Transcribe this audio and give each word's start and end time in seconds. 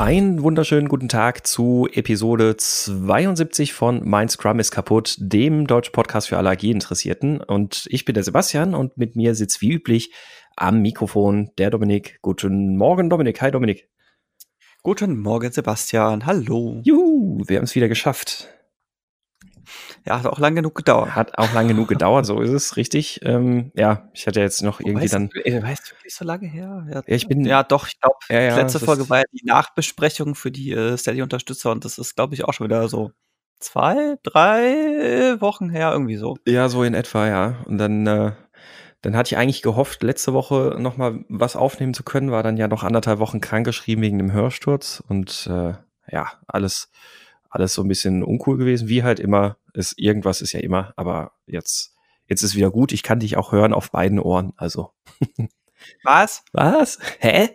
Einen 0.00 0.42
wunderschönen 0.42 0.88
guten 0.88 1.10
Tag 1.10 1.46
zu 1.46 1.86
Episode 1.92 2.56
72 2.56 3.74
von 3.74 4.00
Mein 4.08 4.30
Scrum 4.30 4.58
ist 4.58 4.70
kaputt, 4.70 5.16
dem 5.18 5.66
deutschen 5.66 5.92
Podcast 5.92 6.30
für 6.30 6.38
Allergieinteressierten. 6.38 7.42
Und 7.42 7.86
ich 7.90 8.06
bin 8.06 8.14
der 8.14 8.24
Sebastian 8.24 8.74
und 8.74 8.96
mit 8.96 9.14
mir 9.14 9.34
sitzt 9.34 9.60
wie 9.60 9.72
üblich 9.72 10.14
am 10.56 10.80
Mikrofon 10.80 11.50
der 11.58 11.68
Dominik. 11.68 12.18
Guten 12.22 12.78
Morgen, 12.78 13.10
Dominik. 13.10 13.42
Hi, 13.42 13.50
Dominik. 13.50 13.90
Guten 14.82 15.20
Morgen, 15.20 15.52
Sebastian. 15.52 16.24
Hallo. 16.24 16.80
Juhu, 16.82 17.42
wir 17.46 17.58
haben 17.58 17.64
es 17.64 17.74
wieder 17.74 17.88
geschafft. 17.88 18.48
Ja, 20.06 20.18
hat 20.18 20.26
auch 20.26 20.38
lang 20.38 20.54
genug 20.54 20.74
gedauert. 20.74 21.14
Hat 21.14 21.36
auch 21.38 21.52
lang 21.52 21.68
genug 21.68 21.88
gedauert, 21.88 22.26
so 22.26 22.40
ist 22.40 22.50
es, 22.50 22.76
richtig. 22.76 23.20
Ähm, 23.22 23.72
ja, 23.74 24.08
ich 24.14 24.26
hatte 24.26 24.40
jetzt 24.40 24.62
noch 24.62 24.80
irgendwie 24.80 25.04
weißt, 25.04 25.14
dann. 25.14 25.30
Ey, 25.44 25.62
weißt 25.62 25.90
du 25.90 25.94
wirklich 25.96 26.14
so 26.14 26.24
lange 26.24 26.46
her? 26.48 26.86
Ja, 26.88 26.96
ja 26.96 27.02
ich 27.06 27.28
bin. 27.28 27.44
Ja, 27.44 27.62
doch, 27.62 27.86
ich 27.86 28.00
glaube, 28.00 28.16
ja, 28.28 28.40
ja, 28.40 28.56
letzte 28.56 28.80
Folge 28.80 29.08
war 29.08 29.18
ja 29.18 29.24
die 29.32 29.44
Nachbesprechung 29.44 30.34
für 30.34 30.50
die 30.50 30.72
äh, 30.72 30.96
Steady-Unterstützer 30.96 31.70
und 31.70 31.84
das 31.84 31.98
ist, 31.98 32.16
glaube 32.16 32.34
ich, 32.34 32.44
auch 32.44 32.52
schon 32.52 32.66
wieder 32.66 32.88
so 32.88 33.12
zwei, 33.60 34.16
drei 34.22 35.36
Wochen 35.40 35.70
her, 35.70 35.92
irgendwie 35.92 36.16
so. 36.16 36.36
Ja, 36.46 36.68
so 36.68 36.82
in 36.82 36.94
etwa, 36.94 37.28
ja. 37.28 37.56
Und 37.66 37.78
dann, 37.78 38.06
äh, 38.06 38.32
dann 39.02 39.16
hatte 39.16 39.28
ich 39.28 39.36
eigentlich 39.36 39.62
gehofft, 39.62 40.02
letzte 40.02 40.32
Woche 40.32 40.76
nochmal 40.78 41.24
was 41.28 41.56
aufnehmen 41.56 41.94
zu 41.94 42.02
können, 42.02 42.30
war 42.30 42.42
dann 42.42 42.56
ja 42.56 42.68
noch 42.68 42.82
anderthalb 42.82 43.18
Wochen 43.18 43.40
krankgeschrieben 43.40 44.02
wegen 44.02 44.18
dem 44.18 44.32
Hörsturz 44.32 45.02
und 45.06 45.46
äh, 45.50 45.74
ja, 46.10 46.32
alles, 46.48 46.90
alles 47.50 47.74
so 47.74 47.82
ein 47.82 47.88
bisschen 47.88 48.22
uncool 48.22 48.56
gewesen, 48.56 48.88
wie 48.88 49.02
halt 49.02 49.20
immer. 49.20 49.58
Ist, 49.74 49.98
irgendwas 49.98 50.40
ist 50.40 50.52
ja 50.52 50.60
immer, 50.60 50.92
aber 50.96 51.32
jetzt, 51.46 51.94
jetzt 52.26 52.42
ist 52.42 52.54
wieder 52.54 52.70
gut. 52.70 52.92
Ich 52.92 53.02
kann 53.02 53.20
dich 53.20 53.36
auch 53.36 53.52
hören 53.52 53.74
auf 53.74 53.90
beiden 53.90 54.18
Ohren, 54.18 54.52
also. 54.56 54.92
Was? 56.04 56.42
Was? 56.52 56.98
Hä? 57.18 57.50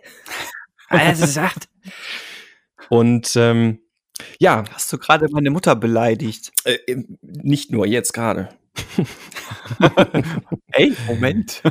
Was 0.90 1.20
gesagt? 1.20 1.68
Und 2.88 3.34
ähm, 3.36 3.80
ja. 4.38 4.64
Hast 4.72 4.92
du 4.92 4.98
gerade 4.98 5.28
meine 5.30 5.50
Mutter 5.50 5.76
beleidigt? 5.76 6.52
Äh, 6.64 6.78
nicht 7.22 7.70
nur 7.70 7.86
jetzt 7.86 8.12
gerade. 8.12 8.48
Ey, 10.72 10.94
Moment. 11.06 11.62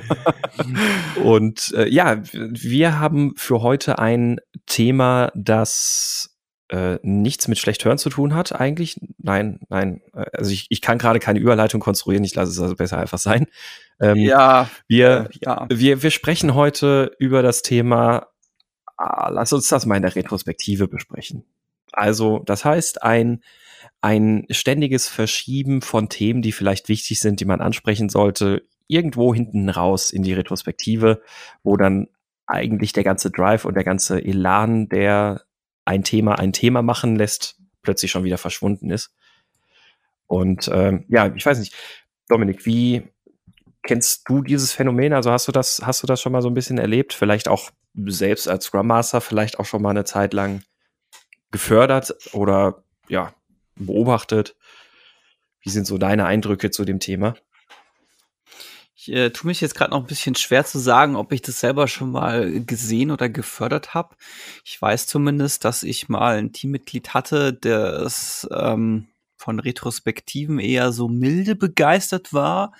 Und 1.23 1.73
äh, 1.75 1.87
ja, 1.87 2.21
wir 2.33 2.99
haben 2.99 3.33
für 3.35 3.61
heute 3.61 3.99
ein 3.99 4.39
Thema, 4.65 5.31
das 5.35 6.34
äh, 6.69 6.97
nichts 7.03 7.47
mit 7.47 7.57
schlecht 7.57 7.85
hören 7.85 7.97
zu 7.97 8.09
tun 8.09 8.33
hat, 8.33 8.59
eigentlich. 8.59 8.99
Nein, 9.17 9.59
nein. 9.69 10.01
Also 10.33 10.51
ich, 10.51 10.67
ich 10.69 10.81
kann 10.81 10.97
gerade 10.97 11.19
keine 11.19 11.39
Überleitung 11.39 11.79
konstruieren, 11.79 12.23
ich 12.23 12.35
lasse 12.35 12.51
es 12.51 12.59
also 12.59 12.75
besser 12.75 12.97
einfach 12.97 13.19
sein. 13.19 13.47
Ähm, 13.99 14.17
ja. 14.17 14.69
Wir, 14.87 15.29
äh, 15.31 15.37
ja. 15.41 15.67
Wir, 15.69 16.03
wir 16.03 16.11
sprechen 16.11 16.55
heute 16.55 17.11
über 17.19 17.41
das 17.41 17.61
Thema, 17.61 18.27
ah, 18.97 19.29
lass 19.29 19.53
uns 19.53 19.67
das 19.67 19.85
mal 19.85 19.95
in 19.95 20.01
der 20.01 20.15
Retrospektive 20.15 20.87
besprechen. 20.87 21.45
Also, 21.91 22.39
das 22.39 22.65
heißt, 22.65 23.03
ein 23.03 23.41
ein 24.01 24.45
ständiges 24.51 25.07
Verschieben 25.07 25.81
von 25.81 26.09
Themen, 26.09 26.43
die 26.43 26.51
vielleicht 26.51 26.89
wichtig 26.89 27.19
sind, 27.19 27.39
die 27.39 27.45
man 27.45 27.59
ansprechen 27.59 28.07
sollte, 28.07 28.61
irgendwo 28.87 29.33
hinten 29.33 29.67
raus 29.67 30.11
in 30.11 30.21
die 30.21 30.33
Retrospektive, 30.33 31.23
wo 31.63 31.75
dann 31.75 32.07
eigentlich 32.45 32.93
der 32.93 33.03
ganze 33.03 33.31
Drive 33.31 33.65
und 33.65 33.73
der 33.73 33.83
ganze 33.83 34.23
Elan, 34.23 34.89
der 34.89 35.41
ein 35.85 36.03
Thema 36.03 36.39
ein 36.39 36.53
Thema 36.53 36.81
machen 36.81 37.15
lässt, 37.15 37.57
plötzlich 37.81 38.11
schon 38.11 38.23
wieder 38.23 38.37
verschwunden 38.37 38.89
ist. 38.91 39.13
Und 40.27 40.69
ähm, 40.73 41.05
ja, 41.07 41.33
ich 41.33 41.45
weiß 41.45 41.59
nicht, 41.59 41.75
Dominik, 42.27 42.65
wie 42.65 43.03
kennst 43.83 44.27
du 44.27 44.41
dieses 44.41 44.73
Phänomen? 44.73 45.13
Also 45.13 45.31
hast 45.31 45.47
du 45.47 45.51
das, 45.51 45.81
hast 45.85 46.01
du 46.01 46.07
das 46.07 46.21
schon 46.21 46.31
mal 46.31 46.41
so 46.41 46.49
ein 46.49 46.55
bisschen 46.55 46.79
erlebt? 46.79 47.13
Vielleicht 47.13 47.47
auch 47.47 47.69
selbst 47.93 48.47
als 48.47 48.65
Scrum 48.65 48.87
Master, 48.87 49.21
vielleicht 49.21 49.59
auch 49.59 49.65
schon 49.65 49.81
mal 49.81 49.91
eine 49.91 50.03
Zeit 50.03 50.33
lang 50.33 50.63
gefördert 51.51 52.13
oder 52.33 52.83
ja, 53.07 53.33
beobachtet? 53.75 54.55
Wie 55.61 55.69
sind 55.69 55.87
so 55.87 55.97
deine 55.97 56.25
Eindrücke 56.25 56.71
zu 56.71 56.85
dem 56.85 56.99
Thema? 56.99 57.35
Ich 59.07 59.13
äh, 59.13 59.29
tue 59.29 59.47
mich 59.47 59.61
jetzt 59.61 59.75
gerade 59.75 59.91
noch 59.91 59.99
ein 59.99 60.07
bisschen 60.07 60.33
schwer 60.33 60.65
zu 60.65 60.79
sagen, 60.79 61.15
ob 61.15 61.31
ich 61.31 61.43
das 61.43 61.59
selber 61.59 61.87
schon 61.87 62.11
mal 62.11 62.63
gesehen 62.65 63.11
oder 63.11 63.29
gefördert 63.29 63.93
habe. 63.93 64.15
Ich 64.63 64.81
weiß 64.81 65.05
zumindest, 65.05 65.63
dass 65.63 65.83
ich 65.83 66.09
mal 66.09 66.37
ein 66.37 66.53
Teammitglied 66.53 67.13
hatte, 67.13 67.53
das 67.53 68.47
ähm, 68.51 69.07
von 69.37 69.59
Retrospektiven 69.59 70.57
eher 70.57 70.91
so 70.91 71.07
milde 71.07 71.55
begeistert 71.55 72.33
war, 72.33 72.73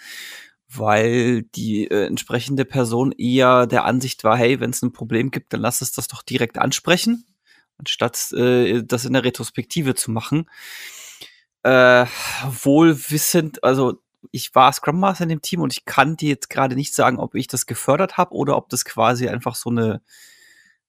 weil 0.68 1.44
die 1.44 1.88
äh, 1.91 2.08
entsprechende 2.08 2.66
Person 2.66 3.12
eher 3.12 3.68
der 3.68 3.85
Ansicht 3.85 4.24
war, 4.24 4.35
hey, 4.35 4.59
wenn 4.59 4.72
es 4.72 4.81
ein 4.81 4.94
Problem 4.94 5.30
gibt, 5.30 5.53
dann 5.53 5.62
lass 5.62 5.81
es 5.81 5.91
das 5.91 6.08
doch 6.08 6.24
direkt 6.24 6.58
ansprechen 6.58 7.25
anstatt 7.78 8.31
äh, 8.31 8.84
das 8.84 9.03
in 9.03 9.12
der 9.12 9.25
Retrospektive 9.25 9.96
zu 9.96 10.09
machen. 10.09 10.50
Äh, 11.64 12.06
wohl 12.64 12.97
wissend, 13.09 13.66
also 13.66 14.00
ich 14.31 14.53
war 14.56 14.72
Scrum 14.74 15.00
Master 15.00 15.24
in 15.24 15.30
dem 15.30 15.41
Team 15.41 15.62
und 15.62 15.74
ich 15.74 15.86
kann 15.86 16.18
dir 16.18 16.30
jetzt 16.30 16.50
gerade 16.50 16.75
nicht 16.75 16.94
sagen, 16.94 17.19
ob 17.19 17.36
ich 17.36 17.47
das 17.47 17.66
gefördert 17.66 18.18
habe 18.18 18.34
oder 18.34 18.58
ob 18.58 18.69
das 18.69 18.86
quasi 18.86 19.28
einfach 19.28 19.56
so 19.56 19.69
eine 19.69 20.02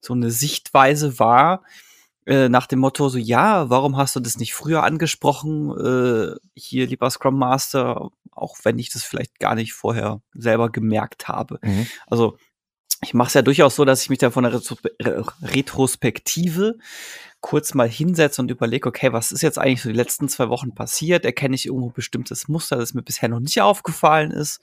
so 0.01 0.15
eine 0.15 0.31
Sichtweise 0.31 1.19
war 1.19 1.63
äh, 2.27 2.49
nach 2.49 2.67
dem 2.67 2.81
Motto 2.81 3.09
so 3.09 3.19
ja, 3.19 3.71
warum 3.71 3.97
hast 3.97 4.17
du 4.17 4.21
das 4.21 4.39
nicht 4.39 4.55
früher 4.55 4.83
angesprochen 4.83 5.71
äh, 5.71 6.37
hier 6.55 6.87
lieber 6.87 7.11
Scrum 7.11 7.39
Master, 7.39 8.11
auch 8.33 8.57
wenn 8.65 8.79
ich 8.79 8.91
das 8.91 9.05
vielleicht 9.05 9.39
gar 9.39 9.55
nicht 9.55 9.73
vorher 9.73 10.21
selber 10.35 10.71
gemerkt 10.71 11.29
habe. 11.29 11.59
Mhm. 11.63 11.87
Also 12.07 12.37
ich 13.03 13.15
mache 13.15 13.29
es 13.29 13.35
ja 13.35 13.43
durchaus 13.43 13.77
so, 13.77 13.85
dass 13.85 14.03
ich 14.03 14.11
mich 14.11 14.19
da 14.19 14.31
von 14.31 14.45
der 14.45 14.61
Retrospektive 15.43 16.79
kurz 17.41 17.75
mal 17.75 17.89
hinsetze 17.89 18.41
und 18.43 18.51
überlege, 18.51 18.89
okay, 18.89 19.13
was 19.13 19.33
ist 19.33 19.43
jetzt 19.43 19.59
eigentlich 19.59 19.83
so 19.83 19.89
die 19.89 19.97
letzten 19.97 20.29
zwei 20.29 20.49
Wochen 20.49 20.75
passiert? 20.75 21.25
Erkenne 21.25 21.55
ich 21.55 21.67
irgendwo 21.67 21.91
bestimmtes 21.91 22.49
Muster, 22.49 22.77
das 22.77 22.95
mir 22.95 23.03
bisher 23.03 23.29
noch 23.29 23.41
nicht 23.41 23.61
aufgefallen 23.61 24.31
ist? 24.31 24.61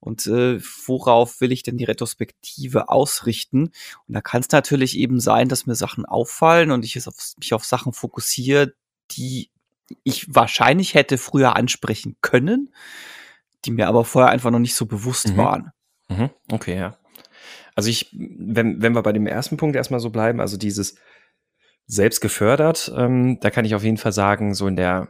Und 0.00 0.26
äh, 0.26 0.60
worauf 0.86 1.40
will 1.40 1.50
ich 1.50 1.64
denn 1.64 1.76
die 1.76 1.84
Retrospektive 1.84 2.88
ausrichten? 2.88 3.72
Und 4.06 4.14
da 4.14 4.20
kann 4.20 4.40
es 4.40 4.50
natürlich 4.50 4.96
eben 4.96 5.20
sein, 5.20 5.48
dass 5.48 5.66
mir 5.66 5.74
Sachen 5.74 6.06
auffallen 6.06 6.70
und 6.70 6.84
ich 6.84 7.06
auf, 7.06 7.34
mich 7.36 7.52
auf 7.52 7.64
Sachen 7.64 7.92
fokussiere, 7.92 8.74
die 9.10 9.50
ich 10.04 10.34
wahrscheinlich 10.34 10.94
hätte 10.94 11.18
früher 11.18 11.56
ansprechen 11.56 12.16
können, 12.20 12.72
die 13.64 13.70
mir 13.70 13.88
aber 13.88 14.04
vorher 14.04 14.30
einfach 14.30 14.50
noch 14.50 14.58
nicht 14.58 14.74
so 14.74 14.86
bewusst 14.86 15.30
mhm. 15.30 15.36
waren. 15.36 15.72
Mhm. 16.08 16.30
Okay, 16.50 16.78
ja. 16.78 16.96
Also 17.74 17.90
ich, 17.90 18.08
wenn, 18.12 18.82
wenn 18.82 18.94
wir 18.94 19.02
bei 19.02 19.12
dem 19.12 19.26
ersten 19.26 19.56
Punkt 19.56 19.76
erstmal 19.76 20.00
so 20.00 20.10
bleiben, 20.10 20.40
also 20.40 20.56
dieses 20.56 20.96
selbst 21.88 22.20
gefördert, 22.20 22.92
ähm, 22.96 23.40
da 23.40 23.50
kann 23.50 23.64
ich 23.64 23.74
auf 23.74 23.82
jeden 23.82 23.96
Fall 23.96 24.12
sagen, 24.12 24.54
so 24.54 24.68
in 24.68 24.76
der 24.76 25.08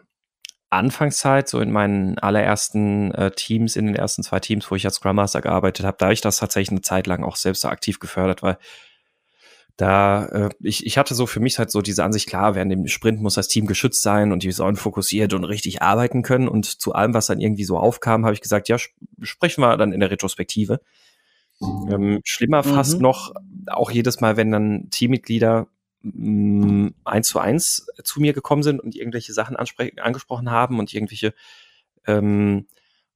Anfangszeit, 0.70 1.48
so 1.48 1.60
in 1.60 1.70
meinen 1.70 2.18
allerersten 2.18 3.12
äh, 3.12 3.30
Teams, 3.32 3.76
in 3.76 3.86
den 3.86 3.96
ersten 3.96 4.22
zwei 4.22 4.38
Teams, 4.38 4.70
wo 4.70 4.76
ich 4.76 4.84
als 4.86 4.96
Scrum 4.96 5.16
Master 5.16 5.40
gearbeitet 5.40 5.84
habe, 5.84 5.96
da 5.98 6.06
habe 6.06 6.14
ich 6.14 6.20
das 6.20 6.38
tatsächlich 6.38 6.70
eine 6.70 6.82
Zeit 6.82 7.06
lang 7.06 7.24
auch 7.24 7.36
selbst 7.36 7.62
so 7.62 7.68
aktiv 7.68 7.98
gefördert, 7.98 8.42
weil 8.42 8.58
da, 9.78 10.26
äh, 10.26 10.48
ich, 10.60 10.84
ich 10.84 10.98
hatte 10.98 11.14
so 11.14 11.26
für 11.26 11.40
mich 11.40 11.58
halt 11.58 11.70
so 11.70 11.82
diese 11.82 12.04
Ansicht, 12.04 12.28
klar, 12.28 12.54
während 12.54 12.72
dem 12.72 12.86
Sprint 12.88 13.20
muss 13.20 13.34
das 13.34 13.46
Team 13.46 13.66
geschützt 13.66 14.02
sein 14.02 14.32
und 14.32 14.42
die 14.42 14.50
sollen 14.50 14.74
fokussiert 14.74 15.32
und 15.34 15.44
richtig 15.44 15.82
arbeiten 15.82 16.22
können. 16.22 16.48
Und 16.48 16.66
zu 16.66 16.94
allem, 16.94 17.14
was 17.14 17.26
dann 17.26 17.40
irgendwie 17.40 17.64
so 17.64 17.78
aufkam, 17.78 18.24
habe 18.24 18.34
ich 18.34 18.40
gesagt, 18.40 18.68
ja, 18.68 18.74
sp 18.74 18.90
sprechen 19.22 19.62
wir 19.62 19.76
dann 19.76 19.92
in 19.92 20.00
der 20.00 20.10
Retrospektive. 20.10 20.80
Ähm, 21.62 22.20
schlimmer 22.24 22.66
mhm. 22.66 22.74
fast 22.74 23.00
noch, 23.00 23.32
auch 23.68 23.92
jedes 23.92 24.20
Mal, 24.20 24.36
wenn 24.36 24.50
dann 24.50 24.88
Teammitglieder 24.90 25.62
mm, 25.62 25.77
eins 27.04 27.28
zu 27.28 27.38
eins 27.38 27.86
zu 28.04 28.20
mir 28.20 28.32
gekommen 28.32 28.62
sind 28.62 28.80
und 28.80 28.94
irgendwelche 28.94 29.32
Sachen 29.32 29.56
angesprochen 29.56 30.50
haben 30.50 30.78
und 30.78 30.94
irgendwelche 30.94 31.34
ähm, 32.06 32.66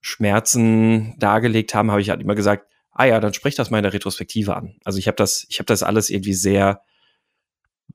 Schmerzen 0.00 1.14
dargelegt 1.19 1.75
haben, 1.75 1.90
habe 1.90 2.00
ich 2.00 2.11
halt 2.11 2.20
immer 2.20 2.34
gesagt, 2.34 2.67
ah 2.90 3.05
ja, 3.05 3.20
dann 3.20 3.34
sprich 3.34 3.55
das 3.55 3.70
mal 3.70 3.79
in 3.79 3.84
der 3.84 3.93
Retrospektive 3.93 4.56
an. 4.56 4.76
Also 4.84 4.99
ich 4.99 5.06
habe 5.06 5.17
das, 5.17 5.46
ich 5.49 5.58
habe 5.58 5.67
das 5.67 5.82
alles 5.82 6.11
irgendwie 6.11 6.34
sehr, 6.34 6.82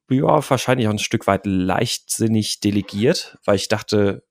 ja, 0.10 0.50
wahrscheinlich 0.50 0.88
auch 0.88 0.94
ein 0.94 1.00
Stück 1.00 1.28
weit 1.28 1.45
leichtsinnig 1.45 2.62
delegiert, 2.62 3.38
weil 3.45 3.57
ich 3.57 3.68
dachte, 3.68 4.24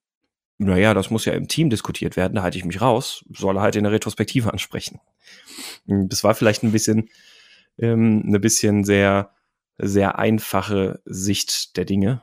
naja, 0.59 0.95
das 0.95 1.11
muss 1.11 1.27
ja 1.27 1.35
im 1.35 1.49
Team 1.49 1.69
diskutiert 1.69 2.17
werden, 2.17 2.35
da 2.35 2.43
halte 2.43 2.57
ich 2.57 2.65
mich 2.65 2.81
raus, 2.81 3.25
soll 3.31 3.59
er 3.59 3.63
halt 3.63 3.77
in 3.77 3.85
der 3.85 3.93
Retrospektive 3.93 4.53
ansprechen. 4.53 5.01
Hm, 5.87 6.09
das 6.09 6.25
war 6.25 6.35
vielleicht 6.35 6.63
ein 6.63 6.73
bisschen, 6.73 7.11
ähm, 7.79 8.25
eine 8.27 8.41
bisschen 8.41 8.85
sehr, 8.85 9.36
sehr 9.79 10.19
einfache 10.19 11.01
Sicht 11.05 11.77
der 11.77 11.85
Dinge. 11.85 12.23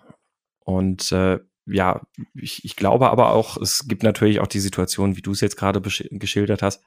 Und 0.60 1.12
äh, 1.12 1.40
ja, 1.66 2.02
ich, 2.34 2.66
ich 2.66 2.76
glaube 2.76 3.10
aber 3.10 3.32
auch, 3.32 3.58
es 3.58 3.88
gibt 3.88 4.04
natürlich 4.04 4.40
auch 4.40 4.48
die 4.48 4.60
Situation, 4.60 5.16
wie 5.16 5.22
du 5.22 5.32
es 5.32 5.42
jetzt 5.42 5.58
gerade 5.58 5.82
geschildert 5.82 6.62
hast. 6.62 6.84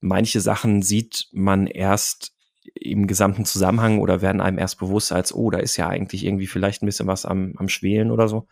Manche 0.00 0.40
Sachen 0.40 0.82
sieht 0.82 1.28
man 1.32 1.66
erst 1.66 2.32
im 2.74 3.06
gesamten 3.06 3.44
Zusammenhang 3.44 3.98
oder 4.00 4.20
werden 4.20 4.40
einem 4.40 4.58
erst 4.58 4.78
bewusst 4.78 5.12
als, 5.12 5.34
oh, 5.34 5.50
da 5.50 5.58
ist 5.58 5.76
ja 5.76 5.88
eigentlich 5.88 6.24
irgendwie 6.24 6.46
vielleicht 6.46 6.82
ein 6.82 6.86
bisschen 6.86 7.06
was 7.06 7.24
am, 7.24 7.54
am 7.56 7.68
Schwelen 7.68 8.10
oder 8.10 8.28
so 8.28 8.46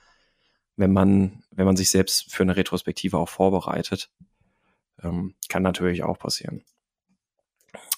wenn 0.77 0.93
man, 0.93 1.43
wenn 1.51 1.67
man 1.67 1.77
sich 1.77 1.91
selbst 1.91 2.33
für 2.33 2.43
eine 2.43 2.57
Retrospektive 2.57 3.19
auch 3.19 3.29
vorbereitet. 3.29 4.11
Ähm, 5.03 5.35
kann 5.49 5.63
natürlich 5.63 6.03
auch 6.03 6.19
passieren. 6.19 6.65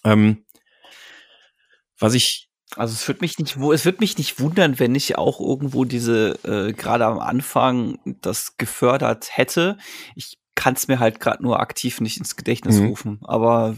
Ähm, 0.05 0.45
was 1.99 2.15
ich 2.15 2.51
Also 2.77 2.95
es 2.95 3.07
wird 3.07 3.21
mich 3.21 3.39
nicht, 3.39 3.57
es 3.57 3.85
wird 3.85 4.01
mich 4.01 4.19
nicht 4.19 4.41
wundern, 4.41 4.79
wenn 4.79 4.95
ich 4.95 5.17
auch 5.17 5.39
irgendwo 5.41 5.85
diese 5.85 6.39
äh, 6.45 6.73
gerade 6.73 7.07
am 7.07 7.19
Anfang 7.19 7.99
das 8.21 8.57
gefördert 8.57 9.29
hätte. 9.37 9.79
Ich 10.17 10.39
kann 10.55 10.75
es 10.75 10.89
mir 10.89 10.99
halt 10.99 11.21
gerade 11.21 11.43
nur 11.43 11.61
aktiv 11.61 12.01
nicht 12.01 12.17
ins 12.19 12.37
Gedächtnis 12.37 12.81
mhm. 12.81 12.87
rufen, 12.87 13.21
aber 13.23 13.77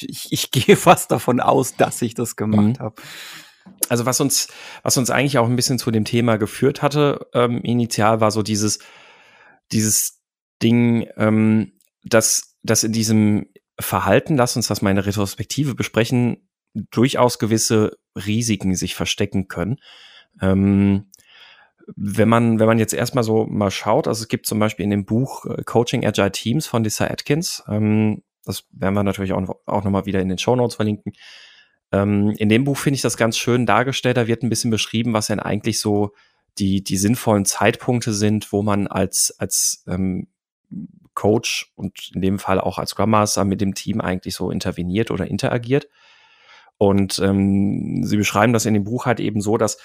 ich, 0.00 0.32
ich 0.32 0.50
gehe 0.52 0.76
fast 0.76 1.10
davon 1.10 1.40
aus, 1.40 1.76
dass 1.76 2.02
ich 2.02 2.14
das 2.14 2.36
gemacht 2.36 2.78
mhm. 2.78 2.82
habe. 2.82 3.02
Also 3.88 4.06
was 4.06 4.20
uns, 4.20 4.48
was 4.82 4.96
uns 4.96 5.10
eigentlich 5.10 5.38
auch 5.38 5.46
ein 5.46 5.56
bisschen 5.56 5.78
zu 5.78 5.90
dem 5.90 6.04
Thema 6.04 6.36
geführt 6.36 6.82
hatte, 6.82 7.26
ähm, 7.32 7.62
initial 7.62 8.20
war 8.20 8.30
so 8.30 8.42
dieses, 8.42 8.78
dieses 9.70 10.20
Ding, 10.62 11.08
ähm, 11.16 11.72
dass, 12.04 12.56
dass 12.62 12.84
in 12.84 12.92
diesem 12.92 13.46
Verhalten, 13.78 14.36
lass 14.36 14.56
uns 14.56 14.68
das 14.68 14.82
mal 14.82 14.90
in 14.90 14.96
der 14.96 15.06
Retrospektive 15.06 15.74
besprechen, 15.74 16.48
durchaus 16.74 17.38
gewisse 17.38 17.98
Risiken 18.16 18.74
sich 18.74 18.94
verstecken 18.94 19.48
können. 19.48 19.78
Ähm, 20.40 21.06
wenn 21.96 22.28
man, 22.28 22.58
wenn 22.58 22.66
man 22.66 22.78
jetzt 22.78 22.94
erstmal 22.94 23.24
so 23.24 23.46
mal 23.46 23.70
schaut, 23.70 24.06
also 24.06 24.22
es 24.22 24.28
gibt 24.28 24.46
zum 24.46 24.58
Beispiel 24.58 24.84
in 24.84 24.90
dem 24.90 25.04
Buch 25.04 25.46
äh, 25.46 25.62
Coaching 25.64 26.06
Agile 26.06 26.32
Teams 26.32 26.66
von 26.66 26.84
Lisa 26.84 27.06
Atkins, 27.06 27.62
ähm, 27.68 28.22
das 28.44 28.64
werden 28.72 28.94
wir 28.94 29.02
natürlich 29.02 29.32
auch, 29.32 29.56
auch 29.66 29.84
nochmal 29.84 30.06
wieder 30.06 30.20
in 30.20 30.28
den 30.28 30.38
Show 30.38 30.56
Notes 30.56 30.76
verlinken. 30.76 31.12
Ähm, 31.92 32.30
in 32.38 32.48
dem 32.48 32.64
Buch 32.64 32.76
finde 32.76 32.96
ich 32.96 33.02
das 33.02 33.16
ganz 33.16 33.36
schön 33.36 33.66
dargestellt, 33.66 34.16
da 34.16 34.26
wird 34.26 34.42
ein 34.42 34.48
bisschen 34.48 34.70
beschrieben, 34.70 35.12
was 35.12 35.26
denn 35.26 35.40
eigentlich 35.40 35.80
so 35.80 36.12
die, 36.58 36.82
die 36.82 36.96
sinnvollen 36.96 37.44
Zeitpunkte 37.44 38.12
sind, 38.12 38.52
wo 38.52 38.62
man 38.62 38.86
als, 38.86 39.34
als 39.38 39.84
ähm, 39.86 40.28
Coach 41.14 41.72
und 41.76 42.10
in 42.14 42.22
dem 42.22 42.38
Fall 42.38 42.60
auch 42.60 42.78
als 42.78 42.90
Scrum 42.90 43.14
mit 43.44 43.60
dem 43.60 43.74
Team 43.74 44.00
eigentlich 44.00 44.34
so 44.34 44.50
interveniert 44.50 45.10
oder 45.10 45.26
interagiert. 45.26 45.88
Und 46.82 47.20
ähm, 47.20 48.02
sie 48.02 48.16
beschreiben 48.16 48.52
das 48.52 48.66
in 48.66 48.74
dem 48.74 48.82
Buch 48.82 49.06
halt 49.06 49.20
eben 49.20 49.40
so, 49.40 49.56
dass 49.56 49.78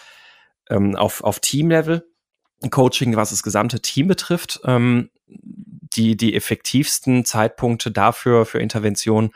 ähm, 0.68 0.96
auf, 0.96 1.24
auf 1.24 1.40
Team-Level 1.40 2.04
Coaching, 2.72 3.16
was 3.16 3.30
das 3.30 3.44
gesamte 3.44 3.82
Team 3.82 4.08
betrifft, 4.08 4.62
ähm, 4.64 5.12
die, 5.28 6.18
die 6.18 6.34
effektivsten 6.34 7.24
Zeitpunkte 7.24 7.92
dafür, 7.92 8.48
für 8.48 8.58
Intervention 8.58 9.30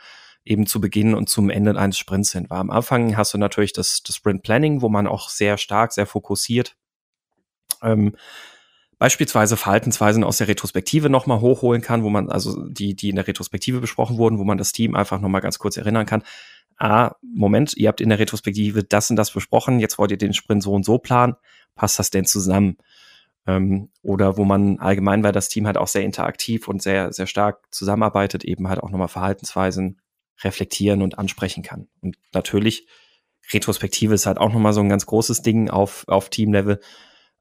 eben 0.44 0.66
zu 0.66 0.80
Beginn 0.80 1.14
und 1.14 1.28
zum 1.28 1.50
Ende 1.50 1.78
eines 1.78 1.98
Sprints 1.98 2.30
sind. 2.30 2.50
Weil 2.50 2.58
am 2.58 2.70
Anfang 2.72 3.16
hast 3.16 3.32
du 3.32 3.38
natürlich 3.38 3.72
das, 3.72 4.02
das 4.02 4.16
Sprint 4.16 4.42
Planning, 4.42 4.82
wo 4.82 4.88
man 4.88 5.06
auch 5.06 5.28
sehr 5.28 5.56
stark, 5.56 5.92
sehr 5.92 6.06
fokussiert 6.06 6.74
ähm, 7.80 8.16
beispielsweise 9.02 9.56
Verhaltensweisen 9.56 10.22
aus 10.22 10.36
der 10.36 10.46
Retrospektive 10.46 11.10
nochmal 11.10 11.40
hochholen 11.40 11.82
kann, 11.82 12.04
wo 12.04 12.08
man, 12.08 12.30
also 12.30 12.68
die, 12.68 12.94
die 12.94 13.08
in 13.08 13.16
der 13.16 13.26
Retrospektive 13.26 13.80
besprochen 13.80 14.16
wurden, 14.16 14.38
wo 14.38 14.44
man 14.44 14.58
das 14.58 14.70
Team 14.70 14.94
einfach 14.94 15.20
nochmal 15.20 15.40
ganz 15.40 15.58
kurz 15.58 15.76
erinnern 15.76 16.06
kann. 16.06 16.22
Ah, 16.76 17.16
Moment, 17.20 17.76
ihr 17.76 17.88
habt 17.88 18.00
in 18.00 18.10
der 18.10 18.20
Retrospektive 18.20 18.84
das 18.84 19.10
und 19.10 19.16
das 19.16 19.32
besprochen, 19.32 19.80
jetzt 19.80 19.98
wollt 19.98 20.12
ihr 20.12 20.18
den 20.18 20.34
Sprint 20.34 20.62
so 20.62 20.72
und 20.72 20.84
so 20.84 20.98
planen. 20.98 21.34
Passt 21.74 21.98
das 21.98 22.10
denn 22.10 22.26
zusammen? 22.26 22.76
Ähm, 23.44 23.88
oder 24.02 24.36
wo 24.36 24.44
man 24.44 24.78
allgemein, 24.78 25.24
weil 25.24 25.32
das 25.32 25.48
Team 25.48 25.66
halt 25.66 25.78
auch 25.78 25.88
sehr 25.88 26.04
interaktiv 26.04 26.68
und 26.68 26.80
sehr, 26.80 27.12
sehr 27.12 27.26
stark 27.26 27.74
zusammenarbeitet, 27.74 28.44
eben 28.44 28.68
halt 28.68 28.78
auch 28.78 28.90
nochmal 28.90 29.08
Verhaltensweisen 29.08 30.00
reflektieren 30.44 31.02
und 31.02 31.18
ansprechen 31.18 31.64
kann. 31.64 31.88
Und 32.02 32.18
natürlich, 32.32 32.86
Retrospektive 33.52 34.14
ist 34.14 34.26
halt 34.26 34.38
auch 34.38 34.52
nochmal 34.52 34.74
so 34.74 34.80
ein 34.80 34.88
ganz 34.88 35.06
großes 35.06 35.42
Ding 35.42 35.70
auf, 35.70 36.04
auf 36.06 36.28
Teamlevel 36.28 36.78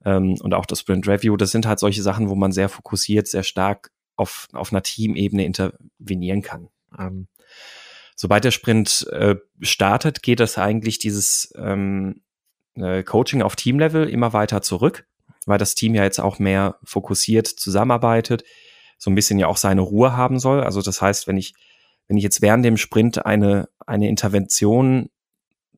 ähm, 0.05 0.37
und 0.41 0.53
auch 0.53 0.65
das 0.65 0.79
Sprint 0.79 1.07
Review, 1.07 1.37
das 1.37 1.51
sind 1.51 1.65
halt 1.65 1.79
solche 1.79 2.01
Sachen, 2.01 2.29
wo 2.29 2.35
man 2.35 2.51
sehr 2.51 2.69
fokussiert, 2.69 3.27
sehr 3.27 3.43
stark 3.43 3.91
auf, 4.15 4.47
auf 4.53 4.71
einer 4.71 4.83
Teamebene 4.83 5.45
intervenieren 5.45 6.41
kann. 6.41 6.69
Ähm, 6.97 7.27
sobald 8.15 8.43
der 8.43 8.51
Sprint 8.51 9.07
äh, 9.11 9.35
startet, 9.61 10.23
geht 10.23 10.39
das 10.39 10.57
eigentlich 10.57 10.99
dieses 10.99 11.53
ähm, 11.57 12.21
äh, 12.75 13.03
Coaching 13.03 13.41
auf 13.41 13.55
Teamlevel 13.55 14.09
immer 14.09 14.33
weiter 14.33 14.61
zurück, 14.61 15.05
weil 15.45 15.57
das 15.57 15.75
Team 15.75 15.95
ja 15.95 16.03
jetzt 16.03 16.19
auch 16.19 16.39
mehr 16.39 16.77
fokussiert 16.83 17.47
zusammenarbeitet, 17.47 18.43
so 18.97 19.09
ein 19.09 19.15
bisschen 19.15 19.39
ja 19.39 19.47
auch 19.47 19.57
seine 19.57 19.81
Ruhe 19.81 20.15
haben 20.15 20.39
soll. 20.39 20.61
Also 20.61 20.81
das 20.81 21.01
heißt, 21.01 21.27
wenn 21.27 21.37
ich, 21.37 21.53
wenn 22.07 22.17
ich 22.17 22.23
jetzt 22.23 22.41
während 22.41 22.63
dem 22.63 22.77
Sprint 22.77 23.25
eine, 23.25 23.69
eine 23.85 24.07
Intervention 24.07 25.09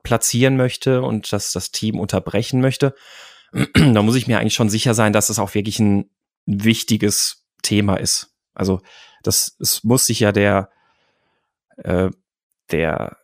platzieren 0.03 0.57
möchte 0.57 1.01
und 1.01 1.31
das, 1.31 1.53
das 1.53 1.71
Team 1.71 1.99
unterbrechen 1.99 2.59
möchte, 2.59 2.93
da 3.75 4.01
muss 4.01 4.15
ich 4.15 4.27
mir 4.27 4.39
eigentlich 4.39 4.53
schon 4.53 4.69
sicher 4.69 4.93
sein, 4.93 5.13
dass 5.13 5.29
es 5.29 5.39
auch 5.39 5.53
wirklich 5.53 5.79
ein 5.79 6.09
wichtiges 6.45 7.45
Thema 7.61 7.95
ist. 7.95 8.35
Also 8.53 8.81
das, 9.23 9.55
es 9.59 9.83
muss 9.83 10.05
sich 10.05 10.19
ja 10.19 10.31
der, 10.31 10.69
äh, 11.77 12.09
der, 12.71 13.17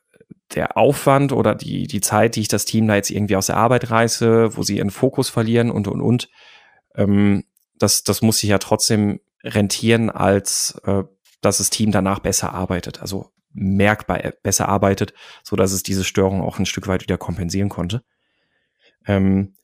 der 0.53 0.77
Aufwand 0.77 1.31
oder 1.31 1.55
die, 1.55 1.87
die 1.87 2.01
Zeit, 2.01 2.35
die 2.35 2.41
ich 2.41 2.47
das 2.47 2.65
Team 2.65 2.87
da 2.87 2.95
jetzt 2.95 3.11
irgendwie 3.11 3.35
aus 3.35 3.47
der 3.47 3.57
Arbeit 3.57 3.91
reiße, 3.91 4.55
wo 4.55 4.63
sie 4.63 4.77
ihren 4.77 4.91
Fokus 4.91 5.29
verlieren 5.29 5.69
und, 5.69 5.87
und, 5.87 6.01
und, 6.01 6.29
ähm, 6.95 7.43
das, 7.77 8.03
das 8.03 8.21
muss 8.21 8.39
sich 8.39 8.49
ja 8.49 8.57
trotzdem 8.57 9.19
rentieren, 9.43 10.09
als 10.09 10.79
äh, 10.85 11.03
dass 11.41 11.59
das 11.59 11.69
Team 11.69 11.91
danach 11.91 12.19
besser 12.19 12.53
arbeitet, 12.53 13.01
also 13.01 13.31
merkbar 13.51 14.19
besser 14.43 14.67
arbeitet, 14.67 15.13
so 15.43 15.55
dass 15.55 15.71
es 15.71 15.83
diese 15.83 16.03
Störung 16.03 16.41
auch 16.41 16.59
ein 16.59 16.65
Stück 16.65 16.87
weit 16.87 17.01
wieder 17.01 17.17
kompensieren 17.17 17.69
konnte. 17.69 18.03
Ähm, 19.05 19.55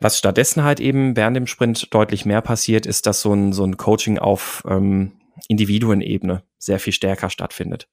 was 0.00 0.18
stattdessen 0.18 0.62
halt 0.62 0.80
eben 0.80 1.16
während 1.16 1.36
dem 1.36 1.46
Sprint 1.46 1.92
deutlich 1.92 2.24
mehr 2.24 2.40
passiert, 2.40 2.86
ist, 2.86 3.06
dass 3.06 3.20
so 3.20 3.32
ein, 3.32 3.52
so 3.52 3.64
ein 3.64 3.76
Coaching 3.76 4.18
auf 4.18 4.62
ähm, 4.68 5.12
Individuenebene 5.48 6.42
sehr 6.58 6.78
viel 6.78 6.92
stärker 6.92 7.30
stattfindet. 7.30 7.88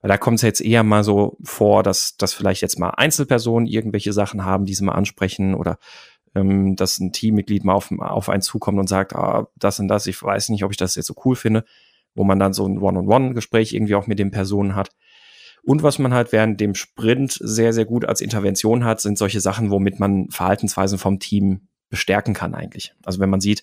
Weil 0.00 0.08
da 0.08 0.16
kommt 0.16 0.36
es 0.36 0.42
jetzt 0.42 0.60
eher 0.60 0.82
mal 0.82 1.02
so 1.02 1.36
vor, 1.42 1.82
dass, 1.82 2.16
dass 2.16 2.32
vielleicht 2.32 2.62
jetzt 2.62 2.78
mal 2.78 2.90
Einzelpersonen 2.90 3.66
irgendwelche 3.66 4.12
Sachen 4.12 4.44
haben, 4.44 4.64
die 4.64 4.74
sie 4.74 4.84
mal 4.84 4.92
ansprechen 4.92 5.54
oder 5.54 5.78
ähm, 6.34 6.76
dass 6.76 6.98
ein 7.00 7.12
Teammitglied 7.12 7.64
mal 7.64 7.72
auf, 7.72 7.90
auf 7.98 8.28
einen 8.28 8.42
zukommt 8.42 8.78
und 8.78 8.88
sagt, 8.88 9.14
ah, 9.14 9.48
das 9.56 9.80
und 9.80 9.88
das, 9.88 10.06
ich 10.06 10.22
weiß 10.22 10.50
nicht, 10.50 10.64
ob 10.64 10.70
ich 10.70 10.76
das 10.76 10.94
jetzt 10.94 11.06
so 11.06 11.14
cool 11.24 11.34
finde, 11.34 11.64
wo 12.14 12.24
man 12.24 12.38
dann 12.38 12.52
so 12.52 12.66
ein 12.66 12.78
One-on-One-Gespräch 12.78 13.72
irgendwie 13.72 13.94
auch 13.94 14.06
mit 14.06 14.18
den 14.18 14.30
Personen 14.30 14.76
hat. 14.76 14.90
Und 15.62 15.82
was 15.82 15.98
man 15.98 16.14
halt 16.14 16.32
während 16.32 16.60
dem 16.60 16.74
Sprint 16.74 17.38
sehr, 17.40 17.72
sehr 17.72 17.84
gut 17.84 18.04
als 18.04 18.20
Intervention 18.20 18.84
hat, 18.84 19.00
sind 19.00 19.18
solche 19.18 19.40
Sachen, 19.40 19.70
womit 19.70 20.00
man 20.00 20.30
Verhaltensweisen 20.30 20.98
vom 20.98 21.18
Team 21.18 21.68
bestärken 21.90 22.34
kann 22.34 22.54
eigentlich. 22.54 22.94
Also 23.04 23.20
wenn 23.20 23.30
man 23.30 23.40
sieht, 23.40 23.62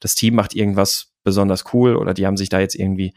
das 0.00 0.14
Team 0.14 0.34
macht 0.34 0.54
irgendwas 0.54 1.12
besonders 1.24 1.64
cool 1.72 1.96
oder 1.96 2.14
die 2.14 2.26
haben 2.26 2.36
sich 2.36 2.48
da 2.48 2.60
jetzt 2.60 2.74
irgendwie 2.74 3.14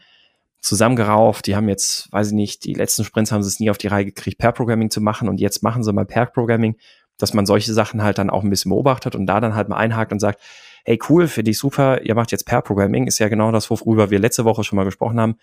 zusammengerauft, 0.60 1.46
die 1.46 1.56
haben 1.56 1.68
jetzt, 1.68 2.12
weiß 2.12 2.28
ich 2.28 2.32
nicht, 2.34 2.64
die 2.64 2.74
letzten 2.74 3.04
Sprints 3.04 3.32
haben 3.32 3.42
sie 3.42 3.48
es 3.48 3.60
nie 3.60 3.70
auf 3.70 3.78
die 3.78 3.86
Reihe 3.86 4.04
gekriegt, 4.04 4.38
Pair-Programming 4.38 4.90
zu 4.90 5.00
machen 5.00 5.28
und 5.28 5.40
jetzt 5.40 5.62
machen 5.62 5.82
sie 5.82 5.92
mal 5.92 6.04
Pair-Programming, 6.04 6.76
dass 7.16 7.34
man 7.34 7.46
solche 7.46 7.72
Sachen 7.72 8.02
halt 8.02 8.18
dann 8.18 8.30
auch 8.30 8.42
ein 8.42 8.50
bisschen 8.50 8.70
beobachtet 8.70 9.14
und 9.14 9.26
da 9.26 9.40
dann 9.40 9.54
halt 9.54 9.68
mal 9.68 9.76
einhakt 9.76 10.12
und 10.12 10.20
sagt, 10.20 10.40
hey 10.84 10.98
cool, 11.08 11.28
finde 11.28 11.50
ich 11.50 11.58
super, 11.58 12.02
ihr 12.02 12.14
macht 12.14 12.32
jetzt 12.32 12.46
Pair-Programming, 12.46 13.06
ist 13.06 13.18
ja 13.18 13.28
genau 13.28 13.52
das, 13.52 13.70
worüber 13.70 14.10
wir 14.10 14.18
letzte 14.18 14.44
Woche 14.44 14.64
schon 14.64 14.76
mal 14.76 14.84
gesprochen 14.84 15.20
haben. 15.20 15.36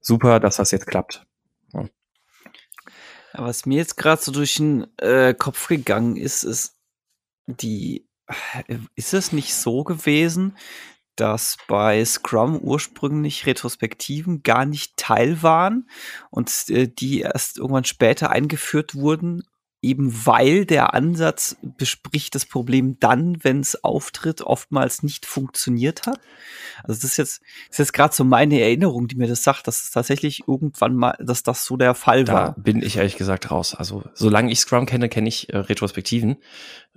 Super, 0.00 0.40
dass 0.40 0.56
das 0.56 0.70
jetzt 0.70 0.86
klappt. 0.86 1.26
Was 3.32 3.66
mir 3.66 3.78
jetzt 3.78 3.96
gerade 3.96 4.20
so 4.20 4.32
durch 4.32 4.56
den 4.56 4.86
äh, 4.98 5.34
Kopf 5.34 5.68
gegangen 5.68 6.16
ist, 6.16 6.42
ist 6.42 6.76
die, 7.46 8.08
ist 8.94 9.14
es 9.14 9.32
nicht 9.32 9.54
so 9.54 9.84
gewesen, 9.84 10.56
dass 11.16 11.58
bei 11.68 12.04
Scrum 12.04 12.58
ursprünglich 12.58 13.46
Retrospektiven 13.46 14.42
gar 14.42 14.64
nicht 14.64 14.96
Teil 14.96 15.42
waren 15.42 15.88
und 16.30 16.50
äh, 16.68 16.88
die 16.88 17.20
erst 17.20 17.58
irgendwann 17.58 17.84
später 17.84 18.30
eingeführt 18.30 18.94
wurden, 18.94 19.42
eben 19.82 20.26
weil 20.26 20.66
der 20.66 20.94
Ansatz 20.94 21.56
bespricht 21.62 22.34
das 22.34 22.44
Problem 22.44 22.98
dann, 23.00 23.42
wenn 23.42 23.60
es 23.60 23.82
auftritt, 23.82 24.42
oftmals 24.42 25.02
nicht 25.02 25.24
funktioniert 25.24 26.06
hat. 26.06 26.20
Also 26.84 27.00
das 27.00 27.04
ist 27.04 27.16
jetzt, 27.16 27.40
das 27.40 27.70
ist 27.70 27.78
jetzt 27.78 27.92
gerade 27.94 28.14
so 28.14 28.24
meine 28.24 28.60
Erinnerung, 28.60 29.08
die 29.08 29.16
mir 29.16 29.28
das 29.28 29.42
sagt, 29.42 29.66
dass 29.66 29.82
es 29.82 29.90
tatsächlich 29.90 30.46
irgendwann 30.46 30.96
mal, 30.96 31.16
dass 31.18 31.42
das 31.42 31.64
so 31.64 31.76
der 31.76 31.94
Fall 31.94 32.24
da 32.24 32.32
war. 32.32 32.54
bin 32.58 32.82
ich 32.82 32.96
ehrlich 32.96 33.16
gesagt 33.16 33.50
raus. 33.50 33.74
Also 33.74 34.04
solange 34.14 34.52
ich 34.52 34.60
Scrum 34.60 34.84
kenne, 34.84 35.08
kenne 35.08 35.28
ich 35.28 35.50
äh, 35.52 35.56
Retrospektiven. 35.56 36.36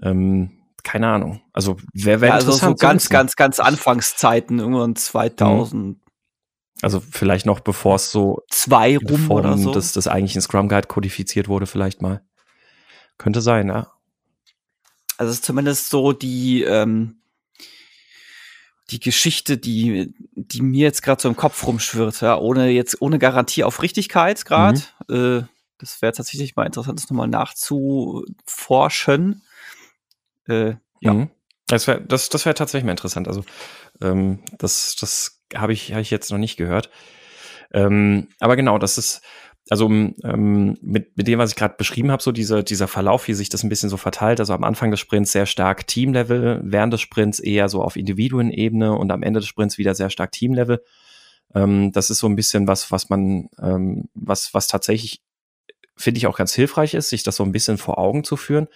Ähm, 0.02 0.52
keine 0.84 1.08
Ahnung. 1.08 1.42
Also 1.54 1.78
wer 1.94 2.20
wäre 2.20 2.32
ja, 2.32 2.36
also 2.36 2.52
so 2.52 2.76
ganz, 2.76 3.08
ganz, 3.10 3.38
ganz 3.38 3.60
Anfangszeiten, 3.60 4.60
irgendwann 4.60 4.98
2000. 4.98 5.84
Mhm. 5.84 6.00
Also 6.82 7.00
vielleicht 7.00 7.46
noch 7.46 7.62
bevor 7.62 7.96
es 7.96 8.12
so 8.12 8.42
zwei 8.50 8.98
rum 8.98 9.32
oder 9.32 9.58
so, 9.58 9.72
dass 9.72 9.94
das 9.94 10.08
eigentlich 10.08 10.36
in 10.36 10.42
Scrum 10.42 10.68
Guide 10.68 10.88
kodifiziert 10.88 11.48
wurde, 11.48 11.66
vielleicht 11.66 12.02
mal. 12.02 12.22
Könnte 13.18 13.42
sein, 13.42 13.68
ja. 13.68 13.92
Also 15.18 15.32
es 15.32 15.38
ist 15.38 15.46
zumindest 15.46 15.90
so 15.90 16.12
die, 16.12 16.64
ähm, 16.64 17.22
die 18.90 19.00
Geschichte, 19.00 19.58
die, 19.58 20.14
die 20.36 20.62
mir 20.62 20.84
jetzt 20.84 21.04
gerade 21.04 21.22
so 21.22 21.30
im 21.30 21.36
Kopf 21.36 21.66
rumschwirrt, 21.66 22.22
ja, 22.22 22.38
ohne 22.38 22.70
jetzt, 22.70 23.02
ohne 23.02 23.20
Garantie 23.20 23.64
auf 23.64 23.82
Richtigkeit 23.82 24.44
gerade. 24.46 24.82
Mhm. 25.08 25.16
Äh, 25.16 25.44
das 25.78 26.02
wäre 26.02 26.14
tatsächlich 26.14 26.56
mal 26.56 26.66
interessant, 26.66 27.00
das 27.00 27.10
nochmal 27.10 27.28
nachzuforschen. 27.28 29.44
Äh, 30.48 30.76
ja. 31.02 31.14
Mhm. 31.14 31.30
Das 31.68 31.88
wäre 31.88 32.02
das, 32.02 32.30
das 32.30 32.46
wär 32.46 32.56
tatsächlich 32.56 32.86
mal 32.86 32.92
interessant. 32.92 33.28
Also, 33.28 33.44
ähm, 34.02 34.44
das, 34.58 34.96
das 34.96 35.42
habe 35.56 35.74
ich, 35.74 35.94
hab 35.94 36.02
ich 36.02 36.12
jetzt 36.12 36.32
noch 36.32 36.38
nicht 36.38 36.58
gehört. 36.58 36.90
Ähm, 37.72 38.28
aber 38.40 38.56
genau, 38.56 38.78
das 38.78 38.98
ist, 38.98 39.22
also 39.70 39.90
ähm, 39.90 40.78
mit, 40.82 41.16
mit 41.16 41.28
dem, 41.28 41.40
was 41.40 41.52
ich 41.52 41.56
gerade 41.56 41.76
beschrieben 41.78 42.12
habe, 42.12 42.22
so 42.22 42.32
diese, 42.32 42.64
dieser 42.64 42.88
Verlauf, 42.88 43.28
wie 43.28 43.34
sich 43.34 43.50
das 43.50 43.64
ein 43.64 43.70
bisschen 43.70 43.90
so 43.90 43.98
verteilt. 43.98 44.40
Also 44.40 44.54
am 44.54 44.64
Anfang 44.64 44.92
des 44.92 45.00
Sprints 45.00 45.32
sehr 45.32 45.46
stark 45.46 45.88
Teamlevel, 45.88 46.62
während 46.64 46.92
des 46.92 47.02
Sprints 47.02 47.40
eher 47.40 47.70
so 47.70 47.82
auf 47.82 47.96
Individuenebene 47.96 48.94
und 48.94 49.12
am 49.12 49.24
Ende 49.24 49.40
des 49.40 49.48
Sprints 49.48 49.78
wieder 49.78 49.96
sehr 49.96 50.10
stark 50.10 50.34
Teamlevel. 50.34 50.84
Ähm, 51.56 51.92
das 51.94 52.10
ist 52.10 52.20
so 52.20 52.28
ein 52.28 52.36
bisschen 52.36 52.68
was, 52.68 52.92
was 52.92 53.10
man, 53.10 53.50
ähm, 53.62 54.10
was, 54.14 54.54
was 54.54 54.68
tatsächlich, 54.68 55.22
finde 55.96 56.18
ich 56.18 56.28
auch 56.28 56.38
ganz 56.38 56.54
hilfreich 56.54 56.94
ist, 56.94 57.10
sich 57.10 57.24
das 57.24 57.38
so 57.38 57.44
ein 57.44 57.52
bisschen 57.52 57.78
vor 57.78 57.98
Augen 57.98 58.24
zu 58.24 58.36
führen. 58.36 58.68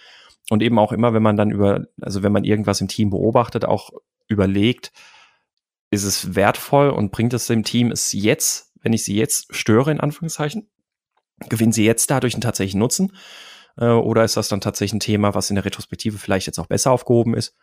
Und 0.50 0.62
eben 0.62 0.78
auch 0.78 0.92
immer, 0.92 1.12
wenn 1.12 1.22
man 1.22 1.36
dann 1.36 1.50
über, 1.50 1.86
also 2.00 2.22
wenn 2.22 2.32
man 2.32 2.44
irgendwas 2.44 2.80
im 2.80 2.88
Team 2.88 3.10
beobachtet, 3.10 3.66
auch 3.66 3.90
überlegt, 4.28 4.92
ist 5.90 6.04
es 6.04 6.34
wertvoll 6.34 6.88
und 6.88 7.10
bringt 7.10 7.34
es 7.34 7.46
dem 7.46 7.64
Team 7.64 7.90
es 7.90 8.12
jetzt, 8.12 8.72
wenn 8.80 8.94
ich 8.94 9.04
sie 9.04 9.16
jetzt 9.16 9.54
störe, 9.54 9.90
in 9.90 10.00
Anführungszeichen, 10.00 10.68
gewinnen 11.48 11.72
sie 11.72 11.84
jetzt 11.84 12.10
dadurch 12.10 12.34
einen 12.34 12.42
tatsächlichen 12.42 12.80
Nutzen? 12.80 13.12
Äh, 13.76 13.86
oder 13.86 14.24
ist 14.24 14.36
das 14.36 14.48
dann 14.48 14.60
tatsächlich 14.60 14.94
ein 14.94 15.00
Thema, 15.00 15.34
was 15.34 15.50
in 15.50 15.56
der 15.56 15.64
Retrospektive 15.64 16.18
vielleicht 16.18 16.46
jetzt 16.46 16.58
auch 16.58 16.66
besser 16.66 16.90
aufgehoben 16.90 17.34
ist? 17.34 17.54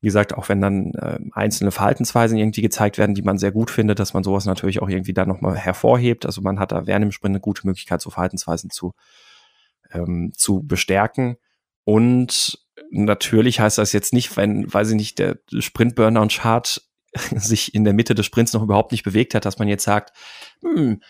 Wie 0.00 0.08
gesagt, 0.08 0.34
auch 0.34 0.48
wenn 0.50 0.60
dann 0.60 0.92
äh, 0.94 1.18
einzelne 1.32 1.70
Verhaltensweisen 1.70 2.36
irgendwie 2.36 2.60
gezeigt 2.60 2.98
werden, 2.98 3.14
die 3.14 3.22
man 3.22 3.38
sehr 3.38 3.52
gut 3.52 3.70
findet, 3.70 3.98
dass 3.98 4.12
man 4.12 4.22
sowas 4.22 4.44
natürlich 4.44 4.82
auch 4.82 4.88
irgendwie 4.90 5.14
dann 5.14 5.28
nochmal 5.28 5.56
hervorhebt. 5.56 6.26
Also 6.26 6.42
man 6.42 6.58
hat 6.60 6.72
da 6.72 6.86
während 6.86 7.04
dem 7.04 7.12
Sprint 7.12 7.32
eine 7.32 7.40
gute 7.40 7.66
Möglichkeit, 7.66 8.02
so 8.02 8.10
Verhaltensweisen 8.10 8.68
zu, 8.68 8.92
ähm, 9.92 10.32
zu 10.36 10.62
bestärken. 10.62 11.36
Und 11.84 12.58
natürlich 12.90 13.60
heißt 13.60 13.78
das 13.78 13.92
jetzt 13.92 14.12
nicht, 14.12 14.36
wenn, 14.36 14.72
weiß 14.72 14.90
ich 14.90 14.96
nicht, 14.96 15.18
der 15.18 15.38
Sprint-Burnout-Chart 15.50 16.82
sich 17.34 17.74
in 17.74 17.84
der 17.84 17.94
Mitte 17.94 18.14
des 18.14 18.26
Sprints 18.26 18.52
noch 18.52 18.62
überhaupt 18.62 18.92
nicht 18.92 19.02
bewegt 19.02 19.34
hat, 19.34 19.46
dass 19.46 19.58
man 19.58 19.68
jetzt 19.68 19.84
sagt, 19.84 20.14
hm, 20.60 21.00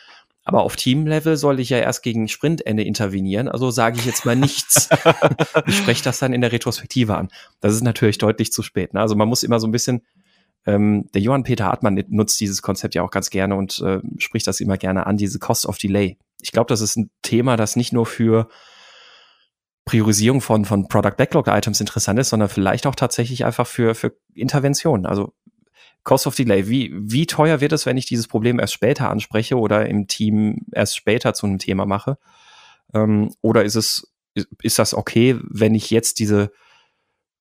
aber 0.47 0.63
auf 0.63 0.77
Teamlevel 0.77 1.37
soll 1.37 1.59
ich 1.59 1.71
ja 1.71 1.79
erst 1.79 2.05
gegen 2.05 2.29
Sprintende 2.29 2.85
intervenieren, 2.85 3.49
also 3.49 3.73
sage 3.73 3.99
ich 3.99 4.07
jetzt 4.07 4.25
mal 4.25 4.37
nichts. 4.37 4.89
ich 5.67 5.77
spreche 5.77 6.05
das 6.05 6.21
dann 6.21 6.33
in 6.33 6.41
der 6.41 6.53
Retrospektive 6.53 7.17
an. 7.17 7.31
Das 7.61 7.75
ist 7.75 7.83
natürlich 7.83 8.19
deutlich 8.19 8.53
zu 8.53 8.63
spät. 8.63 8.95
Ne? 8.95 9.01
Also 9.01 9.17
man 9.17 9.29
muss 9.29 9.43
immer 9.43 9.59
so 9.59 9.67
ein 9.67 9.73
bisschen, 9.73 10.03
ähm, 10.65 11.11
der 11.15 11.21
Johann 11.21 11.43
Peter 11.43 11.65
Hartmann 11.65 12.01
nutzt 12.11 12.39
dieses 12.41 12.63
Konzept 12.63 12.95
ja 12.95 13.03
auch 13.03 13.11
ganz 13.11 13.31
gerne 13.31 13.57
und 13.57 13.81
äh, 13.81 13.99
spricht 14.19 14.47
das 14.47 14.61
immer 14.61 14.77
gerne 14.77 15.09
an, 15.09 15.17
diese 15.17 15.41
Cost 15.41 15.67
of 15.67 15.79
Delay. 15.79 16.17
Ich 16.41 16.53
glaube, 16.53 16.69
das 16.69 16.81
ist 16.81 16.95
ein 16.95 17.11
Thema, 17.23 17.57
das 17.57 17.75
nicht 17.75 17.93
nur 17.93 18.07
für 18.07 18.49
Priorisierung 19.85 20.41
von, 20.41 20.65
von 20.65 20.87
Product 20.87 21.17
Backlog 21.17 21.49
Items 21.49 21.81
interessant 21.81 22.21
ist, 22.21 22.29
sondern 22.29 22.49
vielleicht 22.49 22.87
auch 22.87 22.95
tatsächlich 22.95 23.45
einfach 23.45 23.67
für, 23.67 23.97
für 23.97 24.17
Interventionen. 24.33 25.07
Also 25.07 25.33
Cost 26.07 26.29
of 26.29 26.37
Delay, 26.37 26.69
wie, 26.69 26.93
wie 26.95 27.27
teuer 27.27 27.61
wird 27.61 27.73
es, 27.73 27.85
wenn 27.85 27.97
ich 27.97 28.07
dieses 28.07 28.29
Problem 28.29 28.61
erst 28.61 28.73
später 28.73 29.11
anspreche 29.11 29.59
oder 29.59 29.87
im 29.87 30.07
Team 30.07 30.65
erst 30.71 30.97
später 30.97 31.35
zu 31.35 31.47
einem 31.47 31.59
Thema 31.59 31.85
mache? 31.85 32.17
Ähm, 32.95 33.35
oder 33.41 33.65
ist 33.65 33.75
es, 33.75 34.15
ist 34.63 34.79
das 34.79 34.95
okay, 34.95 35.37
wenn 35.43 35.75
ich 35.75 35.91
jetzt 35.91 36.21
diese 36.21 36.53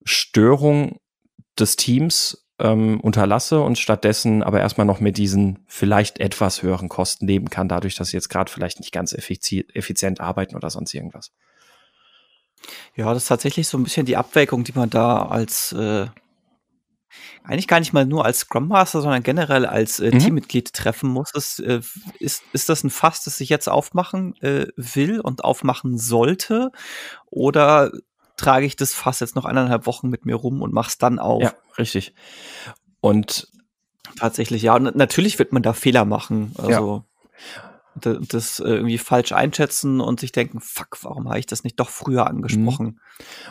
Störung 0.03 1.00
des 1.60 1.75
Teams 1.75 2.48
ähm, 2.57 3.00
unterlasse 3.01 3.62
und 3.62 3.77
stattdessen 3.77 4.41
aber 4.41 4.62
erstmal 4.62 4.88
noch 4.88 5.00
mit 5.00 5.19
diesen 5.19 5.60
vielleicht 5.67 6.19
etwas 6.19 6.63
höheren 6.63 6.89
Kosten 6.89 7.27
leben 7.27 7.51
kann, 7.51 7.69
dadurch, 7.69 7.93
dass 7.93 8.10
sie 8.10 8.17
jetzt 8.17 8.29
gerade 8.29 8.51
vielleicht 8.51 8.79
nicht 8.79 8.91
ganz 8.91 9.13
effizient 9.13 10.19
arbeiten 10.19 10.55
oder 10.55 10.72
sonst 10.72 10.91
irgendwas? 10.95 11.31
Ja, 12.95 13.13
das 13.13 13.24
ist 13.24 13.29
tatsächlich 13.29 13.67
so 13.67 13.77
ein 13.77 13.84
bisschen 13.84 14.07
die 14.07 14.17
Abwägung, 14.17 14.63
die 14.63 14.74
man 14.74 14.89
da 14.89 15.27
als 15.27 15.72
äh, 15.74 16.07
eigentlich 17.43 17.67
gar 17.67 17.79
nicht 17.79 17.93
mal 17.93 18.05
nur 18.05 18.25
als 18.25 18.39
Scrum 18.39 18.67
Master, 18.67 19.01
sondern 19.01 19.24
generell 19.24 19.65
als 19.65 20.00
äh, 20.00 20.12
mhm. 20.12 20.19
Teammitglied 20.19 20.74
treffen 20.74 21.10
muss. 21.10 21.31
Es, 21.36 21.60
äh, 21.60 21.81
ist, 22.19 22.43
ist 22.53 22.69
das 22.69 22.84
ein 22.84 22.89
Fass, 22.89 23.24
das 23.24 23.39
ich 23.39 23.50
jetzt 23.50 23.69
aufmachen 23.69 24.36
äh, 24.41 24.67
will 24.75 25.19
und 25.19 25.43
aufmachen 25.43 25.98
sollte? 25.98 26.72
Oder 27.29 27.91
trage 28.38 28.65
ich 28.65 28.75
das 28.75 28.93
Fass 28.93 29.19
jetzt 29.19 29.36
noch 29.36 29.45
eineinhalb 29.45 29.86
Wochen 29.86 30.10
mit 30.10 30.25
mir 30.25 30.36
rum 30.36 30.62
und 30.62 30.74
mach's 30.74 30.98
dann 30.98 31.19
auf? 31.19 31.41
Ja, 31.41 31.53
richtig. 31.77 32.13
Und 33.00 33.48
tatsächlich, 34.17 34.63
ja, 34.63 34.75
und 34.75 34.95
natürlich 34.95 35.39
wird 35.39 35.53
man 35.53 35.62
da 35.62 35.74
Fehler 35.74 36.05
machen. 36.05 36.53
Also 36.57 37.03
ja. 38.01 38.17
das 38.27 38.60
äh, 38.60 38.63
irgendwie 38.69 38.98
falsch 38.98 39.31
einschätzen 39.31 40.01
und 40.01 40.19
sich 40.19 40.31
denken, 40.31 40.60
fuck, 40.62 40.98
warum 41.03 41.29
habe 41.29 41.39
ich 41.39 41.45
das 41.45 41.63
nicht 41.63 41.79
doch 41.79 41.89
früher 41.89 42.27
angesprochen? 42.27 42.86
Mhm. 42.86 43.00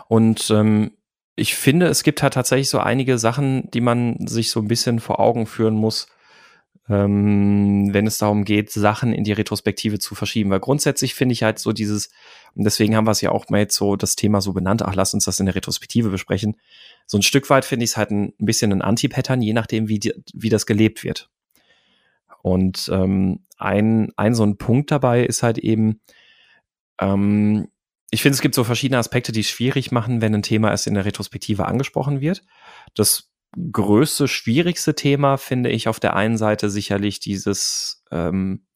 Und 0.09 0.51
ähm, 0.51 0.93
ich 1.37 1.55
finde, 1.55 1.87
es 1.87 2.03
gibt 2.03 2.23
halt 2.23 2.35
tatsächlich 2.35 2.69
so 2.69 2.79
einige 2.79 3.19
Sachen, 3.19 3.71
die 3.73 3.81
man 3.81 4.27
sich 4.27 4.51
so 4.51 4.61
ein 4.61 4.69
bisschen 4.69 5.01
vor 5.01 5.19
Augen 5.19 5.47
führen 5.47 5.75
muss, 5.75 6.07
ähm, 6.89 7.93
wenn 7.93 8.07
es 8.07 8.19
darum 8.19 8.45
geht, 8.45 8.71
Sachen 8.71 9.13
in 9.13 9.25
die 9.25 9.33
Retrospektive 9.33 9.99
zu 9.99 10.15
verschieben. 10.15 10.51
Weil 10.51 10.61
grundsätzlich 10.61 11.15
finde 11.15 11.33
ich 11.33 11.43
halt 11.43 11.59
so 11.59 11.73
dieses, 11.73 12.11
und 12.55 12.65
deswegen 12.65 12.95
haben 12.95 13.07
wir 13.07 13.13
es 13.13 13.21
ja 13.21 13.31
auch 13.31 13.49
mal 13.49 13.59
jetzt 13.59 13.77
so 13.77 13.97
das 13.97 14.17
Thema 14.17 14.41
so 14.41 14.53
benannt, 14.53 14.83
ach, 14.83 14.95
lass 14.95 15.15
uns 15.15 15.25
das 15.25 15.41
in 15.41 15.47
der 15.47 15.55
Retrospektive 15.55 16.11
besprechen. 16.11 16.57
So 17.07 17.19
ein 17.19 17.23
Stück 17.23 17.51
weit 17.51 17.65
finde 17.65 17.85
ich 17.85 17.91
es 17.91 17.97
halt 17.97 18.11
ein, 18.11 18.33
ein 18.39 18.47
bisschen 18.47 18.73
ein 18.73 18.83
Anti-Pattern, 18.83 19.43
je 19.43 19.55
nachdem, 19.55 19.89
wie, 19.89 19.99
die, 19.99 20.15
wie 20.35 20.51
das 20.51 20.67
gelebt 20.67 21.03
wird. 21.03 21.31
Und 22.43 22.91
ähm, 22.93 23.41
ein, 23.59 24.13
ein 24.17 24.35
so 24.35 24.45
ein 24.45 24.59
Punkt 24.59 24.91
dabei 24.91 25.25
ist 25.25 25.43
halt 25.43 25.59
eben, 25.59 26.01
ähm, 27.01 27.69
ich 28.15 28.23
finde, 28.23 28.35
es 28.35 28.41
gibt 28.41 28.55
so 28.55 28.63
verschiedene 28.63 28.99
Aspekte, 28.99 29.33
die 29.33 29.41
es 29.41 29.49
schwierig 29.49 29.91
machen, 29.91 30.21
wenn 30.21 30.35
ein 30.35 30.43
Thema 30.43 30.71
erst 30.71 30.87
in 30.87 30.95
der 30.95 31.05
Retrospektive 31.05 31.67
angesprochen 31.67 32.21
wird. 32.21 32.43
Das 32.95 33.33
größte, 33.73 34.29
schwierigste 34.29 34.95
Thema 34.95 35.37
finde 35.37 35.71
ich 35.71 35.89
auf 35.89 35.99
der 35.99 36.15
einen 36.15 36.39
Seite 36.39 36.71
sicherlich 36.71 37.19
dieses, 37.19 38.05
ähm, 38.13 38.67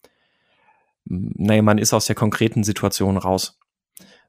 naja, 1.04 1.62
man 1.62 1.78
ist 1.78 1.94
aus 1.94 2.06
der 2.06 2.16
konkreten 2.16 2.64
Situation 2.64 3.16
raus. 3.16 3.60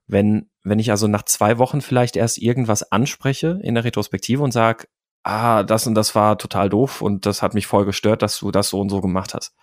Wenn, 0.05 0.49
wenn 0.63 0.79
ich 0.79 0.91
also 0.91 1.07
nach 1.07 1.23
zwei 1.23 1.57
Wochen 1.57 1.81
vielleicht 1.81 2.15
erst 2.15 2.37
irgendwas 2.37 2.91
anspreche 2.91 3.59
in 3.63 3.73
der 3.73 3.83
Retrospektive 3.83 4.43
und 4.43 4.51
sage, 4.51 4.87
ah, 5.23 5.63
das 5.63 5.87
und 5.87 5.95
das 5.95 6.13
war 6.13 6.37
total 6.37 6.69
doof 6.69 7.01
und 7.01 7.25
das 7.25 7.41
hat 7.41 7.55
mich 7.55 7.65
voll 7.65 7.85
gestört, 7.85 8.21
dass 8.21 8.39
du 8.39 8.51
das 8.51 8.69
so 8.69 8.79
und 8.79 8.89
so 8.89 9.01
gemacht 9.01 9.33
hast, 9.33 9.55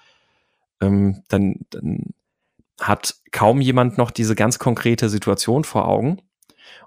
ähm, 0.81 1.23
dann, 1.29 1.61
dann 1.71 2.15
hat 2.81 3.15
kaum 3.33 3.61
jemand 3.61 3.99
noch 3.99 4.11
diese 4.11 4.35
ganz 4.35 4.59
konkrete 4.59 5.09
Situation 5.09 5.65
vor 5.65 5.89
Augen. 5.89 6.21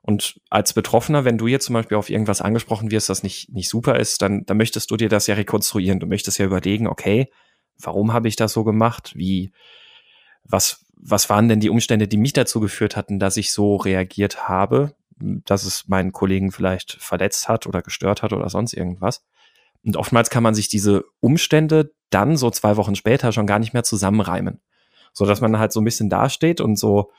Und 0.01 0.39
als 0.49 0.73
Betroffener, 0.73 1.25
wenn 1.25 1.37
du 1.37 1.47
jetzt 1.47 1.65
zum 1.65 1.73
Beispiel 1.73 1.97
auf 1.97 2.09
irgendwas 2.09 2.41
angesprochen 2.41 2.91
wirst, 2.91 3.09
das 3.09 3.23
nicht, 3.23 3.51
nicht 3.51 3.69
super 3.69 3.99
ist, 3.99 4.21
dann, 4.21 4.45
dann 4.45 4.57
möchtest 4.57 4.91
du 4.91 4.97
dir 4.97 5.09
das 5.09 5.27
ja 5.27 5.35
rekonstruieren. 5.35 5.99
Du 5.99 6.07
möchtest 6.07 6.37
ja 6.37 6.45
überlegen, 6.45 6.87
okay, 6.87 7.31
warum 7.81 8.13
habe 8.13 8.27
ich 8.27 8.35
das 8.35 8.53
so 8.53 8.63
gemacht? 8.63 9.13
Wie, 9.15 9.51
was, 10.43 10.85
was 10.95 11.29
waren 11.29 11.49
denn 11.49 11.59
die 11.59 11.69
Umstände, 11.69 12.07
die 12.07 12.17
mich 12.17 12.33
dazu 12.33 12.59
geführt 12.59 12.95
hatten, 12.95 13.19
dass 13.19 13.37
ich 13.37 13.51
so 13.51 13.75
reagiert 13.75 14.47
habe, 14.47 14.95
dass 15.19 15.65
es 15.65 15.87
meinen 15.87 16.11
Kollegen 16.11 16.51
vielleicht 16.51 16.93
verletzt 16.93 17.49
hat 17.49 17.67
oder 17.67 17.81
gestört 17.81 18.21
hat 18.21 18.33
oder 18.33 18.49
sonst 18.49 18.73
irgendwas? 18.73 19.25
Und 19.83 19.97
oftmals 19.97 20.29
kann 20.29 20.43
man 20.43 20.55
sich 20.55 20.69
diese 20.69 21.03
Umstände 21.19 21.93
dann 22.09 22.37
so 22.37 22.49
zwei 22.51 22.77
Wochen 22.77 22.95
später 22.95 23.31
schon 23.31 23.47
gar 23.47 23.59
nicht 23.59 23.73
mehr 23.73 23.83
zusammenreimen 23.83 24.61
so 25.13 25.25
dass 25.25 25.41
man 25.41 25.59
halt 25.59 25.71
so 25.71 25.81
ein 25.81 25.85
bisschen 25.85 26.09
dasteht 26.09 26.61
und 26.61 26.77
so, 26.77 27.11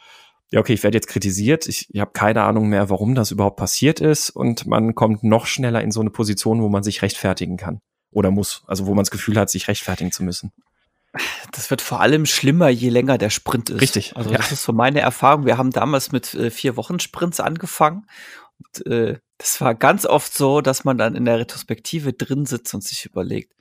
ja, 0.50 0.60
okay, 0.60 0.72
ich 0.72 0.82
werde 0.82 0.96
jetzt 0.96 1.06
kritisiert, 1.06 1.66
ich, 1.68 1.88
ich 1.90 2.00
habe 2.00 2.10
keine 2.12 2.42
Ahnung 2.42 2.68
mehr, 2.68 2.90
warum 2.90 3.14
das 3.14 3.30
überhaupt 3.30 3.56
passiert 3.56 4.00
ist 4.00 4.30
und 4.30 4.66
man 4.66 4.94
kommt 4.94 5.22
noch 5.22 5.46
schneller 5.46 5.80
in 5.82 5.92
so 5.92 6.00
eine 6.00 6.10
Position, 6.10 6.62
wo 6.62 6.68
man 6.68 6.82
sich 6.82 7.02
rechtfertigen 7.02 7.56
kann 7.56 7.80
oder 8.10 8.30
muss, 8.30 8.64
also 8.66 8.86
wo 8.86 8.94
man 8.94 9.04
das 9.04 9.10
Gefühl 9.10 9.38
hat, 9.38 9.50
sich 9.50 9.68
rechtfertigen 9.68 10.12
zu 10.12 10.24
müssen. 10.24 10.52
Das 11.52 11.70
wird 11.70 11.82
vor 11.82 12.00
allem 12.00 12.24
schlimmer, 12.26 12.68
je 12.68 12.88
länger 12.88 13.18
der 13.18 13.30
Sprint 13.30 13.70
ist. 13.70 13.80
Richtig. 13.80 14.16
Also 14.16 14.30
das 14.30 14.50
ja. 14.50 14.52
ist 14.52 14.62
so 14.62 14.72
meine 14.72 15.00
Erfahrung. 15.00 15.44
Wir 15.44 15.58
haben 15.58 15.70
damals 15.70 16.12
mit 16.12 16.34
äh, 16.34 16.50
vier 16.50 16.76
Wochen 16.76 17.00
Sprints 17.00 17.40
angefangen. 17.40 18.06
Und, 18.58 18.86
äh, 18.86 19.18
das 19.38 19.60
war 19.60 19.74
ganz 19.74 20.06
oft 20.06 20.32
so, 20.32 20.60
dass 20.60 20.84
man 20.84 20.98
dann 20.98 21.16
in 21.16 21.24
der 21.24 21.38
Retrospektive 21.38 22.12
drin 22.12 22.46
sitzt 22.46 22.74
und 22.74 22.84
sich 22.84 23.06
überlegt, 23.06 23.54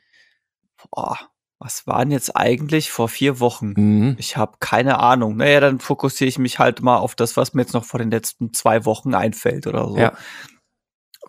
boah, 0.91 1.17
was 1.59 1.85
waren 1.85 2.09
jetzt 2.09 2.35
eigentlich 2.37 2.89
vor 2.89 3.09
vier 3.09 3.41
Wochen? 3.41 3.73
Mhm. 3.75 4.15
Ich 4.17 4.37
habe 4.37 4.57
keine 4.61 4.99
Ahnung. 4.99 5.35
Naja, 5.35 5.59
dann 5.59 5.79
fokussiere 5.79 6.29
ich 6.29 6.39
mich 6.39 6.57
halt 6.57 6.81
mal 6.81 6.97
auf 6.97 7.15
das, 7.15 7.35
was 7.35 7.53
mir 7.53 7.63
jetzt 7.63 7.73
noch 7.73 7.83
vor 7.83 7.99
den 7.99 8.09
letzten 8.09 8.53
zwei 8.53 8.85
Wochen 8.85 9.13
einfällt 9.13 9.67
oder 9.67 9.87
so. 9.89 9.97
Ja. 9.97 10.13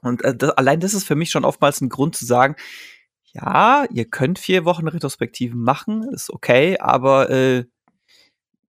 Und 0.02 0.22
äh, 0.22 0.34
das, 0.34 0.50
allein 0.50 0.78
das 0.78 0.94
ist 0.94 1.04
für 1.04 1.16
mich 1.16 1.30
schon 1.30 1.44
oftmals 1.44 1.80
ein 1.80 1.88
Grund 1.88 2.14
zu 2.14 2.24
sagen, 2.24 2.54
ja, 3.32 3.84
ihr 3.92 4.04
könnt 4.04 4.38
vier 4.38 4.64
Wochen 4.64 4.86
Retrospektiven 4.86 5.60
machen, 5.60 6.08
ist 6.12 6.30
okay, 6.30 6.78
aber 6.78 7.30
äh, 7.30 7.64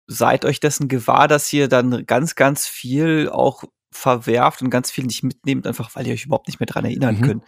seid 0.08 0.46
euch 0.46 0.60
dessen 0.60 0.88
gewahr, 0.88 1.28
dass 1.28 1.52
ihr 1.54 1.68
dann 1.68 2.06
ganz, 2.06 2.36
ganz 2.36 2.68
viel 2.68 3.30
auch 3.30 3.64
verwerft 3.92 4.62
und 4.62 4.70
ganz 4.70 4.90
viel 4.90 5.06
nicht 5.06 5.24
mitnehmt, 5.24 5.68
einfach 5.68 5.96
weil 5.96 6.08
ihr 6.08 6.14
euch 6.14 6.26
überhaupt 6.26 6.48
nicht 6.48 6.60
mehr 6.60 6.68
dran 6.68 6.86
erinnern 6.86 7.18
mhm. 7.18 7.22
könnt. 7.22 7.44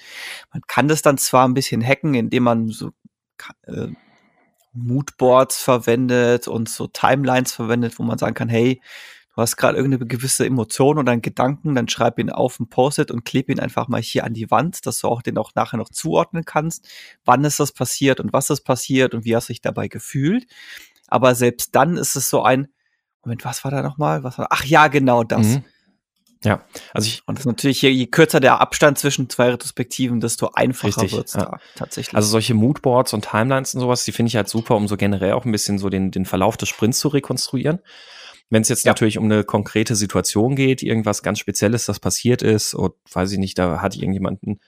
Man 0.51 0.61
kann 0.67 0.87
das 0.87 1.01
dann 1.01 1.17
zwar 1.17 1.47
ein 1.47 1.53
bisschen 1.53 1.83
hacken, 1.83 2.13
indem 2.13 2.43
man 2.43 2.67
so 2.67 2.91
äh, 3.63 3.87
Moodboards 4.73 5.61
verwendet 5.61 6.47
und 6.47 6.69
so 6.69 6.87
Timelines 6.87 7.53
verwendet, 7.53 7.99
wo 7.99 8.03
man 8.03 8.17
sagen 8.17 8.33
kann, 8.33 8.49
hey, 8.49 8.81
du 9.35 9.41
hast 9.41 9.57
gerade 9.57 9.77
irgendeine 9.77 10.07
gewisse 10.07 10.45
Emotion 10.45 10.97
oder 10.97 11.11
einen 11.11 11.21
Gedanken, 11.21 11.75
dann 11.75 11.87
schreib 11.87 12.19
ihn 12.19 12.29
auf 12.29 12.59
ein 12.59 12.69
Post-it 12.69 13.11
und 13.11 13.25
kleb 13.25 13.49
ihn 13.49 13.59
einfach 13.59 13.87
mal 13.87 14.01
hier 14.01 14.23
an 14.23 14.33
die 14.33 14.49
Wand, 14.51 14.85
dass 14.85 14.99
du 14.99 15.07
auch 15.07 15.21
den 15.21 15.37
auch 15.37 15.53
nachher 15.55 15.77
noch 15.77 15.89
zuordnen 15.89 16.45
kannst, 16.45 16.87
wann 17.25 17.43
ist 17.43 17.59
das 17.59 17.71
passiert 17.71 18.19
und 18.19 18.33
was 18.33 18.49
ist 18.49 18.61
passiert 18.61 19.13
und 19.13 19.25
wie 19.25 19.35
hast 19.35 19.49
du 19.49 19.53
dich 19.53 19.61
dabei 19.61 19.87
gefühlt. 19.87 20.47
Aber 21.07 21.35
selbst 21.35 21.75
dann 21.75 21.97
ist 21.97 22.15
es 22.15 22.29
so 22.29 22.43
ein, 22.43 22.67
Moment, 23.23 23.45
was 23.45 23.63
war 23.63 23.71
da 23.71 23.81
nochmal? 23.81 24.21
Ach 24.23 24.65
ja, 24.65 24.87
genau 24.87 25.23
das. 25.23 25.47
Mhm. 25.47 25.63
Ja, 26.43 26.63
also 26.93 27.07
ich. 27.07 27.23
Und 27.25 27.37
das 27.37 27.43
ist 27.43 27.47
natürlich 27.47 27.79
hier, 27.79 27.91
je 27.91 28.07
kürzer 28.07 28.39
der 28.39 28.59
Abstand 28.59 28.97
zwischen 28.97 29.29
zwei 29.29 29.49
Retrospektiven, 29.49 30.19
desto 30.19 30.51
einfacher 30.53 31.09
wird 31.11 31.27
es 31.27 31.33
ja. 31.33 31.45
da 31.45 31.59
tatsächlich. 31.75 32.15
Also 32.15 32.29
solche 32.29 32.53
Moodboards 32.53 33.13
und 33.13 33.25
Timelines 33.29 33.73
und 33.73 33.81
sowas, 33.81 34.03
die 34.03 34.11
finde 34.11 34.27
ich 34.27 34.35
halt 34.35 34.49
super, 34.49 34.75
um 34.75 34.87
so 34.87 34.97
generell 34.97 35.33
auch 35.33 35.45
ein 35.45 35.51
bisschen 35.51 35.79
so 35.79 35.89
den, 35.89 36.11
den 36.11 36.25
Verlauf 36.25 36.57
des 36.57 36.69
Sprints 36.69 36.99
zu 36.99 37.07
rekonstruieren. 37.07 37.79
Wenn 38.49 38.61
es 38.61 38.69
jetzt 38.69 38.85
ja. 38.85 38.91
natürlich 38.91 39.17
um 39.17 39.25
eine 39.25 39.43
konkrete 39.43 39.95
Situation 39.95 40.55
geht, 40.55 40.83
irgendwas 40.83 41.23
ganz 41.23 41.39
Spezielles, 41.39 41.85
das 41.85 41.99
passiert 41.99 42.41
ist, 42.41 42.73
und 42.73 42.93
weiß 43.11 43.31
ich 43.31 43.39
nicht, 43.39 43.57
da 43.57 43.81
hat 43.81 43.95
irgendjemanden 43.95 44.59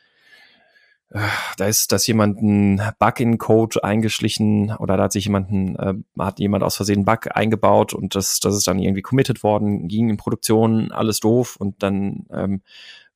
da 1.09 1.67
ist, 1.67 1.91
dass 1.91 2.07
jemand 2.07 2.39
einen 2.39 2.81
Bug 2.99 3.19
in 3.19 3.37
Code 3.37 3.83
eingeschlichen 3.83 4.75
oder 4.75 4.97
da 4.97 5.03
hat 5.03 5.13
sich 5.13 5.25
jemanden, 5.25 5.75
äh, 5.75 5.93
hat 6.19 6.39
jemand 6.39 6.63
aus 6.63 6.75
Versehen 6.75 6.97
einen 6.97 7.05
Bug 7.05 7.35
eingebaut 7.35 7.93
und 7.93 8.15
das, 8.15 8.39
das 8.39 8.55
ist 8.55 8.67
dann 8.67 8.79
irgendwie 8.79 9.01
committed 9.01 9.43
worden, 9.43 9.87
ging 9.87 10.09
in 10.09 10.17
Produktion, 10.17 10.91
alles 10.91 11.19
doof 11.19 11.55
und 11.57 11.83
dann 11.83 12.25
ähm, 12.31 12.61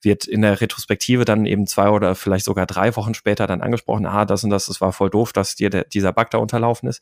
wird 0.01 0.25
in 0.25 0.41
der 0.43 0.61
Retrospektive 0.61 1.25
dann 1.25 1.45
eben 1.45 1.67
zwei 1.67 1.89
oder 1.89 2.15
vielleicht 2.15 2.45
sogar 2.45 2.65
drei 2.65 2.95
Wochen 2.95 3.13
später 3.13 3.47
dann 3.47 3.61
angesprochen, 3.61 4.05
ah, 4.05 4.25
das 4.25 4.43
und 4.43 4.49
das, 4.49 4.67
das 4.67 4.79
war 4.79 4.93
voll 4.93 5.09
doof, 5.09 5.33
dass 5.33 5.55
dir 5.55 5.69
der, 5.69 5.83
dieser 5.85 6.13
Bug 6.13 6.29
da 6.29 6.37
unterlaufen 6.37 6.87
ist. 6.87 7.01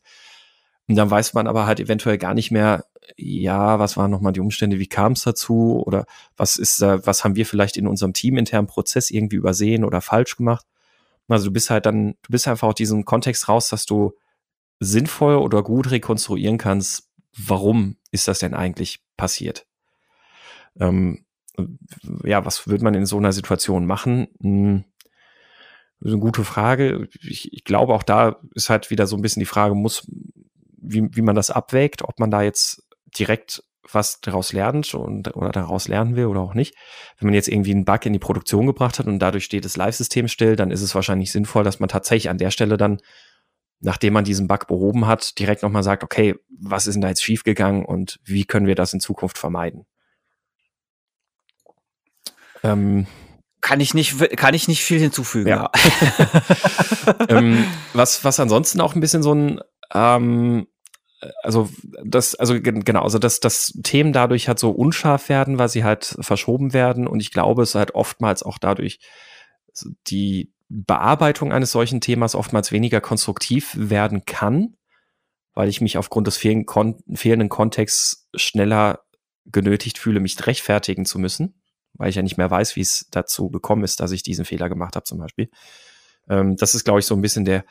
Und 0.88 0.96
dann 0.96 1.10
weiß 1.10 1.34
man 1.34 1.46
aber 1.46 1.66
halt 1.66 1.80
eventuell 1.80 2.16
gar 2.16 2.32
nicht 2.32 2.50
mehr, 2.50 2.86
ja, 3.16 3.78
was 3.78 3.96
waren 3.96 4.10
nochmal 4.10 4.32
die 4.32 4.40
Umstände, 4.40 4.78
wie 4.78 4.86
kam 4.86 5.12
es 5.12 5.22
dazu 5.22 5.82
oder 5.86 6.06
was 6.36 6.56
ist, 6.56 6.80
was 6.80 7.24
haben 7.24 7.36
wir 7.36 7.46
vielleicht 7.46 7.76
in 7.76 7.86
unserem 7.86 8.14
teaminternen 8.14 8.66
Prozess 8.66 9.10
irgendwie 9.10 9.36
übersehen 9.36 9.84
oder 9.84 10.00
falsch 10.00 10.36
gemacht. 10.36 10.66
Also 11.28 11.46
du 11.46 11.52
bist 11.52 11.70
halt 11.70 11.86
dann, 11.86 12.14
du 12.22 12.30
bist 12.30 12.48
einfach 12.48 12.68
aus 12.68 12.74
diesem 12.74 13.04
Kontext 13.04 13.48
raus, 13.48 13.68
dass 13.68 13.84
du 13.84 14.12
sinnvoll 14.80 15.36
oder 15.36 15.62
gut 15.62 15.90
rekonstruieren 15.90 16.58
kannst, 16.58 17.10
warum 17.36 17.96
ist 18.10 18.28
das 18.28 18.38
denn 18.38 18.54
eigentlich 18.54 19.00
passiert. 19.16 19.66
Ähm, 20.80 21.26
ja, 22.24 22.44
was 22.44 22.68
würde 22.68 22.84
man 22.84 22.94
in 22.94 23.06
so 23.06 23.18
einer 23.18 23.32
Situation 23.32 23.86
machen? 23.86 24.28
Hm, 24.40 24.84
eine 26.04 26.18
gute 26.18 26.44
Frage. 26.44 27.08
Ich, 27.20 27.52
ich, 27.52 27.64
glaube, 27.64 27.94
auch 27.94 28.04
da 28.04 28.40
ist 28.54 28.70
halt 28.70 28.90
wieder 28.90 29.06
so 29.06 29.16
ein 29.16 29.22
bisschen 29.22 29.40
die 29.40 29.46
Frage, 29.46 29.74
muss, 29.74 30.06
wie, 30.80 31.08
wie 31.14 31.22
man 31.22 31.34
das 31.34 31.50
abwägt, 31.50 32.02
ob 32.02 32.20
man 32.20 32.30
da 32.30 32.42
jetzt 32.42 32.87
direkt 33.16 33.62
was 33.90 34.20
daraus 34.20 34.52
lernt 34.52 34.94
und, 34.94 35.34
oder 35.34 35.50
daraus 35.50 35.88
lernen 35.88 36.16
will 36.16 36.26
oder 36.26 36.40
auch 36.40 36.54
nicht. 36.54 36.74
Wenn 37.18 37.28
man 37.28 37.34
jetzt 37.34 37.48
irgendwie 37.48 37.70
einen 37.70 37.84
Bug 37.84 38.04
in 38.06 38.12
die 38.12 38.18
Produktion 38.18 38.66
gebracht 38.66 38.98
hat 38.98 39.06
und 39.06 39.18
dadurch 39.18 39.44
steht 39.44 39.64
das 39.64 39.76
Live-System 39.76 40.28
still, 40.28 40.56
dann 40.56 40.70
ist 40.70 40.82
es 40.82 40.94
wahrscheinlich 40.94 41.32
sinnvoll, 41.32 41.64
dass 41.64 41.80
man 41.80 41.88
tatsächlich 41.88 42.28
an 42.28 42.38
der 42.38 42.50
Stelle 42.50 42.76
dann, 42.76 42.98
nachdem 43.80 44.12
man 44.12 44.24
diesen 44.24 44.46
Bug 44.46 44.66
behoben 44.66 45.06
hat, 45.06 45.38
direkt 45.38 45.62
nochmal 45.62 45.82
sagt, 45.82 46.04
okay, 46.04 46.34
was 46.60 46.86
ist 46.86 46.94
denn 46.94 47.02
da 47.02 47.08
jetzt 47.08 47.22
schiefgegangen 47.22 47.84
und 47.84 48.18
wie 48.24 48.44
können 48.44 48.66
wir 48.66 48.74
das 48.74 48.92
in 48.92 49.00
Zukunft 49.00 49.38
vermeiden? 49.38 49.86
Ähm, 52.62 53.06
kann 53.60 53.80
ich 53.80 53.94
nicht, 53.94 54.36
kann 54.36 54.54
ich 54.54 54.68
nicht 54.68 54.82
viel 54.82 54.98
hinzufügen. 54.98 55.48
Ja. 55.48 55.70
ähm, 57.28 57.64
was, 57.92 58.24
was 58.24 58.40
ansonsten 58.40 58.80
auch 58.80 58.94
ein 58.94 59.00
bisschen 59.00 59.22
so 59.22 59.34
ein 59.34 59.60
ähm, 59.94 60.66
also 61.42 61.68
das, 62.04 62.34
also 62.34 62.60
genau, 62.60 63.02
also 63.02 63.18
dass, 63.18 63.40
dass 63.40 63.72
Themen 63.82 64.12
dadurch 64.12 64.48
halt 64.48 64.58
so 64.58 64.70
unscharf 64.70 65.28
werden, 65.28 65.58
weil 65.58 65.68
sie 65.68 65.84
halt 65.84 66.16
verschoben 66.20 66.72
werden. 66.72 67.06
Und 67.06 67.20
ich 67.20 67.32
glaube, 67.32 67.62
es 67.62 67.74
halt 67.74 67.94
oftmals 67.94 68.42
auch 68.42 68.58
dadurch 68.58 69.00
die 70.06 70.52
Bearbeitung 70.68 71.52
eines 71.52 71.72
solchen 71.72 72.00
Themas 72.00 72.34
oftmals 72.34 72.72
weniger 72.72 73.00
konstruktiv 73.00 73.74
werden 73.76 74.24
kann, 74.26 74.76
weil 75.54 75.68
ich 75.68 75.80
mich 75.80 75.98
aufgrund 75.98 76.26
des 76.26 76.36
fehlenden, 76.36 76.66
Kon 76.66 77.02
fehlenden 77.14 77.48
Kontexts 77.48 78.28
schneller 78.34 79.00
genötigt 79.46 79.98
fühle, 79.98 80.20
mich 80.20 80.46
rechtfertigen 80.46 81.06
zu 81.06 81.18
müssen, 81.18 81.60
weil 81.94 82.10
ich 82.10 82.16
ja 82.16 82.22
nicht 82.22 82.36
mehr 82.36 82.50
weiß, 82.50 82.76
wie 82.76 82.82
es 82.82 83.08
dazu 83.10 83.50
gekommen 83.50 83.82
ist, 83.82 84.00
dass 84.00 84.12
ich 84.12 84.22
diesen 84.22 84.44
Fehler 84.44 84.68
gemacht 84.68 84.94
habe, 84.94 85.04
zum 85.04 85.18
Beispiel. 85.18 85.50
Ähm, 86.28 86.56
das 86.56 86.74
ist, 86.74 86.84
glaube 86.84 87.00
ich, 87.00 87.06
so 87.06 87.14
ein 87.14 87.22
bisschen 87.22 87.46
der, 87.46 87.64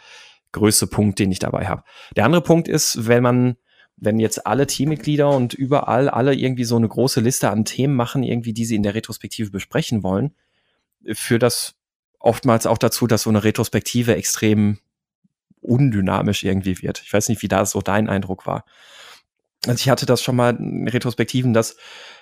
größte 0.51 0.87
Punkt, 0.87 1.19
den 1.19 1.31
ich 1.31 1.39
dabei 1.39 1.67
habe. 1.67 1.83
Der 2.15 2.25
andere 2.25 2.41
Punkt 2.41 2.67
ist, 2.67 3.07
wenn 3.07 3.23
man, 3.23 3.57
wenn 3.95 4.19
jetzt 4.19 4.45
alle 4.45 4.67
Teammitglieder 4.67 5.29
und 5.29 5.53
überall 5.53 6.09
alle 6.09 6.33
irgendwie 6.33 6.63
so 6.63 6.75
eine 6.75 6.87
große 6.87 7.21
Liste 7.21 7.49
an 7.49 7.65
Themen 7.65 7.95
machen, 7.95 8.23
irgendwie, 8.23 8.53
die 8.53 8.65
sie 8.65 8.75
in 8.75 8.83
der 8.83 8.95
Retrospektive 8.95 9.51
besprechen 9.51 10.03
wollen, 10.03 10.35
führt 11.13 11.43
das 11.43 11.75
oftmals 12.19 12.65
auch 12.65 12.77
dazu, 12.77 13.07
dass 13.07 13.23
so 13.23 13.29
eine 13.29 13.43
Retrospektive 13.43 14.15
extrem 14.15 14.79
undynamisch 15.61 16.43
irgendwie 16.43 16.81
wird. 16.81 17.01
Ich 17.03 17.13
weiß 17.13 17.29
nicht, 17.29 17.41
wie 17.41 17.47
da 17.47 17.65
so 17.65 17.81
dein 17.81 18.09
Eindruck 18.09 18.45
war. 18.45 18.65
Also 19.65 19.81
ich 19.81 19.89
hatte 19.89 20.05
das 20.05 20.21
schon 20.21 20.35
mal 20.35 20.55
in 20.55 20.87
Retrospektiven, 20.87 21.53
dass, 21.53 21.77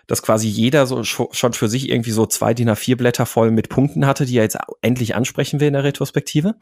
dass 0.07 0.21
quasi 0.21 0.47
jeder 0.47 0.87
so 0.87 1.03
schon 1.03 1.53
für 1.53 1.67
sich 1.67 1.89
irgendwie 1.89 2.11
so 2.11 2.25
zwei 2.25 2.53
DIN 2.53 2.69
A4 2.69 2.95
Blätter 2.95 3.25
voll 3.25 3.51
mit 3.51 3.69
Punkten 3.69 4.05
hatte, 4.05 4.25
die 4.25 4.37
er 4.37 4.43
jetzt 4.43 4.57
endlich 4.81 5.15
ansprechen 5.15 5.59
will 5.59 5.67
in 5.67 5.73
der 5.73 5.83
Retrospektive. 5.83 6.55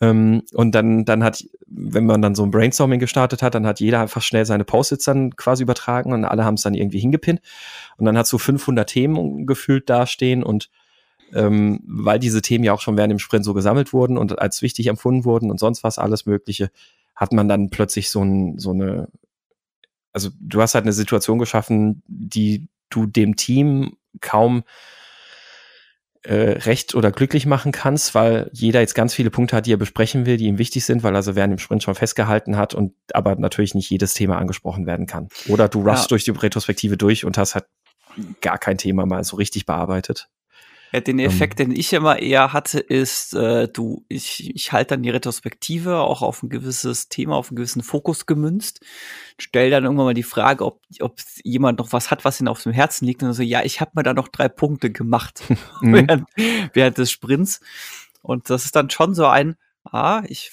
Ähm, 0.00 0.42
und 0.54 0.74
dann, 0.74 1.04
dann 1.04 1.22
hat, 1.22 1.44
wenn 1.66 2.06
man 2.06 2.22
dann 2.22 2.34
so 2.34 2.42
ein 2.42 2.50
Brainstorming 2.50 3.00
gestartet 3.00 3.42
hat, 3.42 3.54
dann 3.54 3.66
hat 3.66 3.80
jeder 3.80 4.00
einfach 4.00 4.22
schnell 4.22 4.46
seine 4.46 4.64
Post-its 4.64 5.04
dann 5.04 5.36
quasi 5.36 5.62
übertragen 5.62 6.12
und 6.12 6.24
alle 6.24 6.44
haben 6.44 6.54
es 6.54 6.62
dann 6.62 6.74
irgendwie 6.74 7.00
hingepinnt. 7.00 7.40
Und 7.98 8.06
dann 8.06 8.16
hat 8.16 8.26
so 8.26 8.38
500 8.38 8.88
Themen 8.88 9.46
gefühlt 9.46 9.90
dastehen 9.90 10.42
und 10.42 10.70
ähm, 11.32 11.80
weil 11.86 12.18
diese 12.18 12.42
Themen 12.42 12.64
ja 12.64 12.72
auch 12.72 12.80
schon 12.80 12.96
während 12.96 13.12
dem 13.12 13.18
Sprint 13.18 13.44
so 13.44 13.54
gesammelt 13.54 13.92
wurden 13.92 14.18
und 14.18 14.38
als 14.40 14.62
wichtig 14.62 14.88
empfunden 14.88 15.24
wurden 15.24 15.50
und 15.50 15.60
sonst 15.60 15.84
was 15.84 15.98
alles 15.98 16.26
Mögliche, 16.26 16.70
hat 17.14 17.32
man 17.32 17.48
dann 17.48 17.70
plötzlich 17.70 18.10
so, 18.10 18.22
ein, 18.22 18.58
so 18.58 18.70
eine, 18.70 19.08
also 20.12 20.30
du 20.40 20.60
hast 20.60 20.74
halt 20.74 20.84
eine 20.84 20.92
Situation 20.92 21.38
geschaffen, 21.38 22.02
die 22.06 22.66
du 22.88 23.06
dem 23.06 23.36
Team 23.36 23.96
kaum 24.20 24.64
äh, 26.22 26.34
recht 26.34 26.94
oder 26.94 27.10
glücklich 27.10 27.46
machen 27.46 27.72
kannst, 27.72 28.14
weil 28.14 28.50
jeder 28.52 28.80
jetzt 28.80 28.94
ganz 28.94 29.14
viele 29.14 29.30
Punkte 29.30 29.56
hat, 29.56 29.66
die 29.66 29.72
er 29.72 29.78
besprechen 29.78 30.26
will, 30.26 30.36
die 30.36 30.46
ihm 30.46 30.58
wichtig 30.58 30.84
sind, 30.84 31.02
weil 31.02 31.14
er 31.14 31.22
so 31.22 31.34
während 31.34 31.52
dem 31.52 31.58
Sprint 31.58 31.82
schon 31.82 31.94
festgehalten 31.94 32.56
hat 32.56 32.74
und 32.74 32.92
aber 33.14 33.36
natürlich 33.36 33.74
nicht 33.74 33.88
jedes 33.88 34.12
Thema 34.12 34.38
angesprochen 34.38 34.86
werden 34.86 35.06
kann. 35.06 35.28
Oder 35.48 35.68
du 35.68 35.80
rushst 35.80 36.04
ja. 36.04 36.08
durch 36.08 36.24
die 36.24 36.32
Retrospektive 36.32 36.96
durch 36.96 37.24
und 37.24 37.38
hast 37.38 37.54
halt 37.54 37.64
gar 38.40 38.58
kein 38.58 38.76
Thema 38.76 39.06
mal 39.06 39.24
so 39.24 39.36
richtig 39.36 39.66
bearbeitet. 39.66 40.28
Ja, 40.92 41.00
den 41.00 41.18
ähm. 41.18 41.26
Effekt, 41.26 41.60
ähm, 41.60 41.70
den 41.70 41.78
ich 41.78 41.92
immer 41.92 42.18
eher 42.18 42.52
hatte, 42.52 42.80
ist, 42.80 43.34
äh, 43.34 43.68
du, 43.68 44.04
ich, 44.08 44.54
ich 44.54 44.72
halte 44.72 44.94
dann 44.94 45.02
die 45.02 45.10
Retrospektive 45.10 45.98
auch 45.98 46.22
auf 46.22 46.42
ein 46.42 46.48
gewisses 46.48 47.08
Thema, 47.08 47.36
auf 47.36 47.50
einen 47.50 47.56
gewissen 47.56 47.82
Fokus 47.82 48.26
gemünzt, 48.26 48.80
stell 49.38 49.70
dann 49.70 49.84
irgendwann 49.84 50.06
mal 50.06 50.14
die 50.14 50.22
Frage, 50.22 50.64
ob, 50.64 50.82
ob 51.00 51.20
jemand 51.44 51.78
noch 51.78 51.92
was 51.92 52.10
hat, 52.10 52.24
was 52.24 52.40
ihm 52.40 52.48
auf 52.48 52.62
dem 52.62 52.72
Herzen 52.72 53.06
liegt, 53.06 53.22
und 53.22 53.32
so, 53.32 53.42
ja, 53.42 53.62
ich 53.62 53.80
habe 53.80 53.92
mir 53.94 54.02
da 54.02 54.14
noch 54.14 54.28
drei 54.28 54.48
Punkte 54.48 54.90
gemacht 54.90 55.42
mhm. 55.80 55.92
während, 55.92 56.28
während 56.74 56.98
des 56.98 57.10
Sprints. 57.10 57.60
Und 58.22 58.50
das 58.50 58.64
ist 58.64 58.76
dann 58.76 58.90
schon 58.90 59.14
so 59.14 59.26
ein, 59.26 59.56
ah, 59.84 60.22
ich 60.26 60.52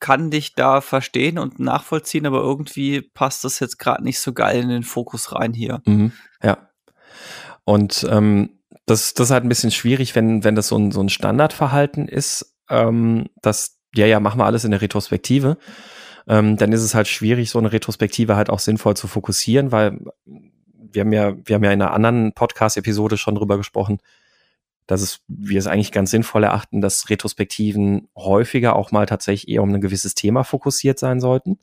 kann 0.00 0.30
dich 0.30 0.54
da 0.54 0.80
verstehen 0.80 1.38
und 1.38 1.60
nachvollziehen, 1.60 2.26
aber 2.26 2.40
irgendwie 2.40 3.02
passt 3.02 3.44
das 3.44 3.60
jetzt 3.60 3.78
gerade 3.78 4.02
nicht 4.02 4.18
so 4.18 4.32
geil 4.32 4.62
in 4.62 4.70
den 4.70 4.82
Fokus 4.82 5.32
rein 5.32 5.52
hier. 5.52 5.82
Mhm. 5.84 6.12
Ja. 6.42 6.70
Und 7.64 8.06
ähm, 8.10 8.59
das, 8.90 9.14
das 9.14 9.28
ist 9.28 9.30
halt 9.32 9.44
ein 9.44 9.48
bisschen 9.48 9.70
schwierig, 9.70 10.14
wenn, 10.16 10.44
wenn 10.44 10.54
das 10.54 10.68
so 10.68 10.76
ein, 10.76 10.90
so 10.90 11.00
ein 11.00 11.08
Standardverhalten 11.08 12.08
ist, 12.08 12.56
ähm, 12.68 13.28
dass, 13.40 13.78
ja, 13.94 14.06
ja, 14.06 14.20
machen 14.20 14.40
wir 14.40 14.46
alles 14.46 14.64
in 14.64 14.72
der 14.72 14.82
Retrospektive. 14.82 15.58
Ähm, 16.28 16.56
dann 16.56 16.72
ist 16.72 16.82
es 16.82 16.94
halt 16.94 17.08
schwierig, 17.08 17.50
so 17.50 17.58
eine 17.58 17.72
Retrospektive 17.72 18.36
halt 18.36 18.50
auch 18.50 18.58
sinnvoll 18.58 18.96
zu 18.96 19.06
fokussieren, 19.08 19.72
weil 19.72 19.98
wir 20.92 21.02
haben 21.02 21.12
ja, 21.12 21.34
wir 21.44 21.54
haben 21.54 21.64
ja 21.64 21.72
in 21.72 21.80
einer 21.80 21.92
anderen 21.92 22.32
Podcast-Episode 22.32 23.16
schon 23.16 23.36
drüber 23.36 23.56
gesprochen, 23.56 23.98
dass 24.86 25.02
es, 25.02 25.20
wir 25.28 25.58
es 25.58 25.68
eigentlich 25.68 25.92
ganz 25.92 26.10
sinnvoll 26.10 26.42
erachten, 26.42 26.80
dass 26.80 27.10
Retrospektiven 27.10 28.08
häufiger 28.16 28.74
auch 28.74 28.90
mal 28.90 29.06
tatsächlich 29.06 29.48
eher 29.48 29.62
um 29.62 29.72
ein 29.72 29.80
gewisses 29.80 30.16
Thema 30.16 30.42
fokussiert 30.42 30.98
sein 30.98 31.20
sollten. 31.20 31.60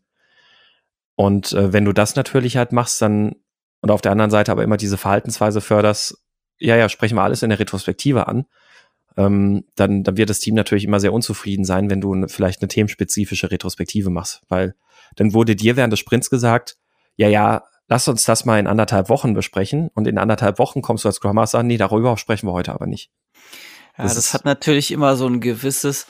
Und 1.15 1.51
äh, 1.51 1.73
wenn 1.73 1.83
du 1.83 1.91
das 1.91 2.15
natürlich 2.15 2.55
halt 2.55 2.71
machst, 2.71 3.01
dann 3.01 3.35
und 3.81 3.91
auf 3.91 4.01
der 4.01 4.11
anderen 4.11 4.31
Seite 4.31 4.51
aber 4.51 4.63
immer 4.63 4.77
diese 4.77 4.97
Verhaltensweise 4.97 5.61
förderst, 5.61 6.17
ja, 6.59 6.75
ja, 6.75 6.89
sprechen 6.89 7.15
wir 7.15 7.23
alles 7.23 7.43
in 7.43 7.49
der 7.49 7.59
Retrospektive 7.59 8.27
an, 8.27 8.45
ähm, 9.17 9.65
dann, 9.75 10.03
dann 10.03 10.17
wird 10.17 10.29
das 10.29 10.39
Team 10.39 10.55
natürlich 10.55 10.85
immer 10.85 10.99
sehr 10.99 11.13
unzufrieden 11.13 11.65
sein, 11.65 11.89
wenn 11.89 12.01
du 12.01 12.13
ne, 12.13 12.27
vielleicht 12.29 12.61
eine 12.61 12.67
themenspezifische 12.67 13.51
Retrospektive 13.51 14.09
machst, 14.09 14.41
weil 14.47 14.75
dann 15.15 15.33
wurde 15.33 15.55
dir 15.55 15.75
während 15.75 15.91
des 15.91 15.99
Sprints 15.99 16.29
gesagt, 16.29 16.77
ja, 17.15 17.27
ja, 17.27 17.63
lass 17.87 18.07
uns 18.07 18.25
das 18.25 18.45
mal 18.45 18.59
in 18.59 18.67
anderthalb 18.67 19.09
Wochen 19.09 19.33
besprechen 19.33 19.89
und 19.93 20.07
in 20.07 20.17
anderthalb 20.17 20.59
Wochen 20.59 20.81
kommst 20.81 21.03
du 21.03 21.09
als 21.09 21.15
Scrum 21.17 21.35
Master, 21.35 21.63
nee, 21.63 21.77
darüber 21.77 22.15
sprechen 22.17 22.47
wir 22.47 22.53
heute 22.53 22.73
aber 22.73 22.85
nicht. 22.85 23.11
Ja, 23.97 24.03
das, 24.03 24.15
das 24.15 24.33
hat 24.33 24.45
natürlich 24.45 24.91
immer 24.91 25.15
so 25.15 25.27
ein 25.27 25.41
gewisses, 25.41 26.05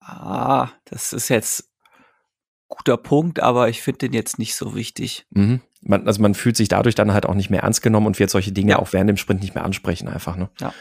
ah, 0.00 0.70
das 0.86 1.12
ist 1.12 1.28
jetzt 1.28 1.70
guter 2.68 2.96
Punkt, 2.96 3.40
aber 3.40 3.68
ich 3.68 3.82
finde 3.82 3.98
den 3.98 4.12
jetzt 4.12 4.38
nicht 4.38 4.56
so 4.56 4.74
wichtig. 4.74 5.26
Mhm. 5.30 5.60
Man, 5.88 6.06
also 6.06 6.20
man 6.20 6.34
fühlt 6.34 6.56
sich 6.56 6.68
dadurch 6.68 6.94
dann 6.94 7.12
halt 7.12 7.26
auch 7.26 7.34
nicht 7.34 7.50
mehr 7.50 7.62
ernst 7.62 7.82
genommen 7.82 8.06
und 8.06 8.18
wird 8.18 8.30
solche 8.30 8.52
Dinge 8.52 8.72
ja. 8.72 8.78
auch 8.78 8.92
während 8.92 9.08
dem 9.08 9.16
Sprint 9.16 9.42
nicht 9.42 9.54
mehr 9.54 9.64
ansprechen 9.64 10.08
einfach. 10.08 10.36
Ne? 10.36 10.48
Ja, 10.60 10.74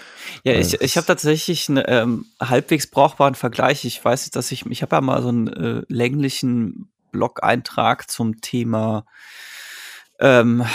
ja 0.43 0.53
ich, 0.53 0.81
ich 0.81 0.97
habe 0.97 1.07
tatsächlich 1.07 1.69
einen 1.69 1.83
ähm, 1.87 2.25
halbwegs 2.41 2.87
brauchbaren 2.87 3.35
Vergleich. 3.35 3.85
Ich 3.85 4.03
weiß, 4.03 4.29
dass 4.31 4.51
ich, 4.51 4.65
ich 4.65 4.81
habe 4.81 4.95
ja 4.95 5.01
mal 5.01 5.21
so 5.21 5.29
einen 5.29 5.47
äh, 5.47 5.81
länglichen 5.87 6.89
Blog-Eintrag 7.11 8.09
zum 8.09 8.41
Thema 8.41 9.05
ähm, 10.19 10.65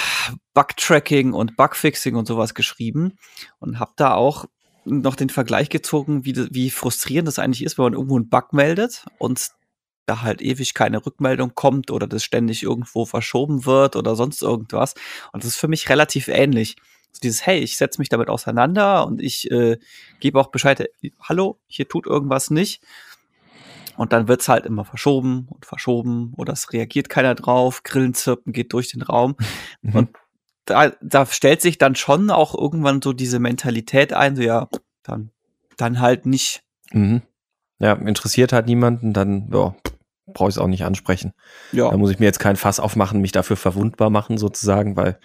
Bug-Tracking 0.55 1.33
und 1.33 1.57
Bugfixing 1.57 2.15
und 2.15 2.27
sowas 2.27 2.55
geschrieben 2.55 3.19
und 3.59 3.79
habe 3.79 3.93
da 3.97 4.15
auch 4.15 4.47
noch 4.85 5.17
den 5.17 5.31
Vergleich 5.31 5.69
gezogen, 5.69 6.25
wie, 6.25 6.37
wie 6.53 6.71
frustrierend 6.71 7.29
das 7.29 7.39
eigentlich 7.39 7.65
ist, 7.65 7.79
wenn 7.79 7.85
man 7.85 7.93
irgendwo 7.95 8.17
einen 8.17 8.29
Bug 8.29 8.53
meldet 8.53 9.07
und 9.19 9.51
da 10.11 10.23
halt 10.23 10.43
ewig 10.43 10.75
keine 10.75 11.05
Rückmeldung 11.07 11.55
kommt 11.55 11.91
oder 11.91 12.07
das 12.07 12.25
ständig 12.25 12.63
irgendwo 12.65 13.07
verschoben 13.07 13.65
wird 13.65 13.95
oder 13.95 14.17
sonst 14.17 14.43
irgendwas. 14.43 14.95
Und 15.33 15.45
das 15.45 15.53
ist 15.53 15.57
für 15.57 15.69
mich 15.69 15.89
relativ 15.89 16.29
ähnlich. 16.29 16.77
Also 17.11 17.21
dieses, 17.23 17.47
hey, 17.47 17.61
ich 17.61 17.77
setze 17.77 18.01
mich 18.01 18.09
damit 18.09 18.29
auseinander 18.29 19.07
und 19.07 19.23
ich 19.23 19.51
äh, 19.51 19.79
gebe 20.19 20.41
auch 20.41 20.49
Bescheid, 20.49 20.91
hallo, 21.23 21.61
hier 21.67 21.89
tut 21.89 22.07
irgendwas 22.07 22.51
nicht. 22.51 22.83
Und 23.97 24.13
dann 24.13 24.29
wird's 24.29 24.49
halt 24.49 24.67
immer 24.67 24.85
verschoben 24.85 25.47
und 25.49 25.67
verschoben 25.67 26.33
oder 26.37 26.53
es 26.53 26.73
reagiert 26.73 27.09
keiner 27.09 27.35
drauf, 27.35 27.83
Grillenzirpen 27.83 28.53
geht 28.53 28.73
durch 28.73 28.91
den 28.91 29.03
Raum. 29.03 29.37
Mhm. 29.83 29.97
Und 29.97 30.11
da, 30.67 30.93
da 31.01 31.25
stellt 31.25 31.63
sich 31.63 31.79
dann 31.79 31.95
schon 31.95 32.31
auch 32.31 32.55
irgendwann 32.55 33.01
so 33.01 33.15
diese 33.15 33.39
Mentalität 33.39 34.13
ein, 34.13 34.37
so 34.37 34.43
ja, 34.43 34.69
dann, 35.03 35.31
dann 35.79 36.01
halt 36.01 36.27
nicht. 36.27 36.63
Mhm. 36.93 37.23
Ja, 37.79 37.95
interessiert 37.95 38.53
halt 38.53 38.67
niemanden, 38.67 39.15
dann 39.15 39.49
ja, 39.51 39.75
brauche 40.33 40.49
ich 40.49 40.57
es 40.57 40.59
auch 40.59 40.67
nicht 40.67 40.85
ansprechen. 40.85 41.33
Ja. 41.73 41.91
Da 41.91 41.97
muss 41.97 42.11
ich 42.11 42.19
mir 42.19 42.27
jetzt 42.27 42.39
kein 42.41 42.57
Fass 42.57 42.81
aufmachen, 42.81 43.21
mich 43.21 43.33
dafür 43.33 43.57
verwundbar 43.57 44.11
machen 44.11 44.39
sozusagen, 44.39 44.97
weil 44.97 45.19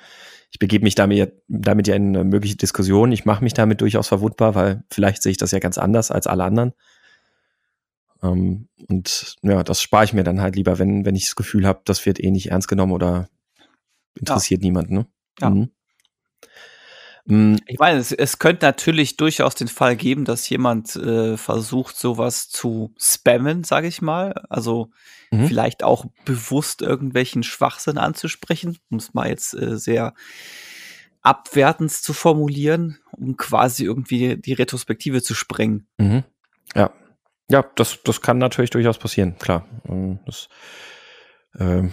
ich 0.51 0.59
begebe 0.59 0.83
mich 0.83 0.95
damit, 0.95 1.33
damit 1.47 1.87
ja 1.87 1.95
in 1.95 2.15
eine 2.15 2.23
mögliche 2.23 2.55
Diskussion. 2.55 3.11
Ich 3.11 3.25
mache 3.25 3.43
mich 3.43 3.53
damit 3.53 3.81
durchaus 3.81 4.07
verwundbar, 4.07 4.55
weil 4.55 4.83
vielleicht 4.89 5.21
sehe 5.21 5.31
ich 5.31 5.37
das 5.37 5.51
ja 5.51 5.59
ganz 5.59 5.77
anders 5.77 6.11
als 6.11 6.27
alle 6.27 6.43
anderen. 6.43 6.73
Ähm, 8.23 8.67
und 8.87 9.35
ja, 9.41 9.63
das 9.63 9.81
spare 9.81 10.05
ich 10.05 10.13
mir 10.13 10.23
dann 10.23 10.41
halt 10.41 10.55
lieber, 10.55 10.79
wenn, 10.79 11.05
wenn 11.05 11.15
ich 11.15 11.25
das 11.25 11.35
Gefühl 11.35 11.67
habe, 11.67 11.81
das 11.85 12.05
wird 12.05 12.19
eh 12.19 12.31
nicht 12.31 12.51
ernst 12.51 12.67
genommen 12.67 12.93
oder 12.93 13.27
interessiert 14.17 14.61
ja. 14.61 14.67
niemanden. 14.67 14.93
Ne? 14.93 15.05
Ja. 15.39 15.49
Mhm. 15.49 15.71
Mm. 17.25 17.55
Ich 17.67 17.79
meine, 17.79 17.99
es, 17.99 18.11
es 18.11 18.39
könnte 18.39 18.65
natürlich 18.65 19.17
durchaus 19.17 19.55
den 19.55 19.67
Fall 19.67 19.95
geben, 19.95 20.25
dass 20.25 20.47
jemand 20.49 20.95
äh, 20.95 21.37
versucht, 21.37 21.97
sowas 21.97 22.49
zu 22.49 22.93
spammen, 22.97 23.63
sage 23.63 23.87
ich 23.87 24.01
mal. 24.01 24.33
Also 24.49 24.91
mhm. 25.31 25.47
vielleicht 25.47 25.83
auch 25.83 26.05
bewusst 26.25 26.81
irgendwelchen 26.81 27.43
Schwachsinn 27.43 27.97
anzusprechen, 27.97 28.77
um 28.89 28.97
es 28.97 29.13
mal 29.13 29.27
jetzt 29.27 29.53
äh, 29.53 29.77
sehr 29.77 30.13
abwertend 31.21 31.91
zu 31.91 32.13
formulieren, 32.13 32.99
um 33.11 33.35
quasi 33.35 33.83
irgendwie 33.83 34.37
die 34.37 34.53
Retrospektive 34.53 35.23
zu 35.23 35.33
sprengen. 35.33 35.87
Mhm. 35.97 36.23
Ja. 36.75 36.91
Ja, 37.49 37.63
das, 37.75 37.99
das 38.03 38.21
kann 38.21 38.39
natürlich 38.39 38.71
durchaus 38.71 38.97
passieren, 38.97 39.37
klar. 39.37 39.67
Ähm, 39.87 40.19
das, 40.25 40.49
äh, 41.53 41.83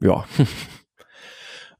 ja. 0.00 0.24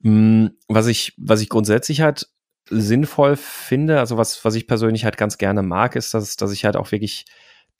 Mm, 0.00 0.48
was 0.68 0.86
ich, 0.86 1.14
was 1.16 1.40
ich 1.40 1.48
grundsätzlich 1.48 2.02
halt 2.02 2.28
sinnvoll 2.68 3.36
finde, 3.36 4.00
also 4.00 4.16
was, 4.16 4.44
was 4.44 4.54
ich 4.54 4.66
persönlich 4.66 5.04
halt 5.04 5.16
ganz 5.16 5.38
gerne 5.38 5.62
mag, 5.62 5.96
ist, 5.96 6.14
dass, 6.14 6.36
dass 6.36 6.52
ich 6.52 6.64
halt 6.64 6.76
auch 6.76 6.92
wirklich 6.92 7.26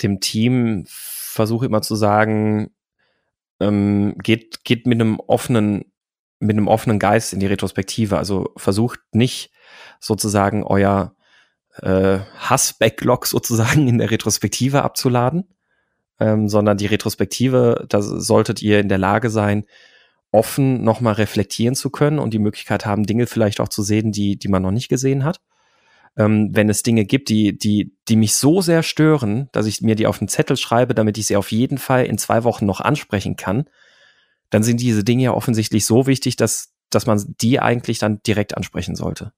dem 0.03 0.21
Team 0.21 0.85
versuche 0.87 1.67
immer 1.67 1.83
zu 1.83 1.95
sagen, 1.95 2.71
ähm, 3.61 4.15
geht, 4.19 4.65
geht 4.65 4.87
mit 4.87 5.01
einem 5.01 5.21
offenen, 5.21 5.93
mit 6.39 6.57
einem 6.57 6.69
offenen 6.69 6.99
Geist 6.99 7.33
in 7.33 7.41
die 7.41 7.47
Retrospektive. 7.47 8.19
Also 8.19 8.53
versucht 8.57 9.01
nicht 9.13 9.51
sozusagen 10.01 10.63
euer 10.63 11.15
äh, 11.83 12.19
Hass-Backlog 12.39 13.27
sozusagen 13.27 13.89
in 13.89 13.99
der 13.99 14.11
Retrospektive 14.11 14.83
abzuladen, 14.83 15.49
ähm, 16.21 16.49
sondern 16.49 16.79
die 16.79 16.87
Retrospektive, 16.87 17.87
da 17.89 18.03
solltet 18.03 18.63
ihr 18.63 18.81
in 18.81 18.89
der 18.89 18.99
Lage 18.99 19.31
sein, 19.31 19.65
offen 20.37 20.85
nochmal 20.85 21.15
reflektieren 21.15 21.75
zu 21.75 21.91
können 21.91 22.19
und 22.19 22.35
die 22.35 22.39
Möglichkeit 22.39 22.85
haben, 22.85 23.07
Dinge 23.07 23.27
vielleicht 23.27 23.59
auch 23.59 23.69
zu 23.69 23.83
sehen, 23.83 24.13
die, 24.13 24.39
die 24.39 24.49
man 24.49 24.63
noch 24.63 24.71
nicht 24.71 24.89
gesehen 24.89 25.25
hat. 25.25 25.41
Ähm, 26.17 26.51
wenn 26.53 26.69
es 26.69 26.83
Dinge 26.83 27.05
gibt, 27.07 27.31
die, 27.31 27.57
die, 27.59 27.95
die 28.09 28.17
mich 28.17 28.35
so 28.35 28.61
sehr 28.61 28.83
stören, 28.83 29.49
dass 29.53 29.67
ich 29.67 29.81
mir 29.81 29.95
die 29.95 30.07
auf 30.07 30.19
den 30.19 30.29
Zettel 30.29 30.57
schreibe, 30.57 30.95
damit 30.95 31.19
ich 31.19 31.27
sie 31.27 31.37
auf 31.37 31.51
jeden 31.53 31.79
Fall 31.79 32.05
in 32.05 32.19
zwei 32.19 32.45
Wochen 32.45 32.67
noch 32.67 32.81
ansprechen 32.81 33.37
kann, 33.37 33.65
dann 34.51 34.63
sind 34.63 34.81
diese 34.81 35.05
Dinge 35.05 35.25
ja 35.25 35.33
offensichtlich 35.33 35.87
so 35.87 36.07
wichtig, 36.07 36.37
dass, 36.37 36.75
dass 36.91 37.07
man 37.07 37.35
die 37.41 37.59
eigentlich 37.59 37.99
dann 37.99 38.23
direkt 38.23 38.57
ansprechen 38.57 38.95
sollte. 38.95 39.33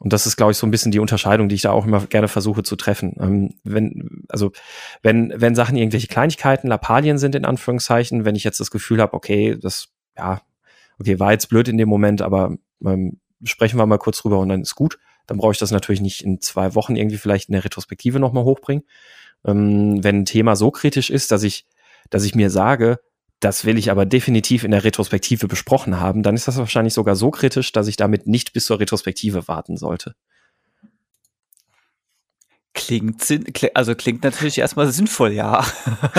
Und 0.00 0.12
das 0.12 0.26
ist, 0.26 0.36
glaube 0.36 0.52
ich, 0.52 0.58
so 0.58 0.66
ein 0.66 0.70
bisschen 0.70 0.92
die 0.92 1.00
Unterscheidung, 1.00 1.48
die 1.48 1.56
ich 1.56 1.62
da 1.62 1.72
auch 1.72 1.84
immer 1.84 2.06
gerne 2.06 2.28
versuche 2.28 2.62
zu 2.62 2.76
treffen. 2.76 3.14
Ähm, 3.20 3.54
wenn, 3.64 4.24
also, 4.28 4.52
wenn, 5.02 5.32
wenn 5.36 5.54
Sachen 5.54 5.76
irgendwelche 5.76 6.06
Kleinigkeiten, 6.06 6.68
Lappalien 6.68 7.18
sind, 7.18 7.34
in 7.34 7.44
Anführungszeichen, 7.44 8.24
wenn 8.24 8.36
ich 8.36 8.44
jetzt 8.44 8.60
das 8.60 8.70
Gefühl 8.70 9.00
habe, 9.00 9.14
okay, 9.14 9.58
das, 9.60 9.88
ja, 10.16 10.40
okay, 11.00 11.18
war 11.18 11.32
jetzt 11.32 11.48
blöd 11.48 11.68
in 11.68 11.78
dem 11.78 11.88
Moment, 11.88 12.22
aber 12.22 12.56
ähm, 12.84 13.18
sprechen 13.44 13.78
wir 13.78 13.86
mal 13.86 13.98
kurz 13.98 14.18
drüber 14.22 14.38
und 14.38 14.48
dann 14.48 14.62
ist 14.62 14.74
gut, 14.74 14.98
dann 15.26 15.38
brauche 15.38 15.52
ich 15.52 15.58
das 15.58 15.70
natürlich 15.70 16.00
nicht 16.00 16.22
in 16.22 16.40
zwei 16.40 16.74
Wochen 16.74 16.96
irgendwie 16.96 17.18
vielleicht 17.18 17.48
in 17.48 17.52
der 17.52 17.64
Retrospektive 17.64 18.18
nochmal 18.18 18.44
hochbringen. 18.44 18.84
Ähm, 19.44 20.02
wenn 20.02 20.20
ein 20.20 20.24
Thema 20.24 20.56
so 20.56 20.70
kritisch 20.70 21.10
ist, 21.10 21.30
dass 21.32 21.42
ich, 21.42 21.66
dass 22.10 22.24
ich 22.24 22.34
mir 22.34 22.50
sage, 22.50 23.00
das 23.40 23.64
will 23.64 23.78
ich 23.78 23.90
aber 23.90 24.06
definitiv 24.06 24.64
in 24.64 24.72
der 24.72 24.84
Retrospektive 24.84 25.46
besprochen 25.46 26.00
haben, 26.00 26.22
dann 26.22 26.34
ist 26.34 26.48
das 26.48 26.58
wahrscheinlich 26.58 26.94
sogar 26.94 27.16
so 27.16 27.30
kritisch, 27.30 27.72
dass 27.72 27.86
ich 27.86 27.96
damit 27.96 28.26
nicht 28.26 28.52
bis 28.52 28.66
zur 28.66 28.80
Retrospektive 28.80 29.46
warten 29.48 29.76
sollte. 29.76 30.14
Klingt, 32.74 33.24
also 33.74 33.94
klingt 33.96 34.22
natürlich 34.22 34.58
erstmal 34.58 34.90
sinnvoll, 34.92 35.32
ja. 35.32 35.66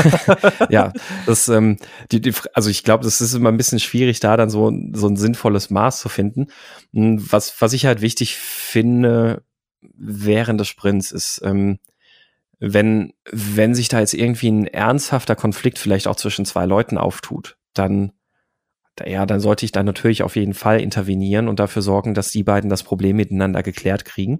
ja, 0.69 0.91
das, 1.25 1.47
ähm, 1.47 1.77
die, 2.12 2.19
die, 2.19 2.34
also 2.53 2.69
ich 2.69 2.84
glaube, 2.84 3.05
das 3.05 3.21
ist 3.21 3.34
immer 3.34 3.49
ein 3.49 3.58
bisschen 3.58 3.79
schwierig, 3.79 4.19
da 4.19 4.36
dann 4.36 4.49
so, 4.49 4.71
so 4.93 5.08
ein 5.08 5.15
sinnvolles 5.15 5.69
Maß 5.69 5.99
zu 5.99 6.10
finden. 6.10 6.47
Hm, 6.93 7.32
was, 7.32 7.62
was 7.62 7.71
ich 7.73 7.86
halt 7.86 8.01
wichtig 8.01 8.36
finde 8.36 9.43
während 9.82 10.60
des 10.60 10.67
Sprints 10.67 11.12
ist, 11.12 11.41
ähm, 11.45 11.79
wenn, 12.60 13.13
wenn 13.32 13.74
sich 13.74 13.88
da 13.88 14.00
jetzt 14.00 14.13
irgendwie 14.13 14.52
ein 14.52 14.67
ernsthafter 14.67 15.36
Konflikt 15.36 15.80
vielleicht 15.80 16.08
auch 16.08 16.17
zwischen 16.17 16.45
zwei 16.45 16.65
Leuten 16.65 16.98
auftut, 16.98 17.58
dann, 17.74 18.12
ja, 19.06 19.26
dann 19.26 19.39
sollte 19.39 19.65
ich 19.65 19.72
da 19.72 19.82
natürlich 19.82 20.24
auf 20.24 20.36
jeden 20.36 20.54
Fall 20.54 20.82
intervenieren 20.82 21.48
und 21.48 21.60
dafür 21.60 21.82
sorgen, 21.82 22.13
dass 22.13 22.32
die 22.32 22.43
beiden 22.43 22.69
das 22.69 22.84
Problem 22.84 23.15
miteinander 23.15 23.63
geklärt 23.63 24.04
kriegen. 24.04 24.39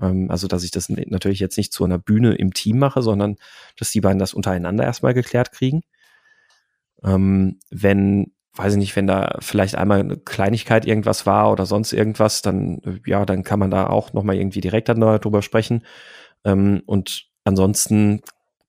Ähm, 0.00 0.30
also, 0.30 0.46
dass 0.46 0.62
ich 0.62 0.70
das 0.70 0.88
natürlich 0.88 1.40
jetzt 1.40 1.56
nicht 1.56 1.72
zu 1.72 1.84
einer 1.84 1.98
Bühne 1.98 2.34
im 2.34 2.54
Team 2.54 2.78
mache, 2.78 3.02
sondern 3.02 3.36
dass 3.76 3.90
die 3.90 4.00
beiden 4.00 4.20
das 4.20 4.32
untereinander 4.32 4.84
erstmal 4.84 5.14
geklärt 5.14 5.50
kriegen. 5.50 5.82
Ähm, 7.02 7.58
wenn, 7.70 8.32
weiß 8.54 8.74
ich 8.74 8.78
nicht, 8.78 8.94
wenn 8.94 9.08
da 9.08 9.38
vielleicht 9.40 9.74
einmal 9.74 10.00
eine 10.00 10.18
Kleinigkeit 10.18 10.86
irgendwas 10.86 11.26
war 11.26 11.50
oder 11.50 11.66
sonst 11.66 11.92
irgendwas, 11.92 12.42
dann, 12.42 13.00
ja, 13.06 13.24
dann 13.26 13.42
kann 13.42 13.58
man 13.58 13.72
da 13.72 13.88
auch 13.88 14.12
nochmal 14.12 14.36
irgendwie 14.36 14.60
direkt 14.60 14.88
darüber 14.88 15.42
sprechen. 15.42 15.84
Ähm, 16.44 16.82
und 16.86 17.29
ansonsten, 17.44 18.22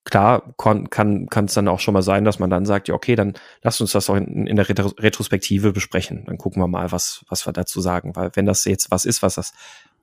klar, 0.03 0.53
kann 0.57 0.89
kann 0.89 1.45
es 1.45 1.53
dann 1.53 1.67
auch 1.67 1.79
schon 1.79 1.93
mal 1.93 2.01
sein, 2.01 2.25
dass 2.25 2.39
man 2.39 2.49
dann 2.49 2.65
sagt, 2.65 2.87
ja, 2.87 2.95
okay, 2.95 3.15
dann 3.15 3.33
lasst 3.61 3.81
uns 3.81 3.91
das 3.91 4.09
auch 4.09 4.15
in, 4.15 4.47
in 4.47 4.55
der 4.55 4.67
Retrospektive 4.69 5.73
besprechen. 5.73 6.25
Dann 6.25 6.37
gucken 6.37 6.61
wir 6.61 6.67
mal, 6.67 6.91
was, 6.91 7.25
was 7.29 7.45
wir 7.45 7.53
dazu 7.53 7.81
sagen. 7.81 8.15
Weil 8.15 8.31
wenn 8.35 8.45
das 8.45 8.65
jetzt 8.65 8.91
was 8.91 9.05
ist, 9.05 9.21
was 9.21 9.35
das 9.35 9.53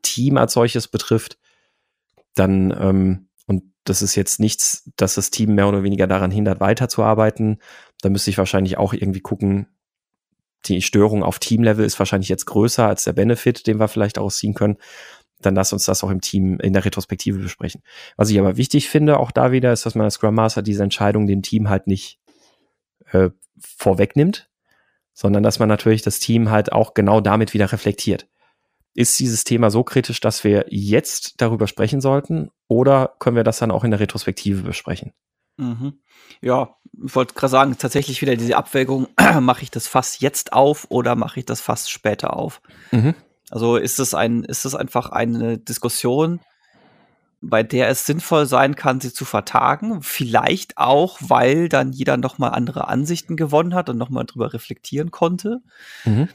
Team 0.03 0.37
als 0.37 0.53
solches 0.53 0.89
betrifft, 0.89 1.39
dann, 2.35 2.71
ähm, 2.79 3.29
und 3.47 3.65
das 3.85 4.03
ist 4.03 4.15
jetzt 4.15 4.41
nichts, 4.41 4.91
dass 4.97 5.15
das 5.15 5.31
Team 5.31 5.55
mehr 5.55 5.69
oder 5.69 5.83
weniger 5.83 6.07
daran 6.07 6.31
hindert, 6.31 6.61
weiterzuarbeiten, 6.61 7.59
dann 8.03 8.13
müsste 8.13 8.31
ich 8.31 8.39
wahrscheinlich 8.39 8.79
auch 8.79 8.93
irgendwie 8.93 9.21
gucken, 9.21 9.67
die 10.67 10.83
Störung 10.83 11.23
auf 11.23 11.39
Teamlevel 11.39 11.85
ist 11.85 11.99
wahrscheinlich 11.99 12.29
jetzt 12.29 12.47
größer 12.47 12.87
als 12.87 13.05
der 13.05 13.13
Benefit, 13.13 13.67
den 13.67 13.79
wir 13.79 13.89
vielleicht 13.89 14.19
ausziehen 14.19 14.55
können 14.55 14.77
dann 15.41 15.55
lass 15.55 15.73
uns 15.73 15.85
das 15.85 16.03
auch 16.03 16.11
im 16.11 16.21
Team 16.21 16.59
in 16.61 16.73
der 16.73 16.85
Retrospektive 16.85 17.39
besprechen. 17.39 17.83
Was 18.17 18.31
ich 18.31 18.39
aber 18.39 18.57
wichtig 18.57 18.89
finde, 18.89 19.19
auch 19.19 19.31
da 19.31 19.53
wieder, 19.53 19.73
ist, 19.73 19.87
dass 19.87 19.95
man 19.95 20.05
als 20.05 20.15
Scrum 20.15 20.35
Master 20.35 20.63
diese 20.63 20.83
Entscheidung 20.83 21.27
dem 21.27 21.43
Team 21.43 21.69
halt 21.69 21.87
nicht 21.87 22.19
äh, 23.13 23.31
vorwegnimmt, 23.59 24.51
sondern 25.13 25.43
dass 25.43 25.59
man 25.59 25.69
natürlich 25.69 26.03
das 26.03 26.21
Team 26.21 26.51
halt 26.51 26.73
auch 26.73 26.95
genau 26.95 27.21
damit 27.21 27.55
wieder 27.55 27.73
reflektiert. 27.73 28.29
Ist 28.95 29.19
dieses 29.21 29.45
Thema 29.45 29.71
so 29.71 29.85
kritisch, 29.85 30.21
dass 30.21 30.43
wir 30.45 30.67
jetzt 30.69 31.41
darüber 31.41 31.67
sprechen 31.67 32.01
sollten 32.01 32.51
oder 32.67 33.15
können 33.19 33.37
wir 33.37 33.45
das 33.45 33.59
dann 33.59 33.71
auch 33.71 33.85
in 33.85 33.91
der 33.91 34.01
Retrospektive 34.01 34.63
besprechen? 34.63 35.13
Mhm. 35.57 36.01
Ja, 36.41 36.77
ich 37.05 37.15
wollte 37.15 37.35
gerade 37.35 37.51
sagen, 37.51 37.77
tatsächlich 37.79 38.23
wieder 38.23 38.37
diese 38.37 38.57
Abwägung, 38.57 39.09
mache 39.41 39.63
ich 39.63 39.71
das 39.71 39.89
Fass 39.89 40.21
jetzt 40.21 40.53
auf 40.53 40.87
oder 40.89 41.17
mache 41.17 41.41
ich 41.41 41.47
das 41.47 41.61
Fass 41.61 41.91
später 41.91 42.37
auf? 42.37 42.61
Mhm. 42.91 43.15
Also 43.51 43.77
ist 43.77 43.99
es 43.99 44.15
ein, 44.15 44.45
ist 44.45 44.65
es 44.65 44.75
einfach 44.75 45.11
eine 45.11 45.59
Diskussion, 45.59 46.41
bei 47.41 47.63
der 47.63 47.89
es 47.89 48.05
sinnvoll 48.05 48.47
sein 48.47 48.75
kann, 48.75 49.01
sie 49.01 49.13
zu 49.13 49.25
vertagen. 49.25 50.03
Vielleicht 50.03 50.77
auch, 50.77 51.19
weil 51.21 51.69
dann 51.69 51.93
jeder 51.93 52.17
nochmal 52.17 52.51
andere 52.51 52.89
Ansichten 52.89 53.37
gewonnen 53.37 53.75
hat 53.75 53.89
und 53.89 53.97
nochmal 53.97 54.25
drüber 54.25 54.53
reflektieren 54.53 55.11
konnte. 55.11 55.61
Mhm. 56.05 56.29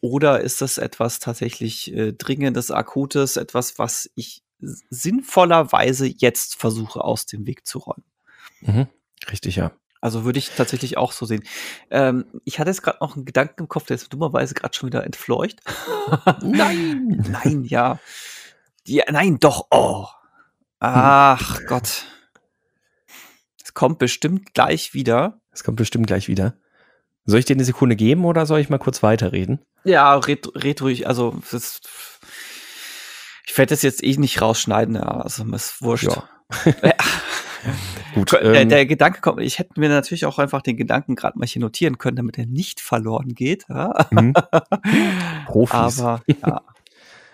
Oder 0.00 0.40
ist 0.40 0.62
das 0.62 0.78
etwas 0.78 1.18
tatsächlich 1.18 1.92
äh, 1.94 2.12
Dringendes, 2.12 2.70
Akutes, 2.70 3.36
etwas, 3.36 3.78
was 3.78 4.10
ich 4.14 4.42
sinnvollerweise 4.58 6.06
jetzt 6.06 6.54
versuche 6.56 7.04
aus 7.04 7.26
dem 7.26 7.46
Weg 7.46 7.66
zu 7.66 7.78
räumen? 7.78 8.04
Mhm. 8.60 8.86
Richtig, 9.30 9.56
ja. 9.56 9.72
Also 10.00 10.24
würde 10.24 10.38
ich 10.38 10.50
tatsächlich 10.50 10.96
auch 10.96 11.12
so 11.12 11.26
sehen. 11.26 11.42
Ähm, 11.90 12.26
ich 12.44 12.58
hatte 12.58 12.70
jetzt 12.70 12.82
gerade 12.82 12.98
noch 13.00 13.16
einen 13.16 13.24
Gedanken 13.24 13.62
im 13.62 13.68
Kopf, 13.68 13.86
der 13.86 13.96
ist 13.96 14.12
dummerweise 14.12 14.54
gerade 14.54 14.74
schon 14.74 14.88
wieder 14.88 15.04
entfleucht. 15.04 15.60
Nein! 16.42 17.24
nein, 17.44 17.64
ja. 17.64 17.98
ja. 18.86 19.04
Nein, 19.10 19.38
doch. 19.38 19.66
Oh. 19.70 20.06
Ach 20.80 21.58
hm. 21.58 21.66
Gott. 21.66 22.04
Es 23.62 23.74
kommt 23.74 23.98
bestimmt 23.98 24.54
gleich 24.54 24.94
wieder. 24.94 25.40
Es 25.50 25.64
kommt 25.64 25.76
bestimmt 25.76 26.06
gleich 26.06 26.28
wieder. 26.28 26.54
Soll 27.24 27.40
ich 27.40 27.44
dir 27.44 27.56
eine 27.56 27.64
Sekunde 27.64 27.96
geben 27.96 28.24
oder 28.24 28.46
soll 28.46 28.60
ich 28.60 28.68
mal 28.68 28.78
kurz 28.78 29.02
weiterreden? 29.02 29.60
Ja, 29.84 30.14
red, 30.14 30.48
red 30.54 30.80
ruhig. 30.82 31.08
Also, 31.08 31.40
ist, 31.50 31.88
ich 33.44 33.58
werde 33.58 33.70
das 33.70 33.82
jetzt 33.82 34.04
eh 34.04 34.16
nicht 34.16 34.40
rausschneiden. 34.40 34.96
Also, 34.96 35.44
ist 35.52 35.82
wurscht. 35.82 36.04
Ja. 36.04 36.28
Gut. 38.14 38.32
Der, 38.32 38.42
ähm, 38.42 38.68
der, 38.68 38.86
Gedanke 38.86 39.20
kommt, 39.20 39.40
ich 39.40 39.58
hätte 39.58 39.78
mir 39.78 39.88
natürlich 39.88 40.26
auch 40.26 40.38
einfach 40.38 40.62
den 40.62 40.76
Gedanken 40.76 41.16
gerade 41.16 41.38
mal 41.38 41.46
hier 41.46 41.60
notieren 41.60 41.98
können, 41.98 42.16
damit 42.16 42.38
er 42.38 42.46
nicht 42.46 42.80
verloren 42.80 43.34
geht. 43.34 43.66
Ja. 43.68 44.06
Mhm. 44.10 44.34
Profis. 45.46 46.00
Aber 46.00 46.22
ja. 46.26 46.62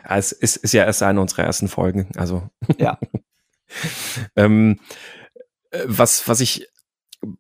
Es 0.04 0.32
ist, 0.32 0.56
ist 0.56 0.74
ja 0.74 0.84
erst 0.84 1.02
eine 1.04 1.20
unserer 1.20 1.44
ersten 1.44 1.68
Folgen. 1.68 2.08
Also. 2.16 2.50
Ja. 2.76 2.98
ähm, 4.34 4.80
äh, 5.70 5.78
was, 5.86 6.26
was 6.26 6.40
ich 6.40 6.66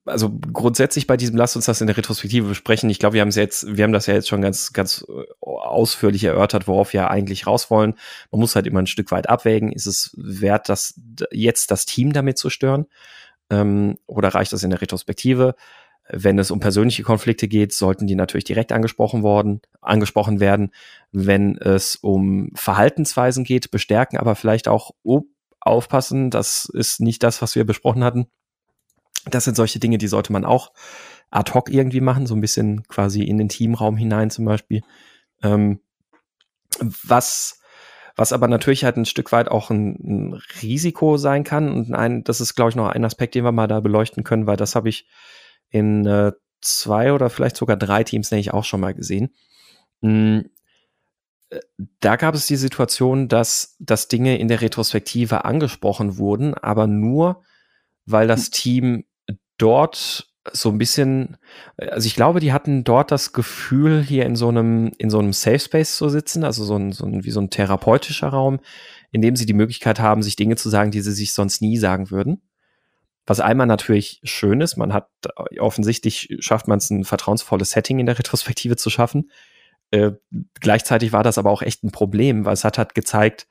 also 0.04 0.30
grundsätzlich 0.52 1.06
bei 1.06 1.16
diesem, 1.16 1.36
lasst 1.36 1.56
uns 1.56 1.66
das 1.66 1.80
in 1.80 1.86
der 1.86 1.96
Retrospektive 1.96 2.48
besprechen. 2.48 2.88
Ich 2.90 2.98
glaube, 2.98 3.14
wir 3.14 3.20
haben 3.20 3.28
es 3.28 3.36
jetzt, 3.36 3.76
wir 3.76 3.84
haben 3.84 3.92
das 3.92 4.06
ja 4.06 4.14
jetzt 4.14 4.28
schon 4.28 4.40
ganz, 4.40 4.72
ganz 4.72 5.04
äh, 5.08 5.24
ausführlich 5.40 6.24
erörtert, 6.24 6.68
worauf 6.68 6.92
wir 6.92 7.10
eigentlich 7.10 7.46
raus 7.46 7.70
wollen. 7.70 7.94
Man 8.30 8.40
muss 8.40 8.54
halt 8.54 8.66
immer 8.66 8.80
ein 8.80 8.86
Stück 8.86 9.10
weit 9.10 9.28
abwägen. 9.28 9.72
Ist 9.72 9.86
es 9.86 10.14
wert, 10.16 10.68
das 10.68 11.00
jetzt 11.30 11.70
das 11.70 11.86
Team 11.86 12.12
damit 12.12 12.38
zu 12.38 12.48
stören? 12.48 12.86
Ähm, 13.50 13.98
oder 14.06 14.28
reicht 14.28 14.52
das 14.52 14.62
in 14.62 14.70
der 14.70 14.80
Retrospektive? 14.80 15.54
Wenn 16.08 16.38
es 16.38 16.50
um 16.50 16.60
persönliche 16.60 17.02
Konflikte 17.02 17.48
geht, 17.48 17.72
sollten 17.72 18.06
die 18.06 18.16
natürlich 18.16 18.44
direkt 18.44 18.72
angesprochen 18.72 19.22
worden, 19.22 19.62
angesprochen 19.80 20.40
werden. 20.40 20.70
Wenn 21.10 21.56
es 21.58 21.96
um 21.96 22.50
Verhaltensweisen 22.54 23.44
geht, 23.44 23.70
bestärken, 23.70 24.18
aber 24.18 24.36
vielleicht 24.36 24.68
auch 24.68 24.92
oh, 25.02 25.22
aufpassen. 25.60 26.30
Das 26.30 26.66
ist 26.72 27.00
nicht 27.00 27.22
das, 27.22 27.42
was 27.42 27.54
wir 27.56 27.64
besprochen 27.64 28.04
hatten 28.04 28.26
das 29.26 29.44
sind 29.44 29.56
solche 29.56 29.78
Dinge, 29.78 29.98
die 29.98 30.08
sollte 30.08 30.32
man 30.32 30.44
auch 30.44 30.72
ad 31.30 31.52
hoc 31.52 31.70
irgendwie 31.70 32.00
machen, 32.00 32.26
so 32.26 32.34
ein 32.34 32.40
bisschen 32.40 32.82
quasi 32.88 33.22
in 33.22 33.38
den 33.38 33.48
Teamraum 33.48 33.96
hinein 33.96 34.30
zum 34.30 34.44
Beispiel. 34.44 34.82
Ähm, 35.42 35.80
was, 36.80 37.60
was 38.16 38.32
aber 38.32 38.48
natürlich 38.48 38.84
halt 38.84 38.96
ein 38.96 39.06
Stück 39.06 39.32
weit 39.32 39.48
auch 39.48 39.70
ein, 39.70 39.96
ein 40.02 40.40
Risiko 40.62 41.16
sein 41.16 41.44
kann. 41.44 41.70
Und 41.70 41.94
ein, 41.94 42.24
das 42.24 42.40
ist, 42.40 42.54
glaube 42.54 42.70
ich, 42.70 42.76
noch 42.76 42.88
ein 42.88 43.04
Aspekt, 43.04 43.34
den 43.34 43.44
wir 43.44 43.52
mal 43.52 43.66
da 43.66 43.80
beleuchten 43.80 44.24
können, 44.24 44.46
weil 44.46 44.56
das 44.56 44.74
habe 44.74 44.88
ich 44.88 45.06
in 45.70 46.06
äh, 46.06 46.32
zwei 46.60 47.12
oder 47.12 47.30
vielleicht 47.30 47.56
sogar 47.56 47.76
drei 47.76 48.04
Teams, 48.04 48.28
denke 48.28 48.40
ich, 48.40 48.52
auch 48.52 48.64
schon 48.64 48.80
mal 48.80 48.94
gesehen. 48.94 49.34
Mhm. 50.00 50.50
Da 52.00 52.16
gab 52.16 52.34
es 52.34 52.46
die 52.46 52.56
Situation, 52.56 53.28
dass, 53.28 53.76
dass 53.78 54.08
Dinge 54.08 54.38
in 54.38 54.48
der 54.48 54.62
Retrospektive 54.62 55.44
angesprochen 55.44 56.16
wurden, 56.16 56.54
aber 56.54 56.86
nur, 56.86 57.42
weil 58.06 58.26
das 58.26 58.50
Team 58.50 59.04
dort 59.62 60.28
so 60.52 60.70
ein 60.70 60.78
bisschen, 60.78 61.36
also 61.76 62.06
ich 62.06 62.16
glaube, 62.16 62.40
die 62.40 62.52
hatten 62.52 62.82
dort 62.82 63.12
das 63.12 63.32
Gefühl, 63.32 64.02
hier 64.02 64.26
in 64.26 64.34
so 64.34 64.48
einem, 64.48 64.90
in 64.98 65.08
so 65.08 65.20
einem 65.20 65.32
Safe 65.32 65.60
Space 65.60 65.96
zu 65.96 66.08
sitzen, 66.08 66.42
also 66.42 66.64
so 66.64 66.76
ein, 66.76 66.90
so 66.90 67.06
ein, 67.06 67.24
wie 67.24 67.30
so 67.30 67.40
ein 67.40 67.50
therapeutischer 67.50 68.28
Raum, 68.28 68.58
in 69.12 69.22
dem 69.22 69.36
sie 69.36 69.46
die 69.46 69.52
Möglichkeit 69.54 70.00
haben, 70.00 70.22
sich 70.22 70.34
Dinge 70.34 70.56
zu 70.56 70.68
sagen, 70.68 70.90
die 70.90 71.00
sie 71.00 71.12
sich 71.12 71.32
sonst 71.32 71.62
nie 71.62 71.78
sagen 71.78 72.10
würden. 72.10 72.42
Was 73.24 73.38
einmal 73.38 73.68
natürlich 73.68 74.20
schön 74.24 74.60
ist, 74.60 74.76
man 74.76 74.92
hat 74.92 75.08
offensichtlich 75.60 76.34
schafft 76.40 76.66
man 76.66 76.78
es, 76.78 76.90
ein 76.90 77.04
vertrauensvolles 77.04 77.70
Setting 77.70 78.00
in 78.00 78.06
der 78.06 78.18
Retrospektive 78.18 78.74
zu 78.74 78.90
schaffen. 78.90 79.30
Äh, 79.92 80.12
gleichzeitig 80.60 81.12
war 81.12 81.22
das 81.22 81.38
aber 81.38 81.50
auch 81.50 81.62
echt 81.62 81.84
ein 81.84 81.92
Problem, 81.92 82.44
weil 82.44 82.54
es 82.54 82.64
hat 82.64 82.78
halt 82.78 82.96
gezeigt, 82.96 83.46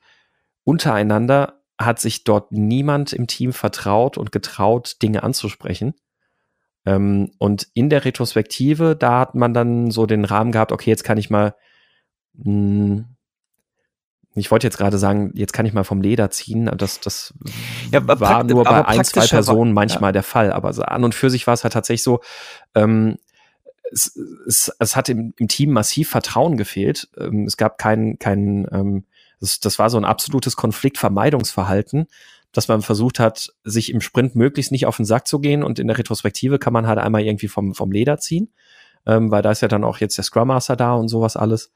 untereinander 0.64 1.62
hat 1.80 2.00
sich 2.00 2.24
dort 2.24 2.52
niemand 2.52 3.14
im 3.14 3.26
Team 3.26 3.54
vertraut 3.54 4.18
und 4.18 4.30
getraut, 4.30 4.96
Dinge 5.02 5.22
anzusprechen. 5.22 5.94
Ähm, 6.84 7.30
und 7.38 7.68
in 7.74 7.90
der 7.90 8.04
Retrospektive, 8.04 8.96
da 8.96 9.20
hat 9.20 9.34
man 9.34 9.54
dann 9.54 9.90
so 9.90 10.06
den 10.06 10.24
Rahmen 10.24 10.52
gehabt, 10.52 10.72
okay, 10.72 10.90
jetzt 10.90 11.04
kann 11.04 11.18
ich 11.18 11.30
mal, 11.30 11.54
mh, 12.34 12.44
hm, 12.44 13.04
ich 14.34 14.50
wollte 14.50 14.66
jetzt 14.66 14.78
gerade 14.78 14.96
sagen, 14.96 15.30
jetzt 15.34 15.52
kann 15.52 15.66
ich 15.66 15.74
mal 15.74 15.84
vom 15.84 16.00
Leder 16.00 16.30
ziehen. 16.30 16.70
Das, 16.78 17.00
das 17.00 17.34
ja, 17.90 18.00
war 18.06 18.44
nur 18.44 18.64
bei 18.64 18.86
ein, 18.86 19.04
zwei 19.04 19.26
Personen 19.26 19.74
manchmal 19.74 20.08
ja. 20.08 20.12
der 20.12 20.22
Fall. 20.22 20.52
Aber 20.52 20.72
so 20.72 20.82
an 20.82 21.04
und 21.04 21.14
für 21.14 21.28
sich 21.28 21.46
war 21.46 21.52
es 21.52 21.64
halt 21.64 21.74
tatsächlich 21.74 22.02
so, 22.02 22.20
ähm, 22.74 23.18
es, 23.92 24.18
es, 24.46 24.74
es 24.78 24.96
hat 24.96 25.10
im, 25.10 25.34
im 25.36 25.48
Team 25.48 25.72
massiv 25.72 26.08
Vertrauen 26.08 26.56
gefehlt. 26.56 27.10
Ähm, 27.18 27.44
es 27.44 27.58
gab 27.58 27.76
keinen, 27.76 28.18
keinen 28.18 28.66
ähm, 28.72 29.04
das, 29.40 29.60
das 29.60 29.78
war 29.78 29.90
so 29.90 29.98
ein 29.98 30.04
absolutes 30.06 30.56
Konfliktvermeidungsverhalten, 30.56 32.06
dass 32.52 32.68
man 32.68 32.82
versucht 32.82 33.18
hat, 33.18 33.52
sich 33.64 33.90
im 33.90 34.00
Sprint 34.00 34.36
möglichst 34.36 34.72
nicht 34.72 34.86
auf 34.86 34.96
den 34.96 35.06
Sack 35.06 35.26
zu 35.26 35.40
gehen 35.40 35.62
und 35.62 35.78
in 35.78 35.88
der 35.88 35.98
Retrospektive 35.98 36.58
kann 36.58 36.72
man 36.72 36.86
halt 36.86 36.98
einmal 36.98 37.22
irgendwie 37.22 37.48
vom, 37.48 37.74
vom 37.74 37.90
Leder 37.90 38.18
ziehen, 38.18 38.52
ähm, 39.06 39.30
weil 39.30 39.42
da 39.42 39.50
ist 39.50 39.62
ja 39.62 39.68
dann 39.68 39.84
auch 39.84 39.98
jetzt 39.98 40.16
der 40.18 40.24
Scrum 40.24 40.48
Master 40.48 40.76
da 40.76 40.94
und 40.94 41.08
sowas 41.08 41.36
alles. 41.36 41.72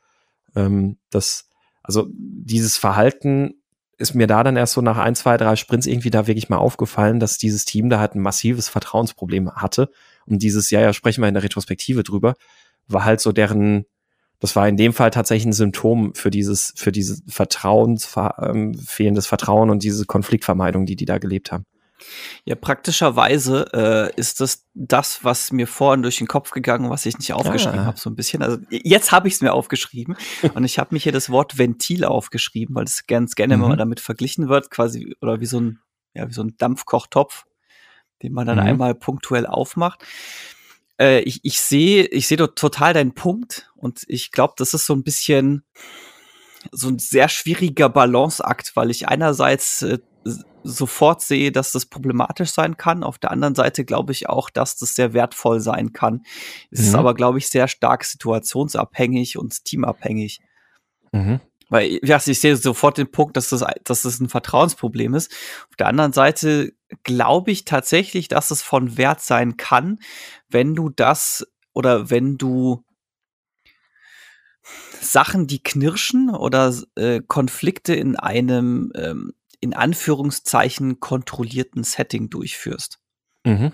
Ähm, 0.55 0.99
das, 1.11 1.49
also 1.83 2.07
dieses 2.13 2.77
Verhalten 2.77 3.55
ist 3.99 4.15
mir 4.15 4.27
da 4.27 4.43
dann 4.43 4.57
erst 4.57 4.75
so 4.75 4.83
nach 4.83 4.99
ein, 4.99 5.15
zwei, 5.15 5.37
drei 5.37 5.57
Sprints 5.57 5.87
irgendwie 5.87 6.11
da 6.11 6.27
wirklich 6.27 6.49
mal 6.49 6.59
aufgefallen, 6.59 7.19
dass 7.19 7.39
dieses 7.39 7.65
Team 7.65 7.89
da 7.89 7.99
halt 7.99 8.15
ein 8.15 8.21
massives 8.21 8.69
Vertrauensproblem 8.69 9.53
hatte. 9.55 9.91
Und 10.27 10.43
dieses, 10.43 10.71
ja, 10.71 10.81
ja, 10.81 10.93
sprechen 10.93 11.23
wir 11.23 11.29
in 11.29 11.35
der 11.35 11.43
Retrospektive 11.43 12.03
drüber, 12.03 12.35
war 12.89 13.05
halt 13.05 13.21
so 13.21 13.33
deren, 13.33 13.87
das 14.41 14.57
war 14.57 14.69
in 14.69 14.77
dem 14.77 14.93
Fall 14.93 15.11
tatsächlich 15.11 15.47
ein 15.47 15.53
Symptom 15.53 16.15
für 16.15 16.31
dieses, 16.31 16.75
für 16.77 16.93
dieses 16.93 17.23
Vertrauens, 17.29 18.15
ähm, 18.39 18.75
fehlendes 18.75 19.27
Vertrauen 19.27 19.71
und 19.71 19.83
diese 19.83 20.05
Konfliktvermeidung, 20.05 20.87
die 20.87 20.97
die 20.97 21.07
da 21.07 21.19
gelebt 21.19 21.53
haben. 21.53 21.65
Ja, 22.45 22.55
praktischerweise 22.55 23.71
äh, 23.73 24.21
ist 24.21 24.41
das 24.41 24.67
das, 24.75 25.25
was 25.25 25.51
mir 25.51 25.67
vorhin 25.67 26.03
durch 26.03 26.19
den 26.19 26.27
Kopf 26.27 26.51
gegangen, 26.51 26.91
was 26.91 27.07
ich 27.07 27.19
nicht 27.19 27.33
aufgeschrieben 27.33 27.81
ah. 27.81 27.85
habe, 27.87 27.99
so 27.99 28.11
ein 28.11 28.15
bisschen. 28.15 28.43
Also 28.43 28.59
jetzt 28.71 29.13
habe 29.13 29.29
ich 29.29 29.35
es 29.35 29.41
mir 29.41 29.55
aufgeschrieben 29.55 30.17
und 30.55 30.65
ich 30.65 30.79
habe 30.79 30.95
mich 30.95 31.05
hier 31.05 31.13
das 31.13 31.31
Wort 31.31 31.57
Ventil 31.57 32.05
aufgeschrieben, 32.05 32.75
weil 32.75 32.85
es 32.85 33.07
ganz 33.07 33.35
gerne 33.35 33.57
mhm. 33.57 33.65
immer 33.65 33.77
damit 33.77 34.01
verglichen 34.01 34.49
wird, 34.49 34.71
quasi 34.71 35.17
oder 35.23 35.41
wie 35.41 35.47
so 35.47 35.59
ein 35.59 35.79
ja 36.15 36.29
wie 36.29 36.35
so 36.35 36.43
ein 36.43 36.55
Dampfkochtopf, 36.59 37.47
den 38.23 38.33
man 38.33 38.47
dann 38.47 38.59
mhm. 38.59 38.65
einmal 38.65 38.95
punktuell 38.95 39.47
aufmacht 39.47 40.05
äh, 41.01 41.21
ich, 41.21 41.41
ich 41.43 41.61
sehe 41.61 42.07
ich 42.07 42.27
sehe 42.27 42.37
total 42.37 42.93
deinen 42.93 43.15
Punkt 43.15 43.71
und 43.75 44.03
ich 44.09 44.33
glaube, 44.33 44.55
das 44.57 44.75
ist 44.75 44.87
so 44.87 44.95
ein 44.95 45.03
bisschen 45.03 45.65
so 46.73 46.89
ein 46.89 46.99
sehr 46.99 47.29
schwieriger 47.29 47.89
Balanceakt, 47.89 48.75
weil 48.75 48.91
ich 48.91 49.09
einerseits 49.09 49.83
äh, 49.83 49.99
sofort 50.65 51.23
sehe, 51.23 51.53
dass 51.53 51.73
das 51.73 51.87
problematisch 51.87 52.51
sein 52.51 52.77
kann. 52.77 53.05
Auf 53.05 53.19
der 53.19 53.31
anderen 53.31 53.55
Seite 53.55 53.85
glaube 53.85 54.13
ich 54.13 54.29
auch, 54.29 54.51
dass 54.51 54.77
das 54.77 54.95
sehr 54.95 55.13
wertvoll 55.13 55.61
sein 55.61 55.93
kann. 55.93 56.23
Es 56.71 56.81
mhm. 56.81 56.87
ist 56.87 56.95
aber, 56.97 57.15
glaube 57.15 57.39
ich, 57.39 57.49
sehr 57.49 57.69
stark 57.69 58.05
situationsabhängig 58.05 59.39
und 59.39 59.65
teamabhängig. 59.65 60.41
Mhm. 61.13 61.41
Weil 61.69 61.99
ja, 62.03 62.21
ich 62.25 62.41
sehe 62.41 62.57
sofort 62.57 62.99
den 62.99 63.11
Punkt, 63.11 63.37
dass 63.37 63.49
das, 63.49 63.65
dass 63.85 64.03
das 64.03 64.21
ein 64.21 64.29
Vertrauensproblem 64.29 65.15
ist. 65.15 65.33
Auf 65.69 65.77
der 65.77 65.89
anderen 65.89 66.13
Seite 66.13 66.73
glaube 67.03 67.51
ich 67.51 67.65
tatsächlich, 67.65 68.29
dass 68.29 68.51
es 68.51 68.63
von 68.63 68.97
Wert 68.97 69.21
sein 69.21 69.57
kann, 69.57 69.99
wenn 70.49 70.75
du 70.75 70.89
das 70.89 71.47
oder 71.73 72.11
wenn 72.11 72.39
du 72.39 72.85
Sachen, 75.01 75.47
die 75.47 75.63
knirschen 75.63 76.31
oder 76.31 76.75
äh, 76.97 77.21
Konflikte 77.27 77.95
in 77.95 78.17
einem 78.17 78.93
ähm, 78.95 79.33
in 79.61 79.75
Anführungszeichen 79.75 81.01
kontrollierten 81.01 81.85
Setting 81.85 82.31
durchführst. 82.31 82.99
Mhm. 83.45 83.73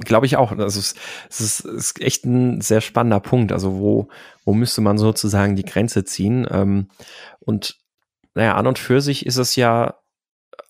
Glaube 0.00 0.26
ich 0.26 0.36
auch. 0.36 0.52
Also 0.52 0.80
es, 0.80 0.94
es 1.28 1.40
ist, 1.40 1.60
ist, 1.60 2.00
echt 2.00 2.24
ein 2.24 2.60
sehr 2.60 2.80
spannender 2.80 3.20
Punkt. 3.20 3.52
Also 3.52 3.78
wo, 3.78 4.08
wo 4.44 4.54
müsste 4.54 4.80
man 4.80 4.98
sozusagen 4.98 5.56
die 5.56 5.64
Grenze 5.64 6.04
ziehen? 6.04 6.46
Ähm, 6.50 6.88
und 7.40 7.78
naja, 8.34 8.54
an 8.54 8.66
und 8.66 8.78
für 8.78 9.00
sich 9.00 9.26
ist 9.26 9.36
es 9.36 9.56
ja 9.56 9.94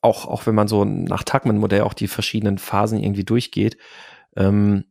auch, 0.00 0.26
auch 0.26 0.46
wenn 0.46 0.54
man 0.54 0.68
so 0.68 0.84
nach 0.84 1.22
Tuckman-Modell 1.22 1.82
auch 1.82 1.94
die 1.94 2.08
verschiedenen 2.08 2.58
Phasen 2.58 3.02
irgendwie 3.02 3.24
durchgeht, 3.24 3.78
ähm, 4.36 4.84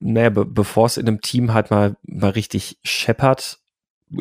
naja, 0.00 0.30
be 0.30 0.44
bevor 0.44 0.86
es 0.86 0.96
in 0.96 1.06
einem 1.06 1.20
Team 1.20 1.52
halt 1.52 1.70
mal, 1.70 1.96
mal 2.02 2.30
richtig 2.30 2.78
scheppert, 2.82 3.58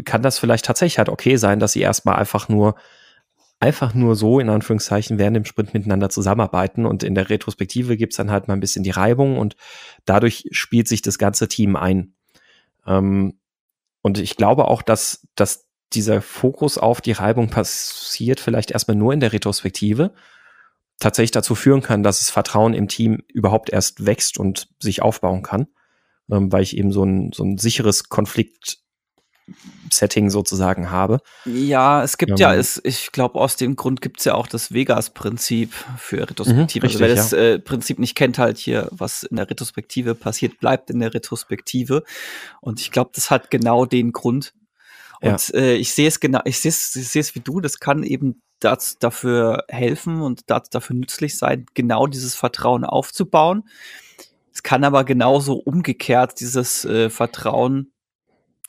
kann 0.05 0.21
das 0.21 0.39
vielleicht 0.39 0.65
tatsächlich 0.65 0.97
halt 0.97 1.09
okay 1.09 1.35
sein, 1.35 1.59
dass 1.59 1.73
sie 1.73 1.81
erstmal 1.81 2.15
einfach 2.15 2.49
nur 2.49 2.75
einfach 3.62 3.93
nur 3.93 4.15
so, 4.15 4.39
in 4.39 4.50
Anführungszeichen, 4.50 5.19
während 5.19 5.36
dem 5.36 5.45
Sprint 5.45 5.74
miteinander 5.74 6.10
zusammenarbeiten 6.10 6.86
und 6.86 7.04
in 7.04 7.13
der 7.15 7.30
Retrospektive 7.30 7.95
gibt's 7.95 8.17
dann 8.17 8.32
halt 8.32 8.47
mal 8.47 8.56
ein 8.56 8.60
bisschen 8.60 8.84
die 8.84 8.89
Reibung 8.89 9.38
und 9.38 9.56
dadurch 10.06 10.50
spielt 10.52 10.88
sich 10.88 11.04
das 11.04 11.19
ganze 11.19 11.47
Team 11.47 11.76
ein. 11.76 12.15
Ähm, 12.88 13.39
und 14.02 14.17
ich 14.17 14.36
glaube 14.36 14.67
auch, 14.67 14.82
dass, 14.82 15.28
dass 15.36 15.67
dieser 15.93 16.21
Fokus 16.24 16.80
auf 16.80 17.02
die 17.02 17.12
Reibung 17.12 17.50
passiert 17.50 18.39
vielleicht 18.39 18.71
erstmal 18.71 18.97
nur 18.97 19.13
in 19.13 19.19
der 19.19 19.32
Retrospektive 19.32 20.13
tatsächlich 21.00 21.32
dazu 21.32 21.54
führen 21.54 21.82
kann, 21.82 22.02
dass 22.02 22.17
das 22.17 22.32
Vertrauen 22.32 22.74
im 22.74 22.88
Team 22.88 23.24
überhaupt 23.28 23.69
erst 23.69 24.06
wächst 24.06 24.39
und 24.39 24.69
sich 24.80 25.04
aufbauen 25.04 25.43
kann, 25.43 25.67
ähm, 26.32 26.52
weil 26.52 26.63
ich 26.63 26.76
eben 26.76 26.91
so 26.91 27.04
ein, 27.04 27.32
so 27.32 27.43
ein 27.43 27.60
sicheres 27.60 28.10
Konflikt 28.10 28.80
Setting 29.91 30.30
sozusagen 30.30 30.91
habe. 30.91 31.19
Ja, 31.45 32.04
es 32.04 32.17
gibt 32.17 32.32
ähm, 32.32 32.38
ja, 32.38 32.54
es, 32.54 32.80
ich 32.84 33.12
glaube, 33.12 33.39
aus 33.39 33.56
dem 33.56 33.75
Grund 33.75 34.01
gibt 34.01 34.19
es 34.19 34.25
ja 34.25 34.36
auch 34.36 34.47
das 34.47 34.71
Vegas-Prinzip 34.71 35.73
für 35.97 36.30
Retrospektive. 36.30 36.56
Mhm, 36.56 36.63
richtig, 36.63 36.84
also 36.84 36.99
wer 36.99 37.15
das 37.15 37.32
ja. 37.32 37.38
äh, 37.38 37.60
Prinzip 37.60 37.99
nicht 37.99 38.15
kennt, 38.15 38.38
halt 38.38 38.58
hier, 38.58 38.88
was 38.91 39.23
in 39.23 39.36
der 39.36 39.49
Retrospektive 39.49 40.15
passiert, 40.15 40.60
bleibt 40.60 40.89
in 40.89 40.99
der 40.99 41.13
Retrospektive. 41.13 42.04
Und 42.62 42.80
ich 42.80 42.91
glaube, 42.91 43.12
das 43.13 43.30
hat 43.30 43.51
genau 43.51 43.86
den 43.86 44.12
Grund. 44.12 44.54
Und 45.21 45.49
ja. 45.49 45.60
äh, 45.60 45.75
ich 45.75 45.93
sehe 45.93 46.08
es 46.08 46.19
genau, 46.19 46.41
ich 46.45 46.60
sehe 46.60 46.69
es, 46.69 46.95
ich 46.95 47.10
sehe 47.10 47.21
es 47.21 47.36
wie 47.36 47.41
du, 47.41 47.60
das 47.60 47.80
kann 47.80 48.04
eben 48.04 48.41
das 48.60 48.97
dafür 48.99 49.65
helfen 49.67 50.21
und 50.21 50.49
das 50.49 50.69
dafür 50.69 50.95
nützlich 50.95 51.38
sein, 51.38 51.65
genau 51.73 52.08
dieses 52.08 52.36
Vertrauen 52.36 52.86
aufzubauen. 52.86 53.63
Es 54.54 54.63
kann 54.63 54.84
aber 54.84 55.04
genauso 55.04 55.56
umgekehrt 55.56 56.39
dieses 56.39 56.86
äh, 56.86 57.10
Vertrauen 57.10 57.91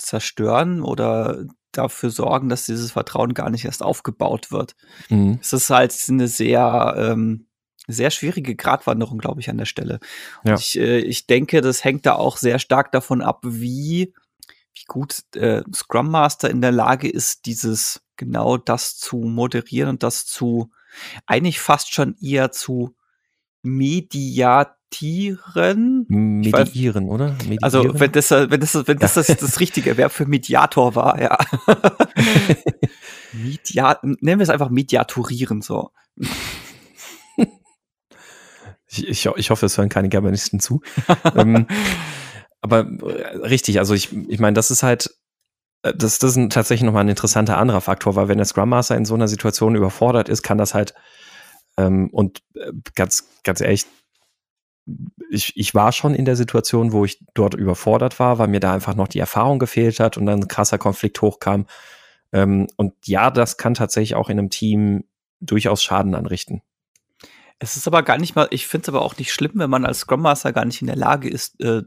zerstören 0.03 0.83
oder 0.83 1.45
dafür 1.73 2.11
sorgen, 2.11 2.49
dass 2.49 2.67
dieses 2.67 2.93
Vertrauen 2.93 3.35
gar 3.35 3.51
nicht 3.51 3.65
erst 3.65 3.83
aufgebaut 3.83 4.53
wird. 4.53 4.77
Mhm. 5.09 5.38
Es 5.41 5.53
ist 5.53 5.71
halt 5.71 5.95
eine 6.09 6.29
sehr, 6.29 6.95
ähm, 6.99 7.47
sehr 7.88 8.11
schwierige 8.11 8.55
Gratwanderung, 8.55 9.19
glaube 9.19 9.41
ich, 9.41 9.51
an 9.51 9.59
der 9.59 9.65
Stelle. 9.65 9.99
Ja. 10.45 10.55
ich, 10.55 10.79
äh, 10.79 10.99
ich 10.99 11.27
denke, 11.27 11.61
das 11.61 11.83
hängt 11.85 12.07
da 12.07 12.15
auch 12.15 12.37
sehr 12.37 12.59
stark 12.59 12.93
davon 12.93 13.23
ab, 13.23 13.41
wie, 13.45 14.12
wie 14.75 14.85
gut 14.87 15.23
äh, 15.35 15.62
Scrum 15.75 16.11
Master 16.11 16.51
in 16.51 16.61
der 16.61 16.73
Lage 16.73 17.09
ist, 17.09 17.47
dieses 17.47 18.03
genau 18.17 18.57
das 18.57 18.99
zu 18.99 19.17
moderieren 19.17 19.88
und 19.88 20.03
das 20.03 20.27
zu 20.27 20.71
eigentlich 21.27 21.59
fast 21.61 21.93
schon 21.93 22.17
eher 22.21 22.53
zu 22.53 22.95
mediatieren. 23.62 24.77
Mediieren, 26.09 27.09
oder? 27.09 27.33
Mediieren? 27.33 27.62
Also 27.62 27.98
wenn 27.98 28.12
das, 28.12 28.31
wenn 28.31 28.61
das, 28.61 28.75
wenn 28.87 28.98
das, 28.98 29.14
das, 29.14 29.27
das 29.27 29.61
richtige 29.61 29.96
Verb 29.96 30.12
für 30.12 30.27
Mediator 30.27 30.94
war, 30.94 31.20
ja. 31.20 31.38
Media 33.33 33.98
nennen 34.03 34.40
wir 34.40 34.44
es 34.44 34.51
einfach 34.51 34.70
mediatorieren 34.70 35.62
so. 35.62 35.90
Ich, 38.88 39.09
ich, 39.09 39.27
ich 39.27 39.51
hoffe, 39.51 39.66
es 39.66 39.79
hören 39.79 39.88
keine 39.88 40.11
Germanisten 40.11 40.61
zu. 40.61 40.83
ähm, 41.35 41.66
aber 42.61 42.81
äh, 42.81 43.38
richtig, 43.38 43.79
also 43.79 43.94
ich, 43.94 44.12
ich 44.29 44.38
meine, 44.38 44.55
das 44.55 44.70
ist 44.70 44.83
halt 44.83 45.16
äh, 45.83 45.94
das, 45.94 46.18
das 46.18 46.37
ist 46.37 46.53
tatsächlich 46.53 46.85
nochmal 46.85 47.05
ein 47.05 47.09
interessanter 47.09 47.59
anderer 47.59 47.81
Faktor, 47.81 48.16
weil 48.16 48.29
wenn 48.29 48.38
der 48.38 48.44
Scrum 48.46 48.68
Master 48.68 48.96
in 48.96 49.05
so 49.05 49.14
einer 49.14 49.29
Situation 49.29 49.75
überfordert 49.75 50.29
ist, 50.29 50.42
kann 50.42 50.59
das 50.59 50.75
halt 50.75 50.94
ähm, 51.77 52.11
und 52.11 52.40
äh, 52.55 52.72
ganz, 52.94 53.29
ganz 53.43 53.61
ehrlich, 53.61 53.87
ich, 55.31 55.57
ich 55.57 55.75
war 55.75 55.93
schon 55.93 56.15
in 56.15 56.25
der 56.25 56.37
Situation, 56.37 56.93
wo 56.93 57.05
ich 57.05 57.25
dort 57.35 57.55
überfordert 57.55 58.19
war, 58.19 58.39
weil 58.39 58.49
mir 58.49 58.61
da 58.61 58.75
einfach 58.75 58.95
noch 58.95 59.09
die 59.09 59.21
Erfahrung 59.21 59.59
gefehlt 59.59 60.01
hat 60.01 60.17
und 60.17 60.27
dann 60.27 60.41
ein 60.41 60.49
krasser 60.49 60.79
Konflikt 60.79 61.21
hochkam. 61.23 61.67
Ähm, 62.33 62.67
und 62.77 62.95
ja, 63.07 63.31
das 63.31 63.57
kann 63.57 63.75
tatsächlich 63.75 64.15
auch 64.15 64.29
in 64.29 64.39
einem 64.39 64.51
Team 64.51 65.05
durchaus 65.41 65.83
Schaden 65.83 66.15
anrichten. 66.15 66.63
Es 67.59 67.77
ist 67.77 67.87
aber 67.87 68.03
gar 68.03 68.19
nicht 68.19 68.35
mal, 68.35 68.49
ich 68.51 68.67
finde 68.67 68.85
es 68.85 68.89
aber 68.89 69.03
auch 69.03 69.17
nicht 69.17 69.33
schlimm, 69.33 69.53
wenn 69.55 69.71
man 69.71 69.85
als 69.85 70.01
Scrum 70.01 70.23
Master 70.23 70.53
gar 70.53 70.65
nicht 70.65 70.81
in 70.81 70.89
der 70.89 70.97
Lage 70.97 71.29
ist, 71.29 71.61
äh, 71.61 71.83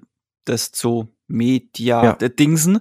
das 0.46 0.72
zu 0.72 1.14
media 1.28 2.04
ja. 2.04 2.30
dingsen. 2.30 2.80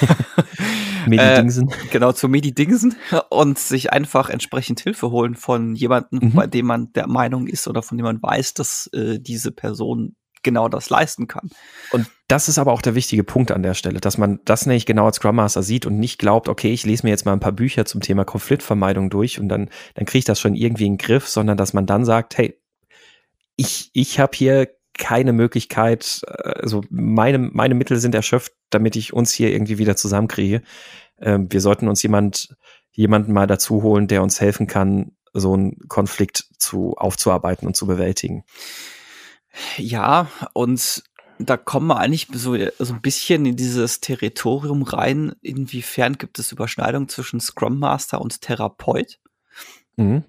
Medidingsen. 1.06 1.70
Äh, 1.70 1.88
genau, 1.90 2.12
zu 2.12 2.28
Medidingsen 2.28 2.96
und 3.30 3.58
sich 3.58 3.92
einfach 3.92 4.28
entsprechend 4.28 4.80
Hilfe 4.80 5.10
holen 5.10 5.34
von 5.34 5.74
jemandem, 5.74 6.20
mhm. 6.20 6.32
bei 6.32 6.46
dem 6.46 6.66
man 6.66 6.92
der 6.92 7.08
Meinung 7.08 7.46
ist 7.46 7.68
oder 7.68 7.82
von 7.82 7.98
dem 7.98 8.04
man 8.04 8.22
weiß, 8.22 8.54
dass 8.54 8.88
äh, 8.92 9.18
diese 9.18 9.52
Person 9.52 10.16
genau 10.42 10.68
das 10.68 10.90
leisten 10.90 11.26
kann. 11.26 11.50
Und 11.90 12.06
das 12.28 12.48
ist 12.48 12.58
aber 12.58 12.72
auch 12.72 12.80
der 12.80 12.94
wichtige 12.94 13.24
Punkt 13.24 13.50
an 13.50 13.62
der 13.62 13.74
Stelle, 13.74 14.00
dass 14.00 14.16
man 14.16 14.38
das 14.44 14.64
nämlich 14.64 14.86
genau 14.86 15.06
als 15.06 15.16
Scrum 15.16 15.36
Master 15.36 15.62
sieht 15.62 15.86
und 15.86 15.98
nicht 15.98 16.18
glaubt, 16.18 16.48
okay, 16.48 16.72
ich 16.72 16.86
lese 16.86 17.04
mir 17.04 17.10
jetzt 17.10 17.26
mal 17.26 17.32
ein 17.32 17.40
paar 17.40 17.52
Bücher 17.52 17.84
zum 17.84 18.00
Thema 18.00 18.24
Konfliktvermeidung 18.24 19.10
durch 19.10 19.40
und 19.40 19.48
dann, 19.48 19.70
dann 19.94 20.06
kriege 20.06 20.20
ich 20.20 20.24
das 20.24 20.40
schon 20.40 20.54
irgendwie 20.54 20.86
in 20.86 20.92
den 20.92 20.98
Griff, 20.98 21.28
sondern 21.28 21.56
dass 21.56 21.72
man 21.72 21.86
dann 21.86 22.04
sagt, 22.04 22.38
hey, 22.38 22.60
ich, 23.56 23.90
ich 23.92 24.20
habe 24.20 24.36
hier 24.36 24.68
keine 24.98 25.32
Möglichkeit, 25.32 26.22
also 26.26 26.82
meine, 26.90 27.38
meine 27.38 27.74
Mittel 27.74 27.98
sind 27.98 28.14
erschöpft, 28.14 28.52
damit 28.70 28.96
ich 28.96 29.12
uns 29.12 29.32
hier 29.32 29.52
irgendwie 29.52 29.78
wieder 29.78 29.96
zusammenkriege. 29.96 30.62
Ähm, 31.20 31.48
wir 31.50 31.60
sollten 31.60 31.88
uns 31.88 32.02
jemand, 32.02 32.56
jemanden 32.92 33.32
mal 33.32 33.46
dazu 33.46 33.82
holen, 33.82 34.08
der 34.08 34.22
uns 34.22 34.40
helfen 34.40 34.66
kann, 34.66 35.12
so 35.32 35.52
einen 35.52 35.78
Konflikt 35.88 36.44
zu 36.58 36.94
aufzuarbeiten 36.96 37.66
und 37.66 37.76
zu 37.76 37.86
bewältigen. 37.86 38.44
Ja, 39.76 40.28
und 40.52 41.02
da 41.38 41.56
kommen 41.56 41.88
wir 41.88 41.98
eigentlich 41.98 42.28
so, 42.32 42.56
so 42.78 42.94
ein 42.94 43.02
bisschen 43.02 43.44
in 43.44 43.56
dieses 43.56 44.00
Territorium 44.00 44.82
rein. 44.82 45.34
Inwiefern 45.42 46.16
gibt 46.16 46.38
es 46.38 46.52
Überschneidungen 46.52 47.08
zwischen 47.08 47.40
Scrum 47.40 47.78
Master 47.78 48.20
und 48.20 48.40
Therapeut? 48.40 49.18
Mhm. 49.96 50.24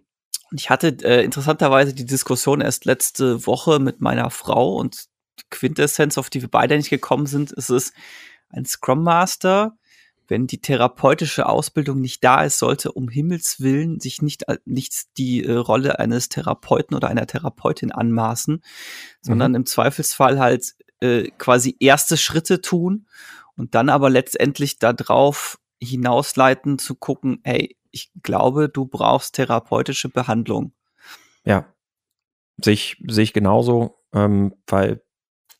Ich 0.51 0.69
hatte 0.69 0.97
äh, 1.03 1.23
interessanterweise 1.23 1.93
die 1.93 2.05
Diskussion 2.05 2.61
erst 2.61 2.85
letzte 2.85 3.45
Woche 3.45 3.79
mit 3.79 4.01
meiner 4.01 4.29
Frau 4.29 4.75
und 4.75 5.05
Quintessenz, 5.49 6.17
auf 6.17 6.29
die 6.29 6.41
wir 6.41 6.49
beide 6.49 6.77
nicht 6.77 6.89
gekommen 6.89 7.25
sind, 7.25 7.51
ist 7.51 7.69
es 7.69 7.93
ein 8.49 8.65
Scrum 8.65 9.03
Master, 9.03 9.77
wenn 10.27 10.47
die 10.47 10.59
therapeutische 10.59 11.47
Ausbildung 11.47 12.01
nicht 12.01 12.23
da 12.23 12.43
ist, 12.43 12.59
sollte 12.59 12.91
um 12.91 13.07
Himmels 13.07 13.61
Willen 13.61 13.99
sich 13.99 14.21
nicht, 14.21 14.43
nicht 14.65 15.17
die 15.17 15.43
äh, 15.43 15.53
Rolle 15.53 15.99
eines 15.99 16.29
Therapeuten 16.29 16.95
oder 16.95 17.07
einer 17.07 17.27
Therapeutin 17.27 17.91
anmaßen, 17.91 18.61
sondern 19.21 19.51
mhm. 19.51 19.57
im 19.57 19.65
Zweifelsfall 19.65 20.39
halt 20.39 20.75
äh, 20.99 21.29
quasi 21.37 21.75
erste 21.79 22.17
Schritte 22.17 22.61
tun 22.61 23.07
und 23.55 23.73
dann 23.75 23.89
aber 23.89 24.09
letztendlich 24.09 24.79
darauf 24.79 25.59
hinausleiten 25.81 26.79
zu 26.79 26.95
gucken, 26.95 27.39
hey, 27.43 27.75
ich 27.97 28.11
glaube, 28.21 28.69
du 28.69 28.85
brauchst 28.85 29.35
therapeutische 29.35 30.09
Behandlung. 30.09 30.73
Ja, 31.43 31.65
sehe 32.63 32.73
ich, 32.73 33.03
sehe 33.07 33.23
ich 33.23 33.33
genauso, 33.33 33.99
ähm, 34.13 34.53
weil 34.67 35.01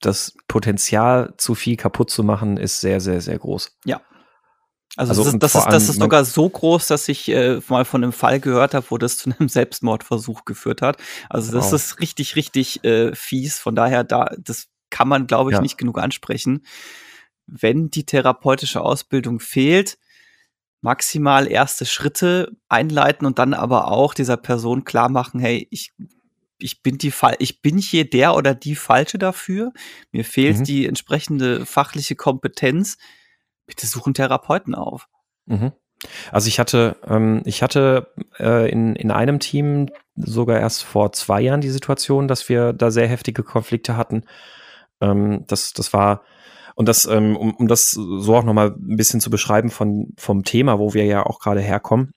das 0.01 0.35
Potenzial, 0.47 1.33
zu 1.37 1.55
viel 1.55 1.75
kaputt 1.75 2.11
zu 2.11 2.23
machen, 2.23 2.57
ist 2.57 2.81
sehr, 2.81 3.01
sehr, 3.01 3.21
sehr 3.21 3.39
groß. 3.39 3.77
Ja. 3.85 4.01
Also, 4.95 5.11
also 5.11 5.23
das, 5.23 5.33
ist, 5.33 5.39
das, 5.43 5.55
ist, 5.55 5.65
das 5.65 5.89
ist 5.89 5.99
sogar 5.99 6.25
so 6.25 6.49
groß, 6.49 6.87
dass 6.87 7.07
ich 7.07 7.29
äh, 7.29 7.59
mal 7.67 7.85
von 7.85 8.03
einem 8.03 8.13
Fall 8.13 8.39
gehört 8.39 8.73
habe, 8.73 8.85
wo 8.89 8.97
das 8.97 9.17
zu 9.17 9.31
einem 9.31 9.49
Selbstmordversuch 9.49 10.45
geführt 10.45 10.81
hat. 10.81 10.97
Also 11.29 11.51
das 11.51 11.67
wow. 11.67 11.73
ist 11.73 11.99
richtig, 11.99 12.35
richtig 12.35 12.83
äh, 12.83 13.15
fies. 13.15 13.57
Von 13.59 13.75
daher, 13.75 14.03
da, 14.03 14.31
das 14.37 14.67
kann 14.89 15.07
man, 15.07 15.27
glaube 15.27 15.51
ich, 15.51 15.55
ja. 15.55 15.61
nicht 15.61 15.77
genug 15.77 15.99
ansprechen. 15.99 16.65
Wenn 17.47 17.89
die 17.89 18.05
therapeutische 18.05 18.81
Ausbildung 18.81 19.39
fehlt, 19.39 19.97
maximal 20.81 21.47
erste 21.47 21.85
Schritte 21.85 22.51
einleiten 22.69 23.25
und 23.25 23.39
dann 23.39 23.53
aber 23.53 23.89
auch 23.91 24.13
dieser 24.13 24.37
Person 24.37 24.83
klar 24.83 25.09
machen, 25.09 25.39
hey, 25.39 25.67
ich 25.71 25.91
ich 26.59 26.81
bin 26.81 26.97
die 26.97 27.11
Fall, 27.11 27.35
ich 27.39 27.61
bin 27.61 27.77
hier 27.77 28.09
der 28.09 28.35
oder 28.35 28.55
die 28.55 28.75
falsche 28.75 29.17
dafür. 29.17 29.71
Mir 30.11 30.25
fehlt 30.25 30.59
mhm. 30.59 30.63
die 30.63 30.87
entsprechende 30.87 31.65
fachliche 31.65 32.15
Kompetenz. 32.15 32.97
Bitte 33.67 33.85
suchen 33.85 34.13
Therapeuten 34.13 34.73
auf. 34.73 35.07
Mhm. 35.45 35.71
Also 36.31 36.47
ich 36.47 36.59
hatte, 36.59 36.97
ähm, 37.07 37.41
ich 37.45 37.63
hatte 37.63 38.13
äh, 38.39 38.69
in, 38.69 38.95
in 38.95 39.11
einem 39.11 39.39
Team 39.39 39.89
sogar 40.15 40.59
erst 40.59 40.83
vor 40.83 41.11
zwei 41.11 41.41
Jahren 41.41 41.61
die 41.61 41.69
Situation, 41.69 42.27
dass 42.27 42.49
wir 42.49 42.73
da 42.73 42.91
sehr 42.91 43.07
heftige 43.07 43.43
Konflikte 43.43 43.97
hatten. 43.97 44.23
Ähm, 45.01 45.43
das, 45.47 45.73
das 45.73 45.93
war 45.93 46.23
und 46.77 46.87
das, 46.87 47.07
ähm, 47.07 47.35
um, 47.35 47.55
um 47.55 47.67
das 47.67 47.89
so 47.89 48.35
auch 48.35 48.43
nochmal 48.43 48.75
ein 48.77 48.97
bisschen 48.97 49.19
zu 49.19 49.31
beschreiben 49.31 49.71
von, 49.71 50.13
vom 50.15 50.43
Thema, 50.43 50.77
wo 50.77 50.93
wir 50.93 51.05
ja 51.05 51.25
auch 51.25 51.39
gerade 51.39 51.59
herkommen. 51.59 52.11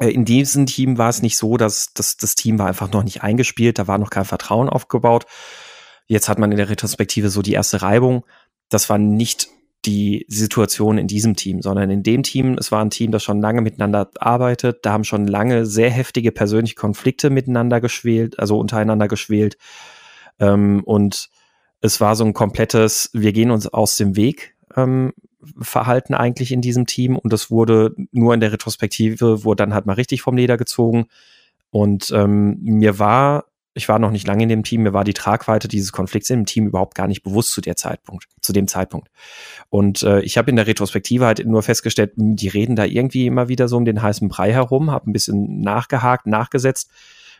Äh, 0.00 0.08
in 0.08 0.24
diesem 0.24 0.64
Team 0.64 0.96
war 0.96 1.10
es 1.10 1.20
nicht 1.20 1.36
so, 1.36 1.58
dass, 1.58 1.92
dass 1.92 2.16
das 2.16 2.34
Team 2.34 2.58
war 2.58 2.68
einfach 2.68 2.90
noch 2.90 3.04
nicht 3.04 3.22
eingespielt, 3.22 3.78
da 3.78 3.86
war 3.86 3.98
noch 3.98 4.08
kein 4.08 4.24
Vertrauen 4.24 4.70
aufgebaut. 4.70 5.26
Jetzt 6.06 6.30
hat 6.30 6.38
man 6.38 6.50
in 6.50 6.56
der 6.56 6.70
Retrospektive 6.70 7.28
so 7.28 7.42
die 7.42 7.52
erste 7.52 7.82
Reibung. 7.82 8.24
Das 8.70 8.88
war 8.88 8.96
nicht 8.96 9.48
die 9.84 10.24
Situation 10.26 10.96
in 10.96 11.06
diesem 11.06 11.36
Team, 11.36 11.60
sondern 11.60 11.90
in 11.90 12.02
dem 12.02 12.22
Team, 12.22 12.56
es 12.58 12.72
war 12.72 12.82
ein 12.82 12.88
Team, 12.88 13.12
das 13.12 13.22
schon 13.22 13.42
lange 13.42 13.60
miteinander 13.60 14.10
arbeitet. 14.18 14.86
Da 14.86 14.92
haben 14.92 15.04
schon 15.04 15.26
lange 15.26 15.66
sehr 15.66 15.90
heftige 15.90 16.32
persönliche 16.32 16.76
Konflikte 16.76 17.28
miteinander 17.28 17.82
geschwelt, 17.82 18.38
also 18.38 18.58
untereinander 18.58 19.06
geschwelt. 19.06 19.58
Ähm, 20.40 20.82
und 20.84 21.28
es 21.80 22.00
war 22.00 22.16
so 22.16 22.24
ein 22.24 22.32
komplettes, 22.32 23.10
wir 23.12 23.32
gehen 23.32 23.50
uns 23.50 23.66
aus 23.66 23.96
dem 23.96 24.16
Weg 24.16 24.54
ähm, 24.76 25.12
Verhalten 25.60 26.14
eigentlich 26.14 26.52
in 26.52 26.60
diesem 26.60 26.86
Team 26.86 27.16
und 27.16 27.32
das 27.32 27.50
wurde 27.50 27.94
nur 28.10 28.34
in 28.34 28.40
der 28.40 28.52
Retrospektive, 28.52 29.44
wurde 29.44 29.64
dann 29.64 29.74
halt 29.74 29.86
mal 29.86 29.94
richtig 29.94 30.20
vom 30.20 30.36
Leder 30.36 30.56
gezogen. 30.56 31.06
Und 31.70 32.10
ähm, 32.12 32.58
mir 32.60 32.98
war, 32.98 33.44
ich 33.74 33.88
war 33.88 33.98
noch 33.98 34.10
nicht 34.10 34.26
lange 34.26 34.42
in 34.42 34.48
dem 34.48 34.64
Team, 34.64 34.82
mir 34.82 34.92
war 34.92 35.04
die 35.04 35.14
Tragweite 35.14 35.68
dieses 35.68 35.92
Konflikts 35.92 36.30
im 36.30 36.44
Team 36.44 36.66
überhaupt 36.66 36.96
gar 36.96 37.06
nicht 37.06 37.22
bewusst 37.22 37.52
zu 37.52 37.60
der 37.60 37.76
Zeitpunkt, 37.76 38.26
zu 38.40 38.52
dem 38.52 38.66
Zeitpunkt. 38.66 39.08
Und 39.68 40.02
äh, 40.02 40.20
ich 40.22 40.38
habe 40.38 40.50
in 40.50 40.56
der 40.56 40.66
Retrospektive 40.66 41.26
halt 41.26 41.46
nur 41.46 41.62
festgestellt, 41.62 42.12
die 42.16 42.48
reden 42.48 42.74
da 42.74 42.84
irgendwie 42.84 43.26
immer 43.26 43.48
wieder 43.48 43.68
so 43.68 43.76
um 43.76 43.84
den 43.84 44.02
heißen 44.02 44.28
Brei 44.28 44.52
herum, 44.52 44.90
habe 44.90 45.08
ein 45.08 45.12
bisschen 45.12 45.60
nachgehakt, 45.60 46.26
nachgesetzt 46.26 46.90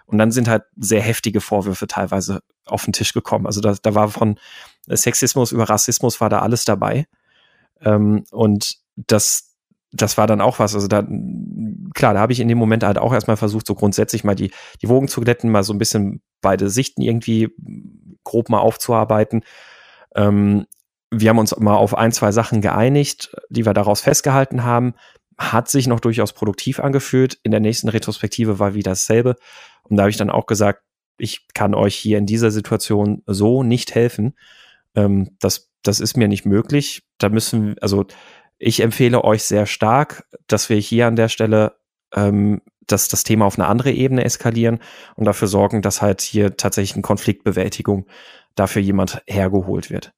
Und 0.08 0.18
dann 0.18 0.30
sind 0.30 0.48
halt 0.48 0.64
sehr 0.76 1.02
heftige 1.02 1.40
Vorwürfe 1.40 1.86
teilweise 1.86 2.40
auf 2.64 2.84
den 2.84 2.94
Tisch 2.94 3.12
gekommen. 3.12 3.46
Also 3.46 3.60
da, 3.60 3.76
da 3.80 3.94
war 3.94 4.08
von 4.08 4.38
Sexismus 4.88 5.52
über 5.52 5.68
Rassismus 5.68 6.20
war 6.20 6.30
da 6.30 6.40
alles 6.40 6.64
dabei. 6.64 7.06
Ähm, 7.82 8.24
und 8.30 8.78
das, 8.96 9.54
das 9.92 10.16
war 10.16 10.26
dann 10.26 10.40
auch 10.40 10.58
was. 10.58 10.74
Also 10.74 10.88
da, 10.88 11.06
klar, 11.94 12.14
da 12.14 12.20
habe 12.20 12.32
ich 12.32 12.40
in 12.40 12.48
dem 12.48 12.58
Moment 12.58 12.84
halt 12.84 12.96
auch 12.96 13.12
erstmal 13.12 13.36
versucht, 13.36 13.66
so 13.66 13.74
grundsätzlich 13.74 14.24
mal 14.24 14.34
die, 14.34 14.50
die 14.80 14.88
Wogen 14.88 15.08
zu 15.08 15.20
glätten, 15.20 15.50
mal 15.50 15.62
so 15.62 15.74
ein 15.74 15.78
bisschen 15.78 16.22
beide 16.40 16.70
Sichten 16.70 17.02
irgendwie 17.02 17.54
grob 18.24 18.48
mal 18.48 18.60
aufzuarbeiten. 18.60 19.42
Ähm, 20.14 20.66
wir 21.10 21.30
haben 21.30 21.38
uns 21.38 21.54
mal 21.58 21.76
auf 21.76 21.94
ein, 21.94 22.12
zwei 22.12 22.32
Sachen 22.32 22.62
geeinigt, 22.62 23.30
die 23.50 23.66
wir 23.66 23.74
daraus 23.74 24.00
festgehalten 24.00 24.64
haben. 24.64 24.94
Hat 25.38 25.68
sich 25.68 25.86
noch 25.86 26.00
durchaus 26.00 26.32
produktiv 26.32 26.80
angefühlt. 26.80 27.38
In 27.42 27.50
der 27.50 27.60
nächsten 27.60 27.88
Retrospektive 27.88 28.58
war 28.58 28.74
wieder 28.74 28.92
dasselbe. 28.92 29.36
Und 29.88 29.96
da 29.96 30.02
habe 30.02 30.10
ich 30.10 30.16
dann 30.16 30.30
auch 30.30 30.46
gesagt, 30.46 30.82
ich 31.18 31.46
kann 31.54 31.74
euch 31.74 31.96
hier 31.96 32.18
in 32.18 32.26
dieser 32.26 32.50
Situation 32.50 33.22
so 33.26 33.62
nicht 33.62 33.94
helfen. 33.94 34.36
Ähm, 34.94 35.36
das, 35.40 35.70
das 35.82 36.00
ist 36.00 36.16
mir 36.16 36.28
nicht 36.28 36.46
möglich. 36.46 37.02
Da 37.18 37.28
müssen, 37.28 37.76
also 37.80 38.06
ich 38.58 38.80
empfehle 38.80 39.24
euch 39.24 39.42
sehr 39.44 39.66
stark, 39.66 40.24
dass 40.46 40.68
wir 40.68 40.76
hier 40.78 41.06
an 41.06 41.16
der 41.16 41.28
Stelle 41.28 41.76
ähm, 42.14 42.60
dass 42.88 43.08
das 43.08 43.22
Thema 43.22 43.44
auf 43.44 43.58
eine 43.58 43.68
andere 43.68 43.92
Ebene 43.92 44.24
eskalieren 44.24 44.80
und 45.14 45.26
dafür 45.26 45.46
sorgen, 45.46 45.82
dass 45.82 46.02
halt 46.02 46.22
hier 46.22 46.56
tatsächlich 46.56 46.94
eine 46.94 47.02
Konfliktbewältigung 47.02 48.06
dafür 48.54 48.82
jemand 48.82 49.22
hergeholt 49.26 49.90
wird. 49.90 50.12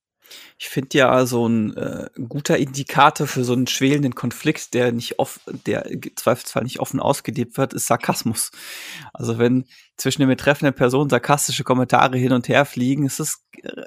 Ich 0.59 0.69
finde 0.69 0.99
ja 0.99 1.27
so 1.27 1.47
ein 1.47 1.77
äh, 1.77 2.09
guter 2.29 2.59
Indikator 2.59 3.27
für 3.27 3.45
so 3.45 3.53
einen 3.53 3.67
schwelenden 3.67 4.15
Konflikt, 4.15 4.75
der 4.75 4.93
nicht 4.93 5.19
off, 5.19 5.41
der 5.67 5.89
zweifelsfall 6.17 6.63
nicht 6.63 6.81
offen 6.81 7.01
ausgelebt 7.01 7.57
wird, 7.59 7.73
ist 7.73 7.87
Sarkasmus. 7.87 8.51
Also 9.13 9.39
wenn 9.39 9.65
zwischen 9.97 10.23
den 10.23 10.29
betreffenden 10.29 10.75
Personen 10.75 11.11
sarkastische 11.11 11.65
Kommentare 11.65 12.17
hin 12.19 12.33
und 12.33 12.49
her 12.49 12.65
fliegen, 12.65 13.07
ist 13.07 13.21
es 13.21 13.45
äh, 13.63 13.83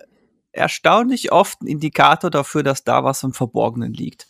erstaunlich 0.51 1.31
oft 1.31 1.61
ein 1.61 1.67
Indikator 1.67 2.29
dafür, 2.29 2.63
dass 2.63 2.83
da 2.83 3.03
was 3.03 3.23
im 3.23 3.33
Verborgenen 3.33 3.93
liegt. 3.93 4.27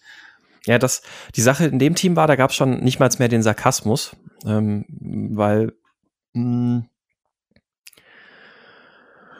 Ja, 0.65 0.79
das, 0.79 1.01
die 1.35 1.41
Sache 1.41 1.65
in 1.65 1.79
dem 1.79 1.95
Team 1.95 2.15
war, 2.15 2.27
da 2.27 2.35
gab 2.35 2.51
es 2.51 2.55
schon 2.55 2.79
nicht 2.79 2.99
mal 2.99 3.09
mehr 3.19 3.27
den 3.27 3.43
Sarkasmus, 3.43 4.15
ähm, 4.45 4.85
weil 4.89 5.73
mh, 6.33 6.41
hm, 6.41 6.89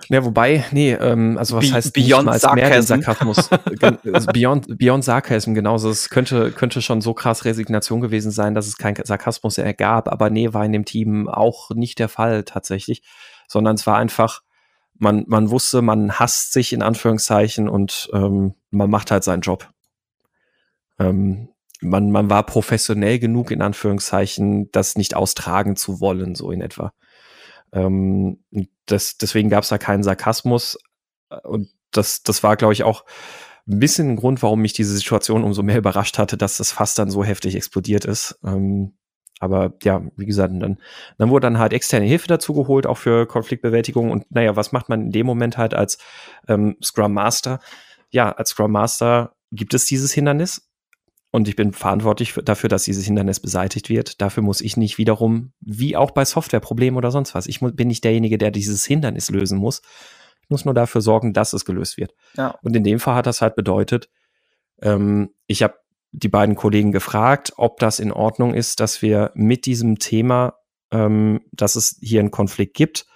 ja, 0.09 0.23
wobei, 0.25 0.65
nee, 0.71 0.93
ähm, 0.93 1.37
also 1.37 1.57
was 1.57 1.67
Be 1.67 1.73
heißt 1.73 1.93
Beyond 1.93 2.25
mal 2.25 2.55
mehr 2.55 2.69
den 2.69 2.81
Sarkasmus? 2.81 3.49
also 4.13 4.27
beyond, 4.31 4.77
beyond 4.77 5.03
Sarcasm, 5.03 5.53
genau. 5.53 5.73
Also 5.73 5.89
es 5.89 6.09
könnte, 6.09 6.51
könnte 6.51 6.81
schon 6.81 7.01
so 7.01 7.13
krass 7.13 7.45
Resignation 7.45 8.01
gewesen 8.01 8.31
sein, 8.31 8.53
dass 8.53 8.67
es 8.67 8.77
keinen 8.77 8.95
Sarkasmus 9.03 9.57
ergab, 9.57 10.09
aber 10.09 10.29
nee, 10.29 10.53
war 10.53 10.65
in 10.65 10.71
dem 10.71 10.85
Team 10.85 11.27
auch 11.27 11.69
nicht 11.71 11.99
der 11.99 12.09
Fall 12.09 12.43
tatsächlich, 12.43 13.03
sondern 13.47 13.75
es 13.75 13.87
war 13.87 13.97
einfach, 13.97 14.41
man, 14.97 15.25
man 15.27 15.49
wusste, 15.49 15.81
man 15.81 16.13
hasst 16.19 16.53
sich 16.53 16.73
in 16.73 16.81
Anführungszeichen 16.81 17.69
und 17.69 18.09
ähm, 18.13 18.55
man 18.71 18.89
macht 18.89 19.11
halt 19.11 19.23
seinen 19.23 19.41
Job. 19.41 19.69
Ähm, 20.99 21.49
man, 21.81 22.11
man 22.11 22.29
war 22.29 22.43
professionell 22.43 23.19
genug, 23.19 23.51
in 23.51 23.61
Anführungszeichen, 23.61 24.71
das 24.71 24.95
nicht 24.95 25.15
austragen 25.15 25.75
zu 25.75 25.99
wollen, 25.99 26.35
so 26.35 26.51
in 26.51 26.61
etwa. 26.61 26.93
Ähm, 27.73 28.39
das, 28.85 29.17
deswegen 29.17 29.49
gab 29.49 29.63
es 29.63 29.69
da 29.69 29.77
keinen 29.77 30.03
Sarkasmus. 30.03 30.77
Und 31.43 31.69
das, 31.91 32.23
das 32.23 32.43
war, 32.43 32.55
glaube 32.55 32.73
ich, 32.73 32.83
auch 32.83 33.03
ein 33.67 33.79
bisschen 33.79 34.11
ein 34.11 34.15
Grund, 34.15 34.41
warum 34.43 34.61
mich 34.61 34.73
diese 34.73 34.95
Situation 34.95 35.43
umso 35.43 35.63
mehr 35.63 35.77
überrascht 35.77 36.17
hatte, 36.17 36.37
dass 36.37 36.57
das 36.57 36.71
fast 36.71 36.99
dann 36.99 37.09
so 37.09 37.23
heftig 37.23 37.55
explodiert 37.55 38.05
ist. 38.05 38.39
Ähm, 38.43 38.93
aber 39.39 39.73
ja, 39.83 40.01
wie 40.15 40.25
gesagt, 40.25 40.53
dann, 40.57 40.77
dann 41.17 41.29
wurde 41.29 41.47
dann 41.47 41.57
halt 41.57 41.73
externe 41.73 42.05
Hilfe 42.05 42.27
dazu 42.27 42.53
geholt, 42.53 42.87
auch 42.87 42.97
für 42.97 43.25
Konfliktbewältigung. 43.25 44.11
Und 44.11 44.29
naja, 44.31 44.55
was 44.55 44.71
macht 44.71 44.89
man 44.89 45.01
in 45.01 45.11
dem 45.11 45.25
Moment 45.25 45.57
halt 45.57 45.73
als 45.73 45.97
ähm, 46.47 46.77
Scrum 46.83 47.13
Master? 47.13 47.59
Ja, 48.09 48.31
als 48.31 48.51
Scrum 48.51 48.71
Master 48.71 49.35
gibt 49.51 49.73
es 49.73 49.85
dieses 49.85 50.13
Hindernis 50.13 50.69
und 51.33 51.47
ich 51.47 51.55
bin 51.55 51.73
verantwortlich 51.73 52.35
dafür, 52.45 52.69
dass 52.69 52.83
dieses 52.83 53.05
Hindernis 53.05 53.39
beseitigt 53.39 53.89
wird. 53.89 54.21
Dafür 54.21 54.43
muss 54.43 54.61
ich 54.61 54.77
nicht 54.77 54.99
wiederum, 54.99 55.51
wie 55.59 55.97
auch 55.97 56.11
bei 56.11 56.23
Softwareproblemen 56.25 56.95
oder 56.95 57.09
sonst 57.09 57.33
was, 57.33 57.47
ich 57.47 57.59
bin 57.59 57.87
nicht 57.87 58.03
derjenige, 58.03 58.37
der 58.37 58.51
dieses 58.51 58.85
Hindernis 58.85 59.31
lösen 59.31 59.57
muss. 59.57 59.81
Ich 60.43 60.49
muss 60.51 60.63
nur 60.63 60.75
dafür 60.75 61.01
sorgen, 61.01 61.33
dass 61.33 61.53
es 61.53 61.65
gelöst 61.65 61.97
wird. 61.97 62.13
Ja. 62.37 62.55
Und 62.61 62.75
in 62.75 62.83
dem 62.83 62.99
Fall 62.99 63.15
hat 63.15 63.25
das 63.25 63.41
halt 63.41 63.55
bedeutet, 63.55 64.09
ähm, 64.79 65.31
ich 65.47 65.63
habe 65.63 65.73
die 66.11 66.29
beiden 66.29 66.53
Kollegen 66.53 66.91
gefragt, 66.91 67.53
ob 67.57 67.79
das 67.79 67.99
in 67.99 68.11
Ordnung 68.11 68.53
ist, 68.53 68.79
dass 68.79 69.01
wir 69.01 69.31
mit 69.33 69.65
diesem 69.65 69.97
Thema, 69.97 70.53
ähm, 70.91 71.41
dass 71.51 71.75
es 71.75 71.97
hier 71.99 72.19
einen 72.19 72.29
Konflikt 72.29 72.75
gibt, 72.75 73.07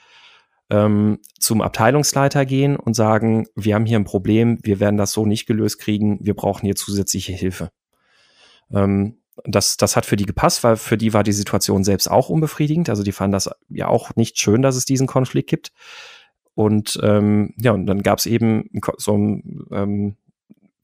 ähm, 0.72 1.20
zum 1.40 1.62
Abteilungsleiter 1.62 2.48
gehen 2.48 2.78
und 2.78 2.96
sagen, 2.96 3.46
wir 3.56 3.76
haben 3.76 3.86
hier 3.86 4.00
ein 4.00 4.06
Problem, 4.06 4.58
wir 4.64 4.80
werden 4.80 4.98
das 4.98 5.12
so 5.12 5.28
nicht 5.28 5.46
gelöst 5.46 5.78
kriegen, 5.78 6.18
wir 6.20 6.34
brauchen 6.34 6.66
hier 6.66 6.76
zusätzliche 6.76 7.34
Hilfe. 7.34 7.70
Ähm, 8.74 9.18
das, 9.44 9.78
das 9.78 9.96
hat 9.96 10.06
für 10.06 10.16
die 10.16 10.26
gepasst, 10.26 10.64
weil 10.64 10.78
für 10.78 10.98
die 10.98 11.14
war 11.14 11.24
die 11.24 11.32
Situation 11.32 11.84
selbst 11.84 12.10
auch 12.10 12.30
unbefriedigend. 12.30 12.90
Also 12.90 13.04
die 13.04 13.12
fanden 13.12 13.34
das 13.34 13.50
ja 13.70 13.88
auch 13.88 14.16
nicht 14.16 14.40
schön, 14.40 14.62
dass 14.62 14.76
es 14.76 14.86
diesen 14.86 15.08
Konflikt 15.08 15.50
gibt. 15.50 15.72
Und 16.56 17.00
ähm, 17.04 17.54
ja, 17.58 17.72
und 17.72 17.86
dann 17.86 18.02
gab 18.02 18.18
es 18.18 18.26
eben 18.26 18.70
so 18.98 19.14
ähm, 19.14 20.18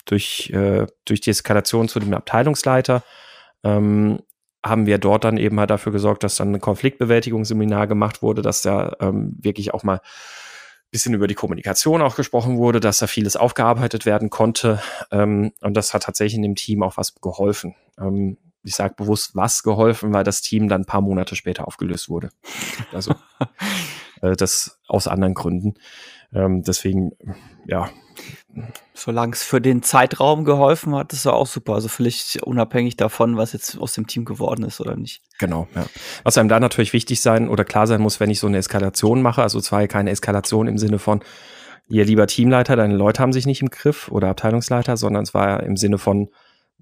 durch, 0.06 0.52
äh, 0.52 0.86
durch 1.06 1.22
die 1.22 1.32
Eskalation 1.32 1.88
zu 1.88 2.00
dem 2.00 2.14
Abteilungsleiter 2.14 3.04
ähm, 3.64 4.20
haben 4.64 4.86
wir 4.86 4.98
dort 4.98 5.24
dann 5.24 5.38
eben 5.38 5.60
halt 5.60 5.70
dafür 5.70 5.92
gesorgt, 5.92 6.24
dass 6.24 6.36
dann 6.36 6.54
ein 6.54 6.62
Konfliktbewältigungsseminar 6.62 7.88
gemacht 7.88 8.22
wurde, 8.22 8.42
dass 8.42 8.62
da 8.62 8.96
ähm, 9.00 9.36
wirklich 9.40 9.74
auch 9.74 9.84
mal 9.84 10.00
bisschen 10.94 11.16
über 11.16 11.28
die 11.28 11.34
Kommunikation 11.34 12.02
auch 12.02 12.16
gesprochen 12.16 12.58
wurde, 12.58 12.80
dass 12.80 13.00
da 13.00 13.08
vieles 13.08 13.36
aufgearbeitet 13.36 14.06
werden 14.06 14.30
konnte. 14.30 14.80
Ähm, 15.12 15.52
und 15.60 15.74
das 15.76 15.94
hat 15.94 16.04
tatsächlich 16.04 16.36
in 16.36 16.44
dem 16.44 16.56
Team 16.56 16.84
auch 16.84 16.98
was 16.98 17.16
geholfen. 17.16 17.76
Ähm, 18.00 18.38
ich 18.64 18.76
sage 18.76 18.94
bewusst 18.96 19.36
was 19.36 19.64
geholfen, 19.64 20.14
weil 20.14 20.24
das 20.24 20.42
Team 20.42 20.70
dann 20.70 20.84
ein 20.84 20.86
paar 20.86 21.02
Monate 21.02 21.36
später 21.36 21.68
aufgelöst 21.68 22.10
wurde. 22.10 22.30
Also 22.94 23.16
äh, 24.22 24.36
das 24.36 24.80
aus 24.88 25.08
anderen 25.08 25.34
Gründen. 25.34 25.74
Ähm, 26.34 26.64
deswegen, 26.64 27.12
ja. 27.66 27.90
Solange 28.94 29.34
es 29.34 29.44
für 29.44 29.60
den 29.60 29.82
Zeitraum 29.82 30.46
geholfen 30.46 30.96
hat, 30.96 31.14
ist 31.14 31.26
ja 31.26 31.32
auch 31.32 31.48
super. 31.48 31.74
Also 31.74 31.88
vielleicht 31.88 32.44
unabhängig 32.44 32.96
davon, 32.96 33.38
was 33.38 33.54
jetzt 33.54 33.78
aus 33.78 33.94
dem 33.94 34.08
Team 34.08 34.26
geworden 34.26 34.64
ist 34.64 34.80
oder 34.80 34.96
nicht. 34.96 35.24
Genau, 35.40 35.68
ja. 35.76 35.86
Was 36.24 36.38
einem 36.38 36.50
da 36.50 36.60
natürlich 36.60 36.94
wichtig 36.94 37.22
sein 37.22 37.50
oder 37.50 37.66
klar 37.66 37.88
sein 37.88 38.02
muss, 38.02 38.20
wenn 38.20 38.30
ich 38.30 38.40
so 38.40 38.48
eine 38.48 38.58
Eskalation 38.58 39.22
mache, 39.22 39.42
also 39.42 39.60
zwar 39.60 39.88
keine 39.88 40.12
Eskalation 40.12 40.68
im 40.68 40.78
Sinne 40.78 41.00
von, 41.00 41.24
ihr 41.88 42.06
lieber 42.06 42.28
Teamleiter, 42.28 42.76
deine 42.76 42.96
Leute 42.96 43.22
haben 43.22 43.34
sich 43.34 43.46
nicht 43.46 43.62
im 43.62 43.70
Griff 43.70 44.10
oder 44.10 44.30
Abteilungsleiter, 44.30 44.98
sondern 44.98 45.24
es 45.24 45.34
war 45.34 45.64
im 45.64 45.76
Sinne 45.76 45.98
von, 45.98 46.30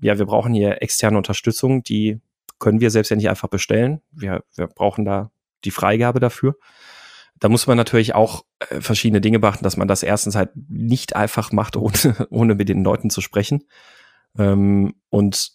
ja, 0.02 0.18
wir 0.18 0.26
brauchen 0.26 0.54
hier 0.54 0.82
externe 0.82 1.18
Unterstützung, 1.18 1.84
die 1.84 2.20
können 2.60 2.82
wir 2.82 2.91
selbst 2.91 3.10
ja 3.10 3.16
nicht 3.16 3.30
einfach 3.30 3.49
bestellen. 3.49 4.02
Wir, 4.12 4.43
wir 4.56 4.68
brauchen 4.68 5.06
da 5.06 5.32
die 5.64 5.72
Freigabe 5.72 6.20
dafür 6.20 6.56
da 7.42 7.50
muss 7.50 7.68
man 7.68 7.76
natürlich 7.76 8.16
auch 8.16 8.46
äh, 8.60 8.80
verschiedene 8.80 9.20
Dinge 9.20 9.39
beachten, 9.39 9.64
dass 9.64 9.76
man 9.76 9.88
das 9.88 10.04
erstens 10.04 10.36
halt 10.36 10.52
nicht 10.70 11.16
einfach 11.16 11.52
macht, 11.52 11.76
ohne, 11.76 12.28
ohne 12.30 12.56
mit 12.56 12.70
den 12.70 12.84
Leuten 12.84 13.10
zu 13.10 13.20
sprechen. 13.20 13.64
Ähm, 14.38 14.94
und 15.10 15.52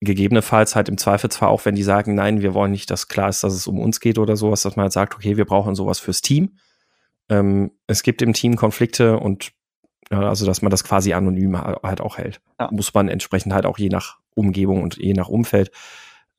gegebenenfalls 0.00 0.76
halt 0.76 0.88
im 0.88 0.98
Zweifelsfall 0.98 1.48
auch, 1.48 1.64
wenn 1.64 1.74
die 1.74 1.82
sagen, 1.82 2.14
nein, 2.14 2.42
wir 2.42 2.54
wollen 2.54 2.70
nicht, 2.70 2.90
dass 2.90 3.08
klar 3.08 3.28
ist, 3.28 3.42
dass 3.42 3.54
es 3.54 3.66
um 3.66 3.80
uns 3.80 4.00
geht 4.00 4.18
oder 4.18 4.36
sowas, 4.36 4.62
dass 4.62 4.76
man 4.76 4.84
halt 4.84 4.92
sagt, 4.92 5.14
okay, 5.14 5.36
wir 5.36 5.44
brauchen 5.44 5.74
sowas 5.74 5.98
fürs 5.98 6.22
Team. 6.22 6.58
Ähm, 7.28 7.72
es 7.86 8.02
gibt 8.02 8.22
im 8.22 8.34
Team 8.34 8.56
Konflikte 8.56 9.18
und 9.18 9.52
ja, 10.10 10.28
also, 10.28 10.44
dass 10.44 10.60
man 10.60 10.70
das 10.70 10.82
quasi 10.84 11.12
anonym 11.12 11.56
halt 11.56 12.00
auch 12.00 12.18
hält. 12.18 12.40
Ja. 12.58 12.68
Muss 12.72 12.92
man 12.92 13.08
entsprechend 13.08 13.52
halt 13.52 13.64
auch 13.64 13.78
je 13.78 13.88
nach 13.88 14.18
Umgebung 14.34 14.82
und 14.82 14.96
je 14.96 15.12
nach 15.12 15.28
Umfeld 15.28 15.70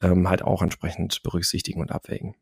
ähm, 0.02 0.30
halt 0.30 0.42
auch 0.42 0.62
entsprechend 0.62 1.24
berücksichtigen 1.24 1.80
und 1.80 1.92
abwägen. 1.92 2.36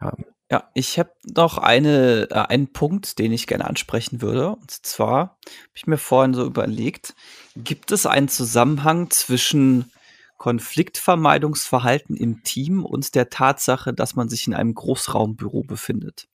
Ja, 0.00 0.12
ja, 0.50 0.68
ich 0.74 0.98
habe 0.98 1.12
noch 1.24 1.58
eine, 1.58 2.28
äh, 2.30 2.34
einen 2.34 2.72
Punkt, 2.72 3.20
den 3.20 3.32
ich 3.32 3.46
gerne 3.46 3.66
ansprechen 3.66 4.20
würde. 4.20 4.50
Und 4.50 4.70
zwar 4.70 5.18
habe 5.18 5.36
ich 5.74 5.86
mir 5.86 5.98
vorhin 5.98 6.34
so 6.34 6.44
überlegt, 6.44 7.14
gibt 7.56 7.92
es 7.92 8.04
einen 8.04 8.28
Zusammenhang 8.28 9.10
zwischen 9.10 9.92
Konfliktvermeidungsverhalten 10.38 12.16
im 12.16 12.42
Team 12.42 12.84
und 12.84 13.14
der 13.14 13.30
Tatsache, 13.30 13.94
dass 13.94 14.16
man 14.16 14.28
sich 14.28 14.48
in 14.48 14.54
einem 14.54 14.74
Großraumbüro 14.74 15.62
befindet? 15.62 16.26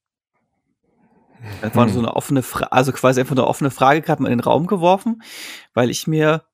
Das 1.60 1.74
war 1.74 1.86
so 1.88 1.96
hm. 1.96 2.06
eine 2.06 2.16
offene 2.16 2.42
Frage, 2.42 2.72
also 2.72 2.92
quasi 2.92 3.20
einfach 3.20 3.36
eine 3.36 3.46
offene 3.46 3.70
Frage 3.70 4.00
gerade 4.00 4.22
mal 4.22 4.32
in 4.32 4.38
den 4.38 4.44
Raum 4.44 4.66
geworfen, 4.66 5.22
weil 5.74 5.90
ich 5.90 6.06
mir 6.06 6.44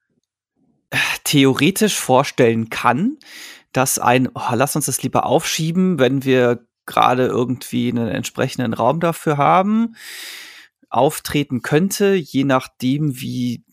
äh, 0.91 0.97
theoretisch 1.23 1.97
vorstellen 1.97 2.71
kann, 2.71 3.19
dass 3.71 4.01
ein, 4.01 4.29
oh, 4.35 4.55
lass 4.55 4.75
uns 4.75 4.87
das 4.87 5.03
lieber 5.05 5.27
aufschieben, 5.27 6.01
wenn 6.01 6.25
wir 6.25 6.67
gerade 6.87 7.27
irgendwie 7.27 7.91
einen 7.91 8.09
entsprechenden 8.09 8.75
Raum 8.75 9.01
dafür 9.01 9.37
haben, 9.37 9.97
auftreten 10.89 11.63
könnte, 11.63 12.15
je 12.15 12.45
nachdem, 12.45 13.21
wie 13.21 13.65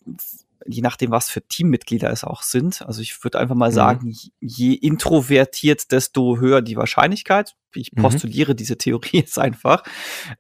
je 0.66 0.82
nachdem, 0.82 1.12
was 1.12 1.30
für 1.30 1.42
Teammitglieder 1.42 2.12
es 2.12 2.24
auch 2.24 2.44
sind. 2.44 2.82
Also 2.84 3.02
ich 3.02 3.24
würde 3.24 3.40
einfach 3.40 3.56
mal 3.56 3.70
mhm. 3.70 3.76
sagen, 3.76 4.18
je 4.40 4.74
introvertiert, 4.74 5.92
desto 5.92 6.38
höher 6.38 6.62
die 6.62 6.78
Wahrscheinlichkeit. 6.78 7.56
Ich 7.74 7.92
mhm. 7.94 8.02
postuliere 8.02 8.54
mhm. 8.54 8.58
diese 8.58 8.78
Theorie 8.78 9.10
jetzt 9.18 9.40
einfach. 9.40 9.84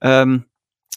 Ähm, 0.01 0.45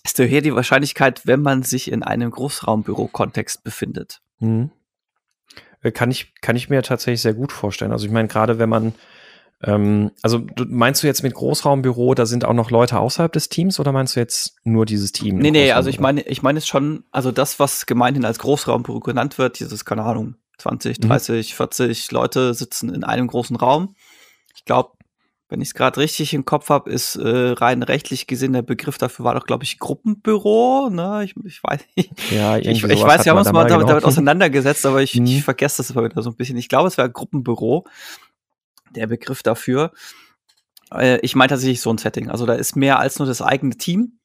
desto 0.05 0.25
höher 0.25 0.41
die 0.41 0.55
Wahrscheinlichkeit, 0.55 1.27
wenn 1.27 1.41
man 1.41 1.63
sich 1.63 1.91
in 1.91 2.03
einem 2.03 2.31
Großraumbüro-Kontext 2.31 3.63
befindet. 3.65 4.21
Mhm. 4.39 4.71
Äh, 5.83 5.93
kann 5.93 6.11
ich, 6.11 6.35
kann 6.41 6.57
ich 6.57 6.69
mir 6.69 6.83
tatsächlich 6.83 7.23
sehr 7.23 7.35
gut 7.35 7.53
vorstellen. 7.53 7.93
Also 7.93 8.07
ich 8.07 8.13
meine, 8.13 8.29
gerade 8.29 8.59
wenn 8.59 8.69
man 8.69 8.95
ähm, 9.63 10.11
also 10.23 10.39
du, 10.39 10.65
meinst 10.69 11.03
du 11.03 11.07
jetzt 11.07 11.23
mit 11.23 11.35
Großraumbüro, 11.35 12.15
da 12.15 12.27
sind 12.27 12.45
auch 12.45 12.55
noch 12.55 12.71
Leute 12.71 12.99
außerhalb 12.99 13.33
des 13.33 13.49
Teams 13.49 13.79
oder 13.79 13.93
meinst 13.93 14.17
du 14.17 14.21
jetzt 14.21 14.57
nur 14.65 14.87
dieses 14.87 15.13
Team? 15.13 15.39
Nee, 15.39 15.51
nee, 15.51 15.73
also 15.73 15.89
ich 15.89 16.01
meine, 16.01 16.23
ich 16.23 16.43
meine 16.43 16.59
es 16.59 16.67
schon, 16.67 17.05
also 17.13 17.31
das, 17.31 17.61
was 17.61 17.87
gemeinhin 17.87 18.25
als 18.25 18.39
Großraumbüro 18.39 19.01
genannt 19.01 19.39
wird, 19.39 19.61
dieses, 19.61 19.85
keine 19.85 20.03
Ahnung, 20.03 20.35
20, 20.59 21.01
30, 21.01 21.51
mhm. 21.51 21.57
40 21.57 22.11
Leute 22.11 22.55
sitzen 22.55 22.93
in 22.93 23.05
einem 23.05 23.29
großen 23.29 23.57
Raum. 23.57 23.95
Ich 24.55 24.65
glaube, 24.65 24.93
wenn 25.49 25.61
ich 25.61 25.69
es 25.69 25.75
gerade 25.75 26.01
richtig 26.01 26.33
im 26.33 26.47
Kopf 26.47 26.71
habe, 26.71 26.91
ist 26.91 27.15
äh, 27.17 27.51
rein 27.51 27.83
rechtlich 27.83 28.27
gesehen 28.27 28.55
der 28.55 28.63
Begriff 28.63 28.97
dafür 28.97 29.27
war 29.27 29.35
doch, 29.35 29.45
glaube 29.45 29.65
ich, 29.65 29.79
Gruppenbüro. 29.79 30.89
Ne? 30.91 31.25
Ich, 31.25 31.35
ich 31.45 31.63
weiß 31.63 31.81
nicht. 31.95 32.11
Ja, 32.33 32.57
ich, 32.57 32.67
ich 32.67 32.83
weiß, 32.83 33.27
wir 33.27 33.33
haben 33.33 33.39
uns 33.39 33.53
mal 33.53 33.67
damit, 33.67 33.89
damit, 33.89 34.05
auseinandergesetzt, 34.05 34.87
aber 34.87 35.03
ich, 35.03 35.15
mhm. 35.15 35.27
ich 35.27 35.45
vergesse 35.45 35.77
das 35.77 35.91
immer 35.91 36.05
wieder 36.05 36.23
so 36.23 36.31
ein 36.31 36.37
bisschen. 36.37 36.57
Ich 36.57 36.71
glaube, 36.71 36.89
es 36.89 36.97
wäre 36.97 37.11
Gruppenbüro 37.11 37.85
der 38.93 39.07
Begriff 39.07 39.43
dafür. 39.43 39.93
Äh, 40.93 41.19
ich 41.21 41.35
meine 41.35 41.51
tatsächlich 41.51 41.81
so 41.81 41.93
ein 41.93 41.99
Setting. 41.99 42.31
Also 42.31 42.47
da 42.47 42.55
ist 42.55 42.77
mehr 42.77 42.99
als 42.99 43.19
nur 43.19 43.27
das 43.27 43.43
eigene 43.43 43.77
Team. 43.77 44.19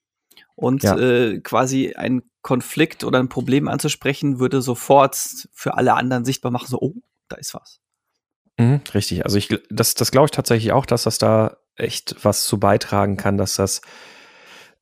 Und 0.55 0.83
ja. 0.83 0.97
äh, 0.97 1.39
quasi 1.39 1.93
ein 1.93 2.23
Konflikt 2.41 3.03
oder 3.03 3.19
ein 3.19 3.29
Problem 3.29 3.67
anzusprechen, 3.67 4.39
würde 4.39 4.61
sofort 4.61 5.15
für 5.53 5.75
alle 5.75 5.93
anderen 5.93 6.25
sichtbar 6.25 6.51
machen, 6.51 6.67
so, 6.67 6.79
oh, 6.79 6.95
da 7.27 7.35
ist 7.35 7.53
was. 7.53 7.79
Mhm, 8.57 8.81
richtig. 8.93 9.23
Also 9.23 9.37
ich, 9.37 9.49
das, 9.69 9.93
das 9.93 10.11
glaube 10.11 10.25
ich 10.25 10.31
tatsächlich 10.31 10.71
auch, 10.71 10.87
dass 10.87 11.03
das 11.03 11.19
da 11.19 11.57
echt 11.75 12.15
was 12.23 12.45
zu 12.45 12.59
beitragen 12.59 13.17
kann, 13.17 13.37
dass 13.37 13.55
das, 13.55 13.81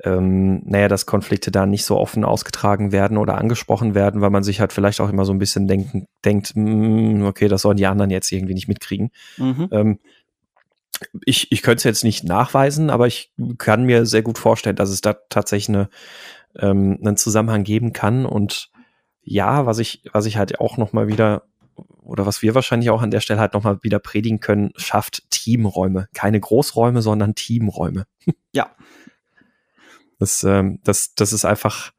ähm, 0.04 0.62
naja, 0.66 0.88
dass 0.88 1.06
Konflikte 1.06 1.52
da 1.52 1.66
nicht 1.66 1.86
so 1.86 1.98
offen 1.98 2.26
ausgetragen 2.26 2.92
werden 2.92 3.18
oder 3.18 3.38
angesprochen 3.38 3.96
werden, 3.96 4.22
weil 4.22 4.30
man 4.30 4.44
sich 4.44 4.60
halt 4.60 4.74
vielleicht 4.74 5.00
auch 5.00 5.10
immer 5.10 5.26
so 5.26 5.34
ein 5.34 5.40
bisschen 5.40 5.68
denken, 5.68 6.08
denkt, 6.24 6.54
mm, 6.56 7.24
okay, 7.24 7.48
das 7.48 7.62
sollen 7.62 7.78
die 7.78 7.86
anderen 7.86 8.12
jetzt 8.12 8.32
irgendwie 8.32 8.54
nicht 8.54 8.68
mitkriegen. 8.68 9.12
Mhm. 9.38 9.70
Ähm, 9.72 10.00
ich, 11.26 11.52
ich 11.52 11.62
könnte 11.62 11.80
es 11.80 11.84
jetzt 11.84 12.04
nicht 12.04 12.24
nachweisen, 12.24 12.90
aber 12.90 13.08
ich 13.08 13.32
kann 13.58 13.86
mir 13.86 14.06
sehr 14.06 14.22
gut 14.22 14.38
vorstellen, 14.38 14.76
dass 14.76 14.90
es 14.90 15.02
da 15.02 15.14
tatsächlich 15.30 15.70
eine, 15.70 15.90
ähm, 16.58 17.00
einen 17.02 17.18
Zusammenhang 17.18 17.64
geben 17.64 17.94
kann. 17.94 18.26
Und 18.26 18.70
ja, 19.24 19.66
was 19.66 19.80
ich, 19.80 20.04
was 20.12 20.26
ich 20.26 20.38
halt 20.38 20.60
auch 20.60 20.78
noch 20.78 20.94
mal 20.94 21.08
wieder 21.08 21.44
oder 22.02 22.26
was 22.26 22.42
wir 22.42 22.56
wahrscheinlich 22.56 22.90
auch 22.92 23.02
an 23.02 23.12
der 23.12 23.20
Stelle 23.20 23.40
halt 23.40 23.54
nochmal 23.54 23.80
wieder 23.82 24.00
predigen 24.00 24.40
können, 24.40 24.72
schafft 24.78 25.30
Teamräume. 25.32 26.08
Keine 26.14 26.40
Großräume, 26.40 27.02
sondern 27.02 27.36
Teamräume. 27.36 28.06
Ja. 28.54 28.70
Das, 30.26 30.44
ähm, 30.44 30.80
das, 30.84 31.14
das 31.14 31.34
ist 31.34 31.46
einfach 31.46 31.92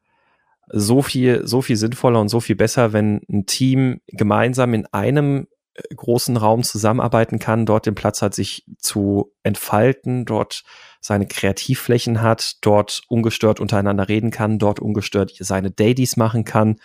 so 0.67 1.01
viel, 1.01 1.47
so 1.47 1.61
viel 1.61 1.77
sinnvoller 1.77 2.19
und 2.19 2.27
so 2.27 2.41
viel 2.41 2.57
besser, 2.57 2.91
wenn 2.91 3.21
ein 3.29 3.45
Team 3.45 4.01
gemeinsam 4.07 4.73
in 4.73 4.85
einem 4.87 5.47
äh, 5.75 5.95
großen 5.95 6.35
Raum 6.35 6.63
zusammenarbeiten 6.63 7.39
kann, 7.39 7.65
dort 7.65 7.85
den 7.85 7.95
Platz 7.95 8.21
hat, 8.21 8.35
sich 8.35 8.65
zu 8.79 9.31
entfalten, 9.43 10.25
dort 10.25 10.65
seine 10.99 11.25
Kreativflächen 11.25 12.21
hat, 12.21 12.57
dort 12.59 13.03
ungestört 13.07 13.61
untereinander 13.61 14.09
reden 14.09 14.29
kann, 14.29 14.59
dort 14.59 14.81
ungestört 14.81 15.33
seine 15.39 15.71
Dailies 15.71 16.17
machen 16.17 16.43
kann, 16.43 16.75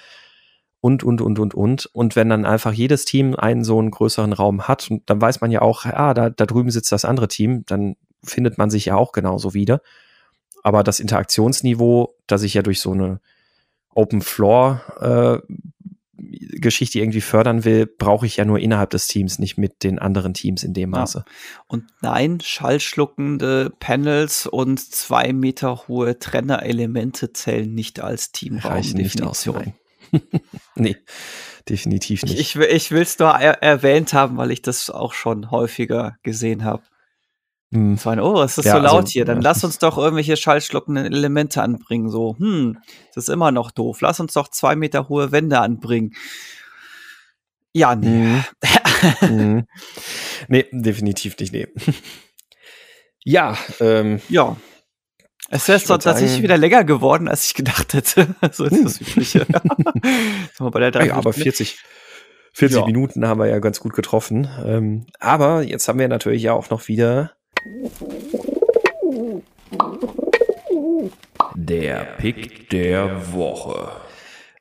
und, 0.81 1.03
und, 1.03 1.21
und, 1.21 1.41
und, 1.41 1.55
und. 1.55 1.87
Und 1.87 2.15
wenn 2.15 2.29
dann 2.29 2.45
einfach 2.45 2.73
jedes 2.73 3.05
Team 3.05 3.35
einen 3.37 3.65
so 3.65 3.81
einen 3.81 3.91
größeren 3.91 4.33
Raum 4.33 4.69
hat, 4.69 4.91
und 4.93 5.11
dann 5.11 5.21
weiß 5.21 5.41
man 5.41 5.51
ja 5.51 5.63
auch, 5.63 5.87
ah, 5.87 6.15
da, 6.15 6.31
da 6.31 6.47
drüben 6.47 6.71
sitzt 6.71 6.93
das 6.93 7.05
andere 7.05 7.27
Team, 7.27 7.65
dann 7.67 7.97
findet 8.23 8.59
man 8.59 8.71
sich 8.71 8.87
ja 8.87 8.97
auch 8.97 9.11
genauso 9.11 9.55
wieder. 9.55 9.81
Aber 10.63 10.83
das 10.83 11.01
Interaktionsniveau, 11.01 12.15
das 12.27 12.43
ich 12.43 12.55
ja 12.55 12.63
durch 12.63 12.81
so 12.81 12.93
eine 12.93 13.21
Open 13.95 14.23
Floor 14.23 15.43
äh, 15.45 15.55
Geschichte 16.61 17.01
irgendwie 17.01 17.21
fördern 17.21 17.65
will, 17.65 17.87
brauche 17.87 18.27
ich 18.27 18.37
ja 18.37 18.45
nur 18.45 18.59
innerhalb 18.59 18.91
des 18.91 19.09
Teams, 19.09 19.39
nicht 19.39 19.59
mit 19.59 19.83
den 19.83 19.99
anderen 19.99 20.35
Teams 20.35 20.63
in 20.63 20.73
dem 20.73 20.91
Maße. 20.91 21.25
Ja. 21.27 21.33
Und 21.67 21.85
nein, 22.01 22.39
schallschluckende 22.41 23.73
Panels 23.81 24.47
und 24.47 24.79
zwei 24.79 25.33
Meter 25.33 25.89
hohe 25.89 26.19
Trennerelemente 26.19 27.33
zählen 27.33 27.73
nicht 27.75 28.01
als 28.01 28.31
Teamraumdefinition. 28.33 29.75
nee, 30.77 30.97
definitiv 31.69 32.23
nicht. 32.23 32.39
Ich, 32.39 32.57
ich 32.57 32.91
will 32.91 33.03
es 33.03 33.19
nur 33.19 33.31
er 33.31 33.63
erwähnt 33.63 34.13
haben, 34.13 34.37
weil 34.37 34.53
ich 34.53 34.63
das 34.63 34.91
auch 34.91 35.15
schon 35.15 35.51
häufiger 35.51 36.17
gesehen 36.23 36.65
habe. 36.65 36.83
Hm. 37.73 37.97
So 37.97 38.11
ein, 38.11 38.21
oh, 38.21 38.43
es 38.43 38.59
ist 38.59 38.67
ja, 38.67 38.75
so 38.75 38.79
laut 38.79 39.01
also, 39.01 39.09
hier, 39.13 39.25
dann 39.25 39.39
ja. 39.39 39.45
lass 39.45 39.65
uns 39.65 39.79
doch 39.79 39.97
irgendwelche 39.97 40.37
schallschluckenden 40.37 41.07
Elemente 41.07 41.63
anbringen. 41.63 42.11
So, 42.11 42.37
hm, 42.39 42.79
das 43.15 43.25
ist 43.25 43.29
immer 43.31 43.51
noch 43.51 43.71
doof. 43.71 44.03
Lass 44.03 44.21
uns 44.21 44.35
doch 44.35 44.49
zwei 44.49 44.77
Meter 44.77 45.09
hohe 45.09 45.33
Wände 45.33 45.59
anbringen. 45.59 46.15
Ja, 47.73 47.95
nee. 47.95 48.43
Mhm. 49.23 49.67
nee, 50.49 50.67
definitiv 50.71 51.39
nicht, 51.39 51.55
nee. 51.55 51.67
ja, 53.25 53.57
ähm, 53.81 54.21
ja. 54.29 54.57
Es 55.49 55.69
ist 55.69 55.89
doch 55.89 55.99
tatsächlich 55.99 56.43
wieder 56.43 56.59
länger 56.59 56.85
geworden, 56.85 57.29
als 57.29 57.47
ich 57.47 57.55
gedacht 57.55 57.95
hätte. 57.95 58.35
so 58.53 58.65
ist 58.65 58.85
das 58.85 59.01
Übliche. 59.01 59.47
bei 60.59 60.91
der 60.91 61.07
ja, 61.07 61.15
aber 61.15 61.33
40, 61.33 61.79
40 62.53 62.79
ja. 62.79 62.87
Minuten 62.87 63.27
haben 63.27 63.41
wir 63.41 63.47
ja 63.47 63.59
ganz 63.61 63.81
gut 63.81 63.95
getroffen. 63.95 64.49
Ähm, 64.65 65.07
aber 65.21 65.63
jetzt 65.63 65.89
haben 65.89 65.99
wir 65.99 66.09
natürlich 66.09 66.43
ja 66.43 66.53
auch 66.53 66.69
noch 66.69 66.89
wieder 66.89 67.33
der 71.55 72.05
Pick 72.19 72.71
der 72.71 73.33
Woche. 73.33 73.93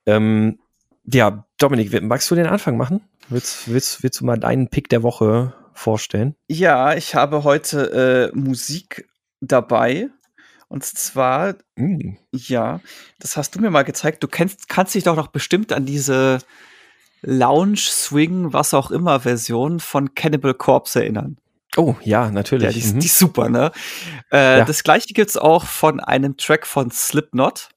Ähm, 0.05 0.59
ja, 1.05 1.45
Dominik, 1.57 2.01
magst 2.03 2.29
du 2.29 2.35
den 2.35 2.45
Anfang 2.45 2.77
machen? 2.77 3.01
Willst, 3.29 3.71
willst, 3.71 4.03
willst 4.03 4.21
du 4.21 4.25
mal 4.25 4.37
deinen 4.37 4.67
Pick 4.67 4.89
der 4.89 5.03
Woche 5.03 5.53
vorstellen? 5.73 6.35
Ja, 6.47 6.95
ich 6.95 7.15
habe 7.15 7.43
heute 7.43 8.31
äh, 8.33 8.37
Musik 8.37 9.07
dabei 9.39 10.09
und 10.67 10.85
zwar, 10.85 11.55
mm. 11.75 12.17
ja, 12.31 12.81
das 13.19 13.35
hast 13.35 13.55
du 13.55 13.61
mir 13.61 13.71
mal 13.71 13.83
gezeigt. 13.83 14.21
Du 14.23 14.27
kennst, 14.27 14.69
kannst 14.69 14.93
dich 14.95 15.03
doch 15.03 15.15
noch 15.15 15.27
bestimmt 15.27 15.73
an 15.73 15.85
diese 15.85 16.39
Lounge, 17.21 17.77
Swing, 17.77 18.53
was 18.53 18.73
auch 18.73 18.91
immer 18.91 19.21
Version 19.21 19.79
von 19.79 20.13
Cannibal 20.13 20.53
Corpse 20.53 21.01
erinnern. 21.01 21.37
Oh, 21.77 21.95
ja, 22.01 22.29
natürlich. 22.31 22.63
Ja, 22.63 22.71
die, 22.71 22.93
mhm. 22.95 22.99
die 22.99 23.05
ist 23.05 23.17
super, 23.17 23.49
ne? 23.49 23.71
Äh, 24.31 24.59
ja. 24.59 24.65
Das 24.65 24.83
gleiche 24.83 25.13
gibt's 25.13 25.37
auch 25.37 25.65
von 25.65 26.01
einem 26.01 26.35
Track 26.35 26.67
von 26.67 26.91
Slipknot. 26.91 27.69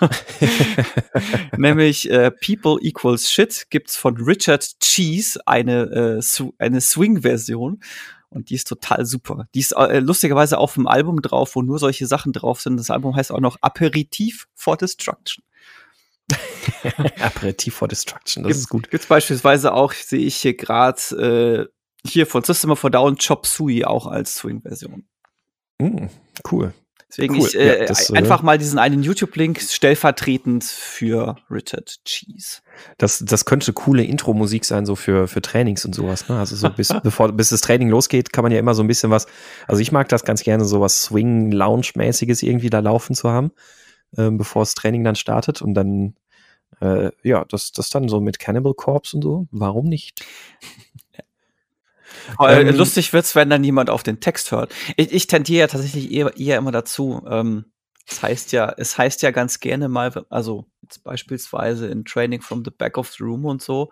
Nämlich 1.56 2.08
äh, 2.08 2.30
People 2.30 2.78
Equals 2.80 3.30
Shit 3.30 3.66
gibt's 3.70 3.96
von 3.96 4.16
Richard 4.16 4.78
Cheese 4.80 5.40
eine, 5.46 6.20
äh, 6.20 6.44
eine 6.58 6.80
Swing-Version. 6.80 7.80
Und 8.28 8.50
die 8.50 8.54
ist 8.54 8.68
total 8.68 9.06
super. 9.06 9.48
Die 9.54 9.60
ist 9.60 9.72
äh, 9.72 9.98
lustigerweise 9.98 10.58
auf 10.58 10.74
dem 10.74 10.86
Album 10.86 11.20
drauf, 11.22 11.56
wo 11.56 11.62
nur 11.62 11.78
solche 11.78 12.06
Sachen 12.06 12.32
drauf 12.32 12.60
sind. 12.60 12.76
Das 12.76 12.90
Album 12.90 13.16
heißt 13.16 13.32
auch 13.32 13.40
noch 13.40 13.56
Aperitif 13.60 14.46
for 14.54 14.76
Destruction. 14.76 15.42
Aperitif 17.20 17.74
for 17.74 17.88
Destruction, 17.88 18.42
das 18.42 18.50
Gibt, 18.50 18.60
ist 18.60 18.68
gut. 18.68 18.90
Gibt's 18.90 19.06
beispielsweise 19.06 19.72
auch, 19.72 19.92
sehe 19.92 20.20
ich 20.20 20.36
hier 20.36 20.56
gerade, 20.56 21.68
äh, 21.70 21.75
hier 22.08 22.26
von 22.26 22.42
System 22.42 22.70
of 22.70 22.84
a 22.84 22.90
Down 22.90 23.16
Chop 23.16 23.46
Suey 23.46 23.84
auch 23.84 24.06
als 24.06 24.36
Swing-Version. 24.36 25.04
Mm, 25.80 26.06
cool. 26.50 26.72
Deswegen 27.08 27.36
cool. 27.36 27.46
ich 27.46 27.54
äh, 27.54 27.80
ja, 27.80 27.86
das, 27.86 28.10
äh, 28.10 28.16
einfach 28.16 28.42
mal 28.42 28.58
diesen 28.58 28.78
einen 28.78 29.02
YouTube-Link 29.02 29.60
stellvertretend 29.60 30.64
für 30.64 31.36
Richard 31.50 32.04
Cheese. 32.04 32.62
Das, 32.98 33.20
das 33.24 33.44
könnte 33.44 33.72
coole 33.72 34.02
Intro-Musik 34.02 34.64
sein, 34.64 34.86
so 34.86 34.96
für, 34.96 35.28
für 35.28 35.40
Trainings 35.40 35.84
und 35.84 35.94
sowas. 35.94 36.28
Ne? 36.28 36.38
Also 36.38 36.56
so 36.56 36.68
bis, 36.68 36.88
bevor, 37.04 37.30
bis 37.32 37.50
das 37.50 37.60
Training 37.60 37.88
losgeht, 37.88 38.32
kann 38.32 38.42
man 38.42 38.50
ja 38.50 38.58
immer 38.58 38.74
so 38.74 38.82
ein 38.82 38.88
bisschen 38.88 39.10
was. 39.10 39.26
Also 39.68 39.80
ich 39.80 39.92
mag 39.92 40.08
das 40.08 40.24
ganz 40.24 40.42
gerne, 40.42 40.64
so 40.64 40.80
was 40.80 41.02
Swing-Lounge-mäßiges 41.04 42.42
irgendwie 42.42 42.70
da 42.70 42.80
laufen 42.80 43.14
zu 43.14 43.30
haben, 43.30 43.52
äh, 44.16 44.30
bevor 44.30 44.62
das 44.62 44.74
Training 44.74 45.04
dann 45.04 45.16
startet 45.16 45.62
und 45.62 45.74
dann 45.74 46.16
äh, 46.80 47.10
ja, 47.22 47.44
das, 47.48 47.72
das 47.72 47.88
dann 47.88 48.08
so 48.08 48.20
mit 48.20 48.38
Cannibal 48.38 48.74
Corpse 48.74 49.16
und 49.16 49.22
so. 49.22 49.46
Warum 49.50 49.86
nicht? 49.86 50.24
Ähm, 52.40 52.74
lustig 52.76 53.12
wird's, 53.12 53.34
wenn 53.34 53.50
dann 53.50 53.64
jemand 53.64 53.90
auf 53.90 54.02
den 54.02 54.20
Text 54.20 54.52
hört. 54.52 54.74
Ich, 54.96 55.12
ich 55.12 55.26
tendiere 55.26 55.60
ja 55.60 55.66
tatsächlich 55.66 56.10
eher, 56.10 56.36
eher 56.36 56.58
immer 56.58 56.72
dazu. 56.72 57.24
Ähm, 57.28 57.66
es 58.08 58.22
heißt 58.22 58.52
ja, 58.52 58.72
es 58.76 58.96
heißt 58.96 59.22
ja 59.22 59.30
ganz 59.30 59.60
gerne 59.60 59.88
mal, 59.88 60.24
also 60.30 60.66
jetzt 60.82 61.02
beispielsweise 61.02 61.88
in 61.88 62.04
Training 62.04 62.40
from 62.40 62.64
the 62.64 62.70
Back 62.70 62.98
of 62.98 63.12
the 63.12 63.24
Room 63.24 63.44
und 63.44 63.62
so, 63.62 63.90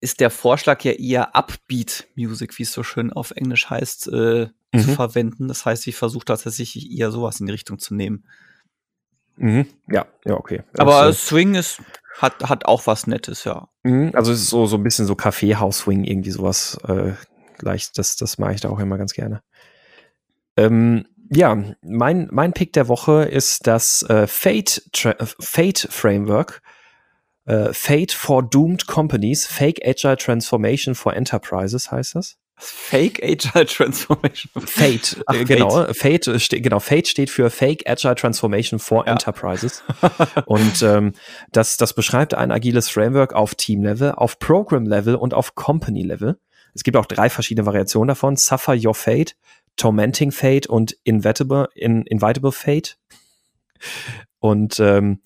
ist 0.00 0.18
der 0.18 0.30
Vorschlag 0.30 0.82
ja 0.82 0.92
eher 0.92 1.36
Upbeat 1.36 2.08
Music, 2.16 2.58
wie 2.58 2.64
es 2.64 2.72
so 2.72 2.82
schön 2.82 3.12
auf 3.12 3.30
Englisch 3.30 3.70
heißt, 3.70 4.08
äh, 4.08 4.48
mhm. 4.72 4.80
zu 4.80 4.94
verwenden. 4.94 5.46
Das 5.46 5.64
heißt, 5.64 5.86
ich 5.86 5.94
versuche 5.94 6.24
tatsächlich 6.24 6.90
eher 6.90 7.12
sowas 7.12 7.38
in 7.38 7.46
die 7.46 7.52
Richtung 7.52 7.78
zu 7.78 7.94
nehmen. 7.94 8.24
Mhm. 9.36 9.66
Ja, 9.88 10.06
ja, 10.24 10.34
okay. 10.34 10.62
Aber 10.76 10.96
also, 10.96 11.18
Swing 11.18 11.54
ist 11.54 11.80
hat, 12.18 12.48
hat 12.48 12.66
auch 12.66 12.86
was 12.86 13.06
Nettes, 13.06 13.44
ja. 13.44 13.68
Mhm, 13.82 14.12
also 14.14 14.32
es 14.32 14.42
ist 14.42 14.50
so, 14.50 14.66
so 14.66 14.76
ein 14.76 14.82
bisschen 14.82 15.06
so 15.06 15.14
Kaffeehaus-Swing, 15.14 16.04
irgendwie 16.04 16.30
sowas 16.30 16.78
äh, 16.86 17.12
gleich. 17.58 17.92
Das, 17.92 18.16
das 18.16 18.38
mag 18.38 18.54
ich 18.54 18.60
da 18.60 18.68
auch 18.68 18.78
immer 18.78 18.98
ganz 18.98 19.12
gerne. 19.14 19.42
Ähm, 20.56 21.06
ja, 21.30 21.56
mein, 21.82 22.28
mein 22.30 22.52
Pick 22.52 22.74
der 22.74 22.88
Woche 22.88 23.24
ist 23.24 23.66
das 23.66 24.02
äh, 24.02 24.26
Fate, 24.26 24.82
Fate 25.40 25.88
Framework. 25.90 26.60
Äh, 27.44 27.72
Fate 27.72 28.12
for 28.12 28.42
Doomed 28.42 28.86
Companies, 28.86 29.46
Fake 29.46 29.80
Agile 29.84 30.16
Transformation 30.16 30.94
for 30.94 31.14
Enterprises 31.14 31.90
heißt 31.90 32.14
das. 32.14 32.36
Fake 32.64 33.20
Agile 33.22 33.66
Transformation. 33.66 34.50
Fate, 34.64 35.22
Ach, 35.26 35.34
äh, 35.34 35.44
genau. 35.44 35.70
Fate, 35.92 36.26
Fate 36.26 36.62
genau. 36.62 36.78
Fate 36.78 37.08
steht 37.08 37.30
für 37.30 37.50
Fake 37.50 37.88
Agile 37.88 38.14
Transformation 38.14 38.78
for 38.78 39.06
ja. 39.06 39.12
Enterprises. 39.12 39.82
und 40.46 40.82
ähm, 40.82 41.12
das, 41.50 41.76
das 41.76 41.94
beschreibt 41.94 42.34
ein 42.34 42.52
agiles 42.52 42.88
Framework 42.88 43.32
auf 43.32 43.54
Team-Level, 43.56 44.12
auf 44.12 44.38
Program-Level 44.38 45.16
und 45.16 45.34
auf 45.34 45.54
Company-Level. 45.54 46.38
Es 46.74 46.84
gibt 46.84 46.96
auch 46.96 47.06
drei 47.06 47.28
verschiedene 47.28 47.66
Variationen 47.66 48.08
davon. 48.08 48.36
Suffer 48.36 48.74
Your 48.74 48.94
Fate, 48.94 49.36
Tormenting 49.76 50.30
Fate 50.30 50.66
und 50.66 50.96
Inevitable, 51.04 51.68
in, 51.74 52.02
Invitable 52.02 52.52
Fate. 52.52 52.96
Und 54.38 54.78
ähm, 54.80 55.20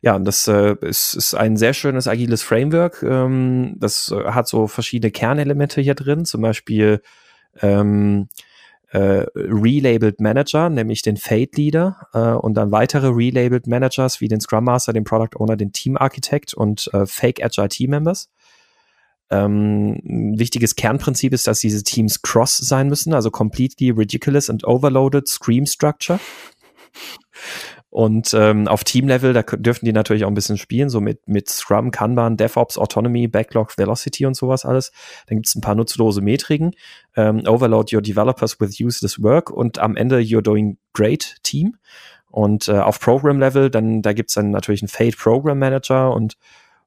ja, 0.00 0.18
das 0.18 0.46
äh, 0.48 0.76
ist, 0.80 1.14
ist 1.14 1.34
ein 1.34 1.56
sehr 1.56 1.74
schönes 1.74 2.06
agiles 2.06 2.42
Framework. 2.42 3.02
Ähm, 3.02 3.74
das 3.78 4.12
äh, 4.12 4.24
hat 4.30 4.48
so 4.48 4.66
verschiedene 4.66 5.10
Kernelemente 5.10 5.80
hier 5.80 5.94
drin, 5.94 6.24
zum 6.24 6.42
Beispiel 6.42 7.02
ähm, 7.60 8.28
äh, 8.90 9.26
Relabeled 9.34 10.20
Manager, 10.20 10.70
nämlich 10.70 11.02
den 11.02 11.16
Fate 11.16 11.56
Leader 11.56 12.08
äh, 12.14 12.18
und 12.18 12.54
dann 12.54 12.70
weitere 12.70 13.08
Relabeled 13.08 13.66
Managers 13.66 14.20
wie 14.20 14.28
den 14.28 14.40
Scrum 14.40 14.64
Master, 14.64 14.92
den 14.92 15.04
Product 15.04 15.36
Owner, 15.36 15.56
den 15.56 15.72
Team 15.72 15.96
Architect 15.96 16.54
und 16.54 16.88
äh, 16.92 17.04
Fake 17.06 17.44
Agile 17.44 17.68
Team 17.68 17.90
Members. 17.90 18.30
Ähm, 19.30 20.00
ein 20.04 20.38
wichtiges 20.38 20.74
Kernprinzip 20.74 21.34
ist, 21.34 21.46
dass 21.46 21.60
diese 21.60 21.82
Teams 21.82 22.22
cross 22.22 22.56
sein 22.56 22.88
müssen, 22.88 23.12
also 23.12 23.30
completely 23.30 23.90
ridiculous 23.90 24.48
and 24.48 24.64
overloaded 24.64 25.28
Scream 25.28 25.66
Structure. 25.66 26.18
Und 27.90 28.34
ähm, 28.34 28.68
auf 28.68 28.84
Team-Level, 28.84 29.32
da 29.32 29.42
dürfen 29.42 29.86
die 29.86 29.92
natürlich 29.92 30.24
auch 30.24 30.28
ein 30.28 30.34
bisschen 30.34 30.58
spielen, 30.58 30.90
so 30.90 31.00
mit, 31.00 31.26
mit 31.26 31.48
Scrum, 31.48 31.90
Kanban, 31.90 32.36
DevOps, 32.36 32.76
Autonomy, 32.76 33.28
Backlog, 33.28 33.78
Velocity 33.78 34.26
und 34.26 34.34
sowas 34.34 34.66
alles. 34.66 34.92
Dann 35.26 35.38
gibt 35.38 35.46
es 35.46 35.54
ein 35.54 35.62
paar 35.62 35.74
nutzlose 35.74 36.20
Metriken. 36.20 36.72
Ähm, 37.16 37.44
overload 37.46 37.94
your 37.94 38.02
developers 38.02 38.60
with 38.60 38.78
useless 38.78 39.22
work 39.22 39.50
und 39.50 39.78
am 39.78 39.96
Ende 39.96 40.18
you're 40.18 40.42
doing 40.42 40.76
great 40.92 41.36
Team. 41.42 41.76
Und 42.30 42.68
äh, 42.68 42.78
auf 42.78 43.00
Program-Level, 43.00 43.70
dann 43.70 44.02
da 44.02 44.12
gibt's 44.12 44.34
dann 44.34 44.50
natürlich 44.50 44.82
einen 44.82 44.88
Fade 44.88 45.16
Program 45.16 45.58
Manager 45.58 46.12
und 46.12 46.36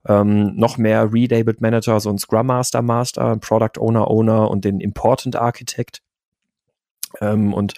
ähm, 0.07 0.55
noch 0.55 0.77
mehr 0.77 1.11
Relabeled 1.11 1.61
Manager, 1.61 1.99
so 1.99 2.09
ein 2.09 2.19
Scrum 2.19 2.47
Master 2.47 2.81
Master, 2.81 3.37
Product 3.37 3.79
Owner 3.79 4.09
Owner 4.09 4.49
und 4.49 4.65
den 4.65 4.79
Important 4.79 5.35
Architect. 5.35 6.01
Ähm, 7.19 7.53
und 7.53 7.73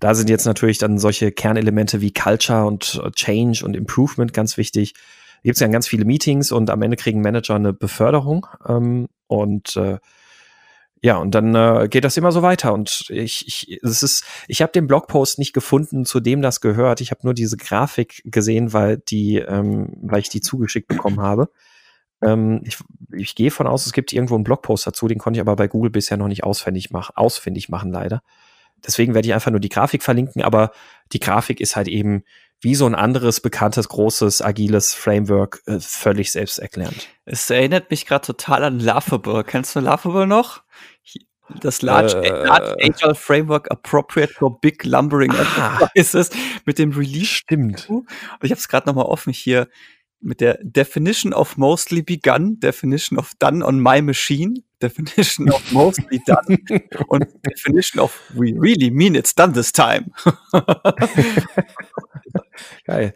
da 0.00 0.14
sind 0.14 0.30
jetzt 0.30 0.46
natürlich 0.46 0.78
dann 0.78 0.98
solche 0.98 1.32
Kernelemente 1.32 2.00
wie 2.00 2.12
Culture 2.12 2.66
und 2.66 3.00
äh, 3.04 3.10
Change 3.10 3.64
und 3.64 3.76
Improvement 3.76 4.32
ganz 4.32 4.56
wichtig. 4.56 4.94
Da 4.94 5.42
gibt 5.44 5.56
es 5.56 5.60
ja 5.60 5.68
ganz 5.68 5.86
viele 5.86 6.04
Meetings 6.04 6.52
und 6.52 6.70
am 6.70 6.82
Ende 6.82 6.96
kriegen 6.96 7.20
Manager 7.20 7.54
eine 7.54 7.72
Beförderung. 7.72 8.46
Ähm, 8.66 9.08
und 9.26 9.76
äh, 9.76 9.98
ja, 11.00 11.16
und 11.18 11.34
dann 11.34 11.54
äh, 11.54 11.88
geht 11.88 12.04
das 12.04 12.16
immer 12.16 12.32
so 12.32 12.42
weiter. 12.42 12.72
Und 12.72 13.06
ich, 13.10 13.46
ich, 13.46 13.80
ich 14.48 14.62
habe 14.62 14.72
den 14.72 14.86
Blogpost 14.88 15.38
nicht 15.38 15.52
gefunden, 15.52 16.04
zu 16.04 16.18
dem 16.20 16.42
das 16.42 16.60
gehört. 16.60 17.00
Ich 17.00 17.10
habe 17.10 17.20
nur 17.22 17.34
diese 17.34 17.56
Grafik 17.56 18.22
gesehen, 18.24 18.72
weil 18.72 18.98
die, 18.98 19.36
ähm, 19.36 19.92
weil 20.02 20.20
ich 20.20 20.28
die 20.28 20.40
zugeschickt 20.40 20.88
bekommen 20.88 21.20
habe. 21.20 21.50
Ähm, 22.20 22.62
ich, 22.64 22.78
ich 23.12 23.34
gehe 23.36 23.50
von 23.50 23.66
aus, 23.68 23.86
es 23.86 23.92
gibt 23.92 24.12
irgendwo 24.12 24.34
einen 24.34 24.44
Blogpost 24.44 24.86
dazu, 24.86 25.06
den 25.06 25.18
konnte 25.18 25.38
ich 25.38 25.40
aber 25.40 25.54
bei 25.54 25.68
Google 25.68 25.90
bisher 25.90 26.16
noch 26.16 26.28
nicht 26.28 26.42
ausfindig, 26.42 26.90
mach, 26.90 27.10
ausfindig 27.14 27.68
machen, 27.68 27.92
leider. 27.92 28.22
Deswegen 28.86 29.14
werde 29.14 29.28
ich 29.28 29.34
einfach 29.34 29.50
nur 29.50 29.60
die 29.60 29.68
Grafik 29.68 30.02
verlinken, 30.02 30.42
aber 30.42 30.72
die 31.12 31.20
Grafik 31.20 31.60
ist 31.60 31.76
halt 31.76 31.88
eben 31.88 32.24
wie 32.60 32.74
so 32.74 32.86
ein 32.86 32.94
anderes 32.94 33.40
bekanntes 33.40 33.88
großes 33.88 34.42
agiles 34.42 34.94
Framework 34.94 35.62
äh, 35.66 35.78
völlig 35.80 36.32
selbsterklärend. 36.32 37.08
Es 37.24 37.48
erinnert 37.50 37.90
mich 37.90 38.06
gerade 38.06 38.26
total 38.26 38.64
an 38.64 38.80
Laughable. 38.80 39.44
Kennst 39.44 39.76
du 39.76 39.80
Laughable 39.80 40.26
noch? 40.26 40.62
Das 41.60 41.80
Large, 41.80 42.20
äh, 42.22 42.28
Large 42.28 42.76
Agile 42.82 43.14
Framework 43.14 43.70
Appropriate 43.70 44.34
for 44.34 44.60
Big 44.60 44.84
Lumbering 44.84 45.32
ah, 45.32 45.78
Enterprises 45.94 46.30
mit 46.66 46.78
dem 46.78 46.92
Release. 46.92 47.26
Stimmt. 47.26 47.88
Und 47.88 48.06
ich 48.42 48.50
habe 48.50 48.58
es 48.58 48.68
gerade 48.68 48.86
nochmal 48.86 49.06
offen 49.06 49.32
hier 49.32 49.68
mit 50.20 50.40
der 50.40 50.58
Definition 50.62 51.32
of 51.32 51.56
mostly 51.56 52.02
begun, 52.02 52.60
Definition 52.60 53.18
of 53.18 53.32
done 53.38 53.64
on 53.64 53.80
my 53.80 54.02
machine, 54.02 54.62
Definition 54.80 55.50
of 55.50 55.72
mostly 55.72 56.20
done 56.24 56.58
und 57.08 57.26
Definition 57.44 58.00
of 58.00 58.20
we 58.34 58.54
really 58.56 58.90
mean 58.90 59.14
it's 59.14 59.34
done 59.34 59.52
this 59.52 59.72
time. 59.72 60.10
Geil. 62.84 63.14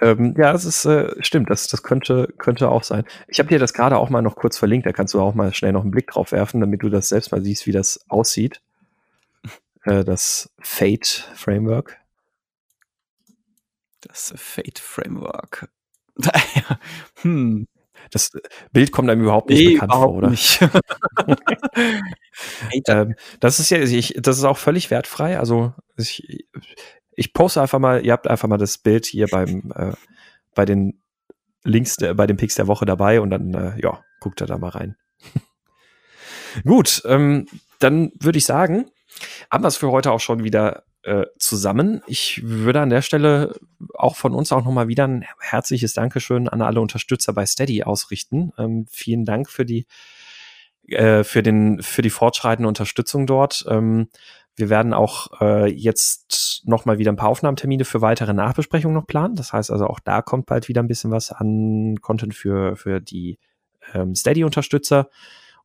Ähm, 0.00 0.34
ja, 0.38 0.52
das 0.52 0.64
ist 0.64 0.84
äh, 0.84 1.14
stimmt, 1.22 1.50
das, 1.50 1.68
das 1.68 1.82
könnte, 1.82 2.32
könnte 2.38 2.68
auch 2.68 2.82
sein. 2.82 3.04
Ich 3.28 3.38
habe 3.38 3.48
dir 3.48 3.58
das 3.58 3.74
gerade 3.74 3.96
auch 3.98 4.10
mal 4.10 4.22
noch 4.22 4.36
kurz 4.36 4.58
verlinkt, 4.58 4.86
da 4.86 4.92
kannst 4.92 5.14
du 5.14 5.20
auch 5.20 5.34
mal 5.34 5.52
schnell 5.54 5.72
noch 5.72 5.82
einen 5.82 5.90
Blick 5.90 6.08
drauf 6.08 6.32
werfen, 6.32 6.60
damit 6.60 6.82
du 6.82 6.88
das 6.88 7.08
selbst 7.08 7.32
mal 7.32 7.42
siehst, 7.42 7.66
wie 7.66 7.72
das 7.72 8.04
aussieht. 8.08 8.60
Äh, 9.84 10.04
das 10.04 10.54
Fate 10.60 11.28
Framework. 11.34 11.98
Das 14.00 14.32
Fate 14.36 14.78
Framework. 14.78 15.68
hm. 17.22 17.66
Das 18.10 18.30
Bild 18.72 18.92
kommt 18.92 19.10
einem 19.10 19.22
überhaupt 19.22 19.50
nicht 19.50 19.58
nee, 19.58 19.74
bekannt 19.74 19.92
vor, 19.92 20.14
oder? 20.14 20.30
Nicht. 20.30 20.60
ähm, 22.88 23.14
das 23.40 23.60
ist 23.60 23.70
ja, 23.70 23.78
ich, 23.78 24.14
das 24.18 24.38
ist 24.38 24.44
auch 24.44 24.58
völlig 24.58 24.90
wertfrei. 24.90 25.38
Also 25.38 25.74
ich, 25.96 26.46
ich 27.14 27.32
poste 27.32 27.62
einfach 27.62 27.78
mal, 27.78 28.04
ihr 28.04 28.12
habt 28.12 28.26
einfach 28.26 28.48
mal 28.48 28.58
das 28.58 28.78
Bild 28.78 29.06
hier 29.06 29.28
beim 29.28 29.72
äh, 29.74 29.92
bei 30.54 30.64
den 30.64 31.02
Links, 31.64 31.98
äh, 31.98 32.14
bei 32.14 32.26
den 32.26 32.36
Picks 32.36 32.56
der 32.56 32.66
Woche 32.66 32.84
dabei 32.84 33.20
und 33.20 33.30
dann 33.30 33.54
äh, 33.54 33.80
ja, 33.80 34.02
guckt 34.20 34.40
da 34.40 34.46
da 34.46 34.58
mal 34.58 34.70
rein. 34.70 34.96
Gut, 36.64 37.02
ähm, 37.06 37.46
dann 37.78 38.12
würde 38.20 38.38
ich 38.38 38.44
sagen, 38.44 38.90
haben 39.50 39.64
wir 39.64 39.68
es 39.68 39.76
für 39.76 39.90
heute 39.90 40.12
auch 40.12 40.20
schon 40.20 40.44
wieder 40.44 40.84
äh, 41.02 41.26
zusammen. 41.38 42.02
Ich 42.06 42.42
würde 42.44 42.80
an 42.80 42.90
der 42.90 43.02
Stelle 43.02 43.54
auch 43.94 44.16
von 44.16 44.34
uns 44.34 44.52
auch 44.52 44.64
nochmal 44.64 44.88
wieder 44.88 45.06
ein 45.06 45.24
herzliches 45.40 45.94
Dankeschön 45.94 46.48
an 46.48 46.62
alle 46.62 46.80
Unterstützer 46.80 47.32
bei 47.32 47.44
Steady 47.46 47.82
ausrichten. 47.82 48.52
Ähm, 48.58 48.86
vielen 48.90 49.24
Dank 49.24 49.50
für 49.50 49.64
die 49.64 49.86
äh, 50.88 51.24
für 51.24 51.42
den 51.42 51.82
für 51.82 52.02
die 52.02 52.10
fortschreitende 52.10 52.68
Unterstützung 52.68 53.26
dort. 53.26 53.64
Ähm, 53.68 54.08
wir 54.54 54.68
werden 54.68 54.92
auch 54.92 55.40
äh, 55.40 55.70
jetzt 55.72 56.62
noch 56.66 56.84
mal 56.84 56.98
wieder 56.98 57.10
ein 57.10 57.16
paar 57.16 57.30
Aufnahmetermine 57.30 57.84
für 57.84 58.00
weitere 58.00 58.34
Nachbesprechungen 58.34 58.94
noch 58.94 59.06
planen. 59.06 59.34
Das 59.34 59.52
heißt 59.52 59.70
also 59.70 59.86
auch 59.86 60.00
da 60.00 60.22
kommt 60.22 60.46
bald 60.46 60.68
wieder 60.68 60.82
ein 60.82 60.88
bisschen 60.88 61.10
was 61.10 61.32
an 61.32 61.96
Content 62.00 62.34
für 62.34 62.76
für 62.76 63.00
die 63.00 63.38
ähm, 63.94 64.14
Steady-Unterstützer. 64.14 65.08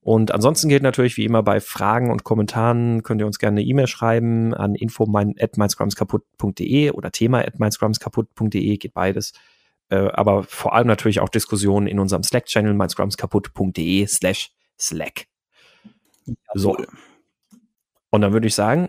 Und 0.08 0.32
ansonsten 0.32 0.70
gilt 0.70 0.84
natürlich 0.84 1.18
wie 1.18 1.26
immer 1.26 1.44
bei 1.44 1.60
Fragen 1.60 2.12
und 2.12 2.24
Kommentaren 2.24 3.04
könnt 3.04 3.20
ihr 3.20 3.28
uns 3.28 3.40
gerne 3.40 3.60
eine 3.60 3.68
E-Mail 3.68 3.88
schreiben 3.88 4.54
an 4.54 4.74
info 4.74 5.04
info@meinscrumskaputt.de 5.04 6.92
oder 6.92 7.12
thema 7.12 7.40
at 7.40 7.60
meinscrumskaputt.de 7.60 8.78
geht 8.78 8.94
beides. 8.94 9.34
Äh, 9.90 10.08
aber 10.14 10.44
vor 10.44 10.74
allem 10.74 10.88
natürlich 10.88 11.20
auch 11.20 11.28
Diskussionen 11.28 11.88
in 11.88 12.00
unserem 12.00 12.24
Slack-Channel 12.24 12.74
meinscrumskaputt.de 12.74 14.08
slash 14.08 14.54
Slack. 14.80 15.26
So. 16.54 16.78
Und 18.10 18.22
dann 18.22 18.32
würde 18.32 18.48
ich 18.48 18.56
sagen, 18.56 18.88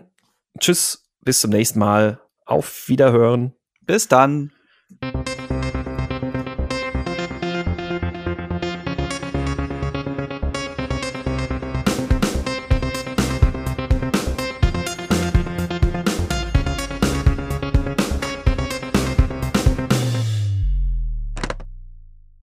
tschüss, 0.57 1.05
bis 1.19 1.41
zum 1.41 1.51
nächsten 1.51 1.79
Mal. 1.79 2.21
Auf 2.45 2.87
Wiederhören. 2.87 3.51
Bis 3.81 4.07
dann. 4.07 4.53